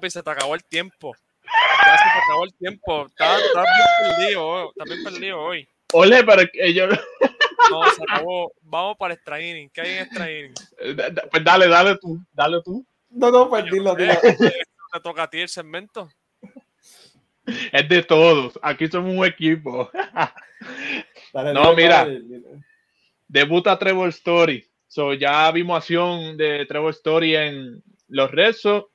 Papi, 0.00 0.08
se 0.10 0.22
te 0.22 0.30
acabó 0.30 0.54
el 0.54 0.64
tiempo. 0.64 1.14
Ya 1.44 1.98
se 1.98 2.04
te 2.04 2.18
acabó 2.24 2.44
el 2.44 2.54
tiempo. 2.54 3.06
Estás, 3.06 3.42
estás 3.42 3.64
bien 3.76 4.16
perdido, 4.16 4.46
hoy. 4.46 4.68
estás 4.70 4.88
bien 4.88 5.04
perdido 5.04 5.40
hoy. 5.40 5.68
Ole, 5.92 6.24
pero 6.24 6.42
yo. 6.72 6.86
No, 6.88 7.84
se 7.94 8.02
acabó. 8.08 8.50
Vamos 8.62 8.96
para 8.96 9.12
extra 9.12 9.42
inning. 9.42 9.68
¿Qué 9.68 9.82
hay 9.82 9.90
en 9.90 9.98
extra 10.04 10.32
inning? 10.32 10.54
Pues 11.30 11.44
dale, 11.44 11.68
dale 11.68 11.98
tú, 11.98 12.18
dale 12.32 12.62
tú. 12.64 12.82
No, 13.10 13.30
no, 13.30 13.50
pues 13.50 13.64
dilo, 13.66 13.94
dilo. 13.94 14.14
Te 14.22 15.00
toca 15.02 15.24
a 15.24 15.30
ti 15.30 15.40
el 15.40 15.50
segmento. 15.50 16.08
Es 17.70 17.86
de 17.86 18.02
todos. 18.02 18.58
Aquí 18.62 18.86
somos 18.88 19.14
un 19.14 19.26
equipo. 19.26 19.90
Dale, 21.32 21.52
No, 21.52 21.74
mira. 21.74 21.98
dale. 21.98 22.22
Debuta 23.28 23.78
Trevor 23.78 24.08
Story. 24.08 24.66
So, 24.86 25.12
ya 25.14 25.50
vimos 25.50 25.76
acción 25.76 26.36
de 26.38 26.64
Trevor 26.66 26.90
Story 26.90 27.36
en 27.36 27.82
los 28.08 28.30
Rezos. 28.30 28.86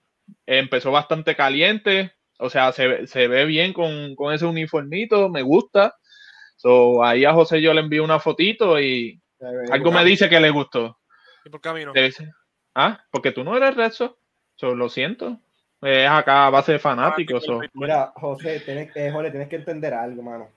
Empezó 0.45 0.91
bastante 0.91 1.35
caliente. 1.35 2.13
O 2.39 2.49
sea, 2.49 2.71
se, 2.71 2.87
ve- 2.87 3.07
se 3.07 3.27
ve 3.27 3.45
bien 3.45 3.73
con, 3.73 4.15
con 4.15 4.33
ese 4.33 4.45
uniformito. 4.45 5.29
Me 5.29 5.41
gusta. 5.41 5.95
So, 6.57 7.03
ahí 7.03 7.25
a 7.25 7.33
José 7.33 7.61
yo 7.61 7.73
le 7.73 7.81
envío 7.81 8.03
una 8.03 8.19
fotito 8.19 8.79
y 8.79 9.21
algo 9.71 9.91
me 9.91 10.03
dice 10.03 10.29
que 10.29 10.39
le 10.39 10.49
gustó. 10.49 10.97
¿Y 11.45 11.49
por 11.49 11.61
qué 11.61 11.69
a 11.69 11.73
mí 11.73 11.85
no? 11.85 11.93
Ah, 12.73 13.03
porque 13.11 13.31
tú 13.31 13.43
no 13.43 13.55
eres 13.55 13.75
Rezo. 13.75 14.17
So, 14.55 14.73
lo 14.75 14.89
siento. 14.89 15.39
Es 15.81 16.09
acá 16.09 16.47
a 16.47 16.49
base 16.49 16.73
de 16.73 16.79
fanáticos. 16.79 17.43
so. 17.43 17.59
Mira, 17.73 18.11
José, 18.15 18.59
tienes, 18.61 18.95
eh, 18.95 19.11
Jorge, 19.11 19.31
tienes 19.31 19.49
que 19.49 19.57
entender 19.57 19.93
algo, 19.93 20.21
mano. 20.23 20.49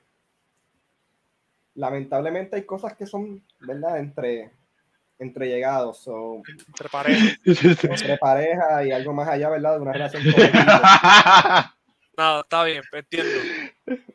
Lamentablemente 1.74 2.56
hay 2.56 2.62
cosas 2.62 2.96
que 2.96 3.06
son, 3.06 3.44
¿verdad? 3.60 3.98
Entre, 3.98 4.50
entre 5.18 5.48
llegados, 5.48 6.02
o 6.06 6.42
Entre 6.68 6.88
parejas. 6.88 7.38
entre 7.84 8.18
pareja 8.18 8.84
y 8.84 8.92
algo 8.92 9.12
más 9.12 9.28
allá, 9.28 9.48
¿verdad? 9.50 9.74
De 9.76 9.80
una 9.80 9.92
relación. 9.92 10.22
Nada, 12.16 12.40
está 12.40 12.64
bien, 12.64 12.82
entiendo. 12.92 13.30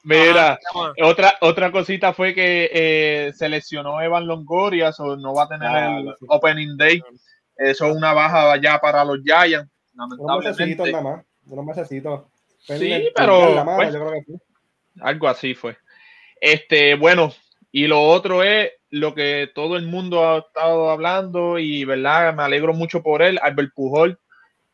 Mira, 0.04 0.60
otra, 1.02 1.38
otra 1.40 1.72
cosita 1.72 2.12
fue 2.14 2.34
que 2.34 2.70
eh, 2.74 3.32
seleccionó 3.34 4.02
Evan 4.02 4.28
Longoria, 4.28 4.92
so 4.92 5.16
no 5.16 5.34
va 5.34 5.44
a 5.44 5.48
tener 5.48 5.70
Ah, 5.70 5.98
el 6.00 6.08
sí. 6.20 6.26
Opening 6.28 6.76
Day. 6.76 7.02
Eso 7.56 7.88
es 7.88 7.96
una 7.96 8.12
baja 8.14 8.58
ya 8.62 8.78
para 8.80 9.06
los 9.06 9.20
Giants, 9.24 9.72
lamentablemente. 9.96 10.92
nada 10.92 11.02
más, 11.02 11.26
unos 11.46 11.66
mesecitos. 11.66 12.24
Sí, 12.60 13.10
pero, 13.16 13.64
mano, 13.64 13.76
pues, 13.78 13.94
yo 13.94 14.00
creo 14.06 14.12
que 14.12 14.32
sí. 14.32 14.38
Algo 15.00 15.28
así 15.30 15.54
fue. 15.54 15.78
Este, 16.42 16.96
bueno, 16.96 17.32
y 17.72 17.88
lo 17.88 18.02
otro 18.02 18.44
es 18.44 18.70
lo 18.96 19.16
que 19.16 19.50
todo 19.56 19.76
el 19.76 19.88
mundo 19.88 20.24
ha 20.24 20.38
estado 20.40 20.92
hablando 20.92 21.58
y, 21.58 21.84
¿verdad? 21.84 22.32
Me 22.36 22.44
alegro 22.44 22.74
mucho 22.74 23.02
por 23.02 23.24
él. 23.24 23.40
Albert 23.42 23.72
Pujol 23.74 24.20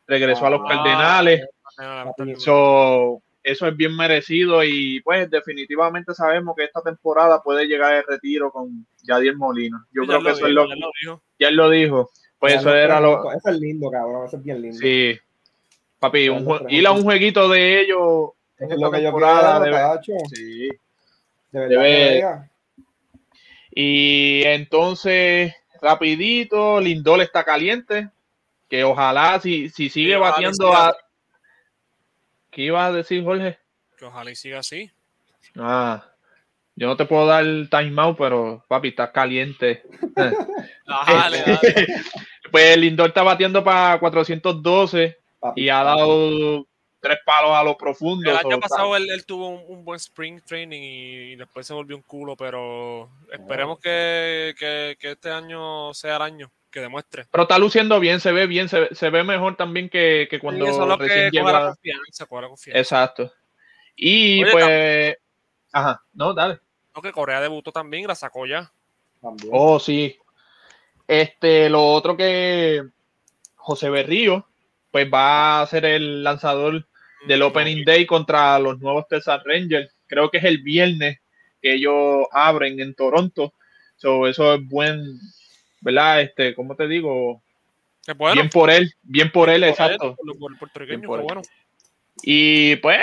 regresó 0.06 0.44
a 0.46 0.50
los 0.50 0.60
Ah. 0.64 0.68
Cardenales. 0.68 1.46
Ah, 1.78 2.12
So, 2.36 3.22
eso 3.42 3.66
es 3.66 3.76
bien 3.76 3.96
merecido 3.96 4.62
y 4.62 5.00
pues 5.00 5.30
definitivamente 5.30 6.12
sabemos 6.12 6.54
que 6.54 6.64
esta 6.64 6.82
temporada 6.82 7.42
puede 7.42 7.64
llegar 7.66 7.94
el 7.94 8.04
retiro 8.06 8.50
con 8.50 8.86
Yadier 9.04 9.36
Molina. 9.36 9.86
Yo 9.90 10.02
Ya 10.02 10.08
creo 10.08 10.22
que 10.22 10.30
eso 10.32 10.46
es 10.46 10.50
dijo, 10.50 10.64
lo 10.64 10.68
ya 10.68 10.74
lo 10.76 10.90
dijo. 11.00 11.22
ya 11.38 11.48
él 11.48 11.56
lo 11.56 11.70
dijo. 11.70 12.10
Pues 12.38 12.52
Ya 12.54 12.60
eso 12.60 12.74
era 12.74 13.00
lo. 13.00 13.32
Eso 13.32 13.48
es 13.50 13.58
lindo, 13.58 13.90
cabrón. 13.90 14.26
Eso 14.26 14.36
es 14.36 14.42
bien 14.44 14.60
lindo. 14.60 14.76
sí. 14.78 15.18
Papi, 15.98 16.28
un 16.28 16.44
jue- 16.44 16.66
ir 16.68 16.86
a 16.86 16.92
un 16.92 17.02
jueguito 17.02 17.48
de 17.48 17.80
ellos 17.80 18.30
es 18.58 18.68
lo 18.78 18.90
que 18.90 19.02
yo 19.02 19.12
quiero, 19.14 20.18
sí. 20.34 20.68
De 21.52 21.58
verdad 21.60 21.68
debe- 21.68 22.20
que. 22.20 22.49
Y 23.72 24.42
entonces, 24.44 25.54
rapidito, 25.80 26.80
Lindol 26.80 27.22
está 27.22 27.44
caliente. 27.44 28.10
Que 28.68 28.84
ojalá 28.84 29.40
si, 29.40 29.68
si 29.68 29.88
sigue 29.88 30.14
siga 30.14 30.88
a. 30.88 30.96
¿Qué 32.50 32.62
iba 32.62 32.86
a 32.86 32.92
decir, 32.92 33.22
Jorge? 33.24 33.58
Que 33.96 34.04
ojalá 34.04 34.30
y 34.30 34.36
siga 34.36 34.60
así. 34.60 34.90
Ah, 35.56 36.04
yo 36.76 36.86
no 36.86 36.96
te 36.96 37.04
puedo 37.04 37.26
dar 37.26 37.44
el 37.44 37.68
timeout, 37.68 38.16
pero 38.16 38.64
papi, 38.68 38.88
estás 38.88 39.10
caliente. 39.10 39.82
Ajá, 40.86 41.14
dale, 41.30 41.42
dale. 41.46 41.86
pues 42.50 42.76
Lindor 42.78 43.08
está 43.08 43.22
batiendo 43.22 43.62
para 43.62 43.98
412 43.98 45.18
Papi, 45.38 45.62
y 45.62 45.68
ha 45.68 45.82
dado 45.82 46.66
tres 47.00 47.18
palos 47.24 47.50
a 47.52 47.64
lo 47.64 47.76
profundo. 47.76 48.30
El 48.30 48.36
año 48.36 48.60
pasado 48.60 48.94
él, 48.96 49.08
él 49.10 49.24
tuvo 49.24 49.48
un, 49.48 49.64
un 49.66 49.84
buen 49.84 49.96
spring 49.96 50.40
training 50.42 50.80
y, 50.82 51.36
después 51.36 51.66
se 51.66 51.74
volvió 51.74 51.96
un 51.96 52.02
culo, 52.02 52.36
pero 52.36 53.10
esperemos 53.32 53.78
que, 53.80 54.54
que- 54.58 54.96
que 55.00 55.12
este 55.12 55.30
año 55.30 55.92
sea 55.94 56.16
el 56.16 56.22
año, 56.22 56.50
que 56.70 56.80
demuestre. 56.80 57.26
Pero 57.30 57.42
está 57.42 57.58
luciendo 57.58 57.98
bien, 58.00 58.20
se 58.20 58.32
ve 58.32 58.46
bien, 58.46 58.68
se, 58.68 58.80
ve- 58.80 58.94
se 58.94 59.10
ve 59.10 59.24
mejor 59.24 59.56
también 59.56 59.88
que, 59.88 60.28
que 60.30 60.38
cuando 60.38 60.66
Y 60.66 60.68
eso 60.68 60.82
es 60.82 60.88
lo 60.88 60.96
recién 60.96 61.30
que 61.30 61.40
coge 61.40 61.52
la 61.52 61.66
confianza, 61.68 62.26
la 62.30 62.48
confianza. 62.48 62.78
Exacto. 62.78 63.32
Y 63.96 64.42
Oye, 64.44 64.52
pues. 64.52 65.16
Ajá, 65.72 66.02
no, 66.12 66.34
dale. 66.34 66.58
No, 66.94 67.02
que 67.02 67.12
Corea 67.12 67.40
debutó 67.40 67.72
también 67.72 68.06
la 68.06 68.14
sacó 68.14 68.46
ya. 68.46 68.70
también. 69.20 69.50
Oh, 69.52 69.78
sí. 69.78 70.18
Este, 71.06 71.68
lo 71.68 71.84
otro 71.92 72.16
que 72.16 72.84
José 73.56 73.90
Berrío, 73.90 74.46
pues 74.90 75.08
va 75.12 75.60
a 75.60 75.66
ser 75.66 75.84
el 75.84 76.22
lanzador 76.22 76.86
del 77.26 77.42
Opening 77.42 77.84
Day 77.84 78.06
contra 78.06 78.58
los 78.58 78.78
nuevos 78.80 79.06
Texas 79.08 79.42
Rangers. 79.44 79.92
Creo 80.06 80.30
que 80.30 80.38
es 80.38 80.44
el 80.44 80.58
viernes 80.58 81.18
que 81.60 81.74
ellos 81.74 82.26
abren 82.32 82.80
en 82.80 82.94
Toronto. 82.94 83.52
So, 83.96 84.26
eso 84.26 84.54
es 84.54 84.66
buen, 84.66 85.18
¿verdad? 85.80 86.22
Este, 86.22 86.54
¿cómo 86.54 86.74
te 86.74 86.88
digo? 86.88 87.42
Bueno. 88.16 88.34
bien 88.34 88.48
por 88.48 88.70
él, 88.70 88.92
bien 89.02 89.30
por 89.30 89.50
él, 89.50 89.60
por 89.60 89.68
exacto. 89.68 90.16
Por, 90.16 90.38
por 90.38 90.52
el 90.52 90.58
puertorriqueño, 90.58 91.06
por 91.06 91.20
él. 91.20 91.24
bueno. 91.26 91.42
Y 92.22 92.76
pues, 92.76 92.98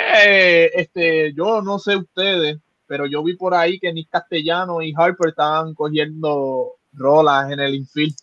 este, 0.74 1.32
yo 1.34 1.62
no 1.62 1.78
sé 1.78 1.96
ustedes, 1.96 2.58
pero 2.86 3.06
yo 3.06 3.22
vi 3.22 3.34
por 3.34 3.54
ahí 3.54 3.78
que 3.78 3.92
Nick 3.92 4.10
Castellano 4.10 4.82
y 4.82 4.92
Harper 4.96 5.30
estaban 5.30 5.74
cogiendo 5.74 6.72
rolas 6.92 7.50
en 7.50 7.60
el 7.60 7.74
infield. 7.76 8.14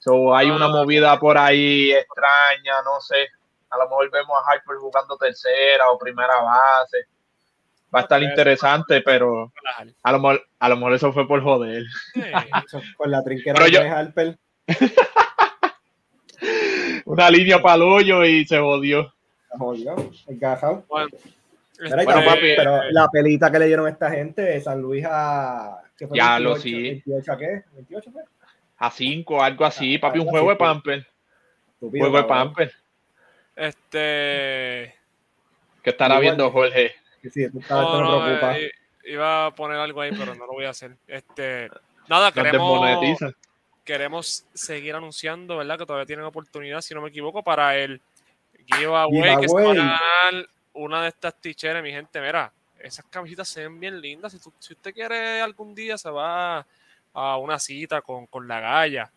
So, 0.00 0.34
hay 0.34 0.50
una 0.50 0.66
Ah. 0.66 0.68
movida 0.68 1.18
por 1.18 1.38
ahí 1.38 1.92
extraña, 1.92 2.82
no 2.84 3.00
sé. 3.00 3.28
A 3.70 3.76
lo 3.78 3.84
mejor 3.84 4.10
vemos 4.10 4.36
a 4.36 4.50
Harper 4.50 4.76
jugando 4.76 5.16
tercera 5.16 5.90
o 5.90 5.98
primera 5.98 6.36
base. 6.42 6.98
Va 7.94 8.00
a 8.00 8.02
estar 8.02 8.22
interesante, 8.22 9.00
pero 9.00 9.52
a 10.02 10.12
lo 10.12 10.18
mejor, 10.18 10.42
a 10.58 10.68
lo 10.68 10.76
mejor 10.76 10.92
eso 10.94 11.12
fue 11.12 11.26
por 11.26 11.42
joder. 11.42 11.82
Eh, 12.16 12.32
Eso, 12.66 12.80
Con 12.96 13.10
la 13.10 13.22
trinquera 13.24 13.54
Pero 13.54 13.64
de 13.66 13.70
yo- 13.72 13.80
Harper. 13.94 14.38
Una 17.06 17.30
línea 17.30 17.60
para 17.60 17.76
el 17.76 17.82
hoyo 17.82 18.24
y 18.24 18.44
se 18.46 18.58
jodió. 18.58 19.12
Jodió, 19.50 19.96
encajado. 20.26 20.84
bueno, 20.88 21.08
y 21.80 21.88
Bueno, 22.04 22.24
papi. 22.24 22.52
pero 22.56 22.82
la 22.90 23.08
pelita 23.08 23.50
que 23.50 23.58
le 23.58 23.66
dieron 23.66 23.86
a 23.86 23.90
esta 23.90 24.10
gente 24.10 24.42
de 24.42 24.60
San 24.60 24.80
Luis 24.82 25.04
a. 25.08 25.80
¿qué 25.96 26.06
fue? 26.06 26.16
Ya 26.18 26.38
lo 26.38 26.54
28, 26.54 26.62
sí. 26.62 27.02
28 27.06 27.32
a 27.32 27.38
qué? 27.38 27.64
¿28 27.88 28.12
fue? 28.12 28.22
A 28.76 28.90
cinco, 28.90 29.42
algo 29.42 29.64
así, 29.64 29.96
Ah, 29.96 30.00
papi, 30.02 30.18
un 30.18 30.22
algo 30.28 30.30
juego 30.32 30.50
de 30.50 30.56
pues. 30.56 30.68
pamper. 30.68 31.06
Juego 31.80 32.16
de 32.18 32.24
pamper. 32.24 32.72
Este. 33.58 34.94
Que 35.82 35.90
estará 35.90 36.14
Igual. 36.14 36.22
viendo 36.22 36.50
Jorge. 36.50 36.94
Sí, 37.32 37.46
no, 37.68 38.00
no, 38.00 38.24
preocupa. 38.24 38.58
eh, 38.58 38.70
iba 39.04 39.46
a 39.46 39.50
poner 39.54 39.78
algo 39.78 40.00
ahí, 40.00 40.10
pero 40.16 40.34
no 40.34 40.46
lo 40.46 40.52
voy 40.52 40.64
a 40.64 40.70
hacer. 40.70 40.96
Este, 41.06 41.68
nada, 42.08 42.30
queremos, 42.32 43.18
queremos 43.84 44.44
seguir 44.54 44.94
anunciando, 44.94 45.56
¿verdad? 45.56 45.78
Que 45.78 45.86
todavía 45.86 46.06
tienen 46.06 46.24
oportunidad, 46.26 46.80
si 46.80 46.94
no 46.94 47.00
me 47.02 47.08
equivoco, 47.08 47.42
para 47.42 47.76
el 47.76 48.00
giveaway, 48.66 49.36
que 49.40 49.48
se 49.48 49.54
van 49.54 49.78
a 49.80 50.00
ganar 50.30 50.48
una 50.74 51.02
de 51.02 51.08
estas 51.08 51.34
ticheras, 51.40 51.82
mi 51.82 51.90
gente. 51.90 52.20
Mira, 52.20 52.52
esas 52.78 53.04
camisetas 53.06 53.48
se 53.48 53.62
ven 53.62 53.80
bien 53.80 54.00
lindas. 54.00 54.32
Si, 54.32 54.38
tú- 54.38 54.52
si 54.58 54.74
usted 54.74 54.92
quiere 54.94 55.40
algún 55.40 55.74
día 55.74 55.98
se 55.98 56.10
va 56.10 56.64
a 57.14 57.36
una 57.38 57.58
cita 57.58 58.00
con, 58.02 58.26
con 58.26 58.46
la 58.46 58.60
galla 58.60 59.10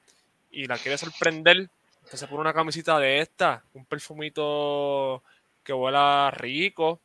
y 0.51 0.65
la 0.65 0.77
quiere 0.77 0.97
sorprender, 0.97 1.69
usted 2.11 2.25
se 2.25 2.27
pone 2.27 2.41
una 2.41 2.53
camisita 2.53 2.99
de 2.99 3.19
esta, 3.19 3.63
un 3.73 3.85
perfumito 3.85 5.23
que 5.63 5.71
huela 5.71 6.29
rico 6.31 6.99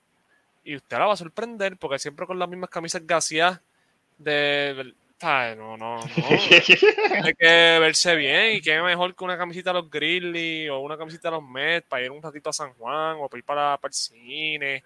y 0.65 0.75
usted 0.75 0.99
la 0.99 1.07
va 1.07 1.13
a 1.13 1.17
sorprender 1.17 1.77
porque 1.77 2.01
siempre 2.01 2.27
con 2.27 2.41
las 2.41 2.49
mismas 2.49 2.71
camisas 2.71 3.07
gaseadas 3.07 3.61
de... 4.19 4.95
¿sabes? 5.21 5.57
No, 5.57 5.77
no, 5.77 5.99
no. 5.99 6.03
Hay 7.25 7.35
que 7.35 7.79
verse 7.79 8.17
bien 8.17 8.57
y 8.57 8.61
qué 8.61 8.83
mejor 8.83 9.15
que 9.15 9.23
una 9.23 9.39
camisita 9.39 9.73
de 9.73 9.81
los 9.81 9.89
Grizzlies 9.89 10.71
o 10.71 10.81
una 10.81 10.99
camisita 10.99 11.29
de 11.29 11.37
los 11.37 11.45
Mets 11.45 11.87
para 11.87 12.05
ir 12.05 12.11
un 12.11 12.21
ratito 12.21 12.51
a 12.51 12.53
San 12.53 12.75
Juan 12.75 13.19
o 13.21 13.29
para 13.29 13.39
ir 13.39 13.45
para, 13.45 13.79
para 13.79 13.91
el 13.91 13.95
cine. 13.95 14.83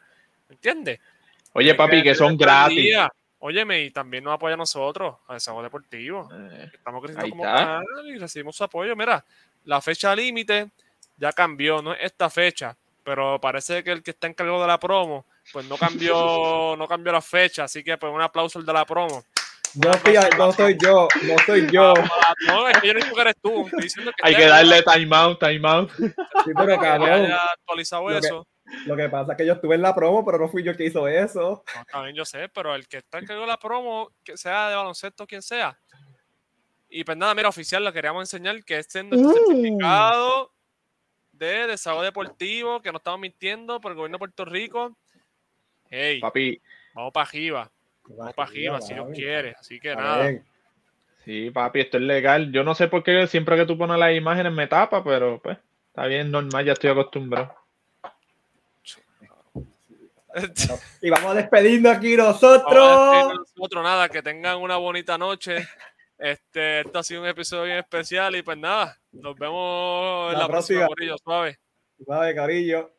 ¿Me 0.50 0.54
entiendes? 0.54 1.00
Oye, 1.54 1.70
Hay 1.70 1.76
papi, 1.78 2.02
que 2.02 2.14
son 2.14 2.36
gratis. 2.36 2.76
día. 2.76 3.10
Óyeme, 3.42 3.80
y 3.84 3.90
también 3.90 4.22
nos 4.22 4.34
apoya 4.34 4.52
a 4.52 4.58
nosotros, 4.58 5.16
a 5.26 5.32
Desahogo 5.32 5.62
Deportivo. 5.62 6.28
Eh, 6.30 6.70
Estamos 6.74 7.02
creciendo 7.02 7.30
como 7.30 7.42
canal 7.42 7.82
y 8.06 8.18
recibimos 8.18 8.54
su 8.54 8.62
apoyo. 8.64 8.94
Mira, 8.94 9.24
la 9.64 9.80
fecha 9.80 10.14
límite 10.14 10.70
ya 11.16 11.32
cambió, 11.32 11.82
no 11.82 11.92
es 11.92 12.00
esta 12.02 12.30
fecha, 12.30 12.76
pero 13.04 13.40
parece 13.40 13.82
que 13.84 13.92
el 13.92 14.02
que 14.02 14.12
está 14.12 14.26
encargado 14.26 14.60
de 14.60 14.66
la 14.66 14.78
promo, 14.80 15.26
pues 15.52 15.66
no 15.66 15.76
cambió, 15.76 16.14
no 16.78 16.88
cambió 16.88 17.12
la 17.12 17.20
fecha, 17.20 17.64
así 17.64 17.82
que 17.84 17.96
pues 17.98 18.12
un 18.12 18.22
aplauso 18.22 18.58
al 18.58 18.66
de 18.66 18.72
la 18.72 18.84
promo. 18.84 19.24
No, 19.74 19.90
estoy- 19.92 20.16
no 20.36 20.50
soy 20.52 20.76
yo, 20.82 21.06
no 21.22 21.36
soy 21.46 21.70
yo. 21.70 21.94
Ah, 21.96 22.34
No, 22.48 22.68
es 22.68 22.76
que 22.80 22.88
yo 22.88 22.94
no 22.94 23.00
digo 23.04 23.14
que 23.14 23.20
eres 23.20 23.34
tú, 23.40 23.66
estoy 23.66 23.82
diciendo 23.82 24.10
que 24.16 24.26
Hay 24.28 24.34
que 24.34 24.46
darle 24.46 24.82
time 24.82 25.16
out, 25.16 25.38
time 25.38 25.68
out. 25.68 25.90
Sí, 25.96 26.52
pero 26.56 26.76
cabrón, 26.78 27.30
actualizado 27.30 28.10
Lo 28.10 28.20
que- 28.20 28.26
eso. 28.26 28.46
lo 28.86 28.96
que 28.96 29.08
pasa 29.08 29.32
es 29.32 29.38
que 29.38 29.46
yo 29.46 29.52
estuve 29.52 29.76
en 29.76 29.82
la 29.82 29.94
promo, 29.94 30.24
pero 30.24 30.38
no 30.38 30.48
fui 30.48 30.64
yo 30.64 30.76
que 30.76 30.86
hizo 30.86 31.06
eso. 31.06 31.62
No, 31.76 31.84
también 31.84 32.16
yo 32.16 32.24
sé, 32.24 32.48
pero 32.48 32.74
el 32.74 32.88
que 32.88 32.96
está 32.96 33.18
encargado 33.18 33.42
de 33.42 33.46
la 33.52 33.58
promo, 33.58 34.10
que 34.24 34.36
sea 34.36 34.70
de 34.70 34.74
baloncesto, 34.76 35.24
quien 35.26 35.42
sea. 35.42 35.78
Y 36.90 37.04
pues 37.04 37.16
nada, 37.16 37.34
mira, 37.34 37.48
oficial, 37.48 37.84
le 37.84 37.92
queríamos 37.92 38.22
enseñar 38.22 38.64
que 38.64 38.78
este 38.78 38.98
es 38.98 39.04
nuestro 39.04 39.30
Uh. 39.30 39.46
certificado 39.46 40.52
de 41.32 41.66
desahogo 41.68 42.02
deportivo, 42.02 42.82
que 42.82 42.90
no 42.90 42.98
estamos 42.98 43.20
mintiendo 43.20 43.80
por 43.80 43.92
el 43.92 43.96
gobierno 43.96 44.16
de 44.16 44.18
Puerto 44.18 44.44
Rico. 44.44 44.96
Hey, 45.88 46.20
Papi, 46.20 46.60
vamos 46.94 47.12
para 47.12 47.28
arriba, 47.28 47.70
vamos 48.08 48.34
para 48.34 48.48
arriba, 48.48 48.80
si 48.80 48.94
Dios 48.94 49.08
quiere. 49.14 49.54
Así 49.58 49.78
que 49.80 49.94
nada. 49.94 50.30
Sí, 51.24 51.50
papi, 51.50 51.80
esto 51.80 51.98
es 51.98 52.02
legal. 52.02 52.50
Yo 52.50 52.64
no 52.64 52.74
sé 52.74 52.88
por 52.88 53.02
qué 53.02 53.26
siempre 53.26 53.56
que 53.56 53.66
tú 53.66 53.76
pones 53.76 53.98
las 53.98 54.14
imágenes 54.14 54.52
me 54.52 54.66
tapa, 54.66 55.04
pero 55.04 55.40
pues 55.40 55.58
está 55.88 56.06
bien, 56.06 56.30
normal, 56.30 56.64
ya 56.64 56.72
estoy 56.72 56.90
acostumbrado. 56.90 57.54
Y 61.02 61.10
vamos 61.10 61.32
a 61.32 61.34
despedirnos 61.34 61.96
aquí 61.96 62.16
Vamos 62.16 62.42
a 62.42 62.52
despedirnos 62.52 62.72
nosotros. 62.72 63.48
nosotros, 63.56 63.84
nada, 63.84 64.08
que 64.08 64.22
tengan 64.22 64.58
una 64.58 64.76
bonita 64.76 65.18
noche. 65.18 65.68
Este, 66.20 66.80
esto 66.80 66.98
ha 66.98 67.02
sido 67.02 67.22
un 67.22 67.28
episodio 67.28 67.64
bien 67.64 67.78
especial 67.78 68.36
y 68.36 68.42
pues 68.42 68.58
nada, 68.58 68.94
nos 69.10 69.34
vemos 69.36 70.32
en 70.32 70.38
La 70.38 70.40
la, 70.40 70.48
próxima, 70.48 70.80
próxima. 70.80 70.86
Corillo, 70.88 71.16
suave. 71.16 71.58
Vale, 71.98 72.34
carillo. 72.34 72.92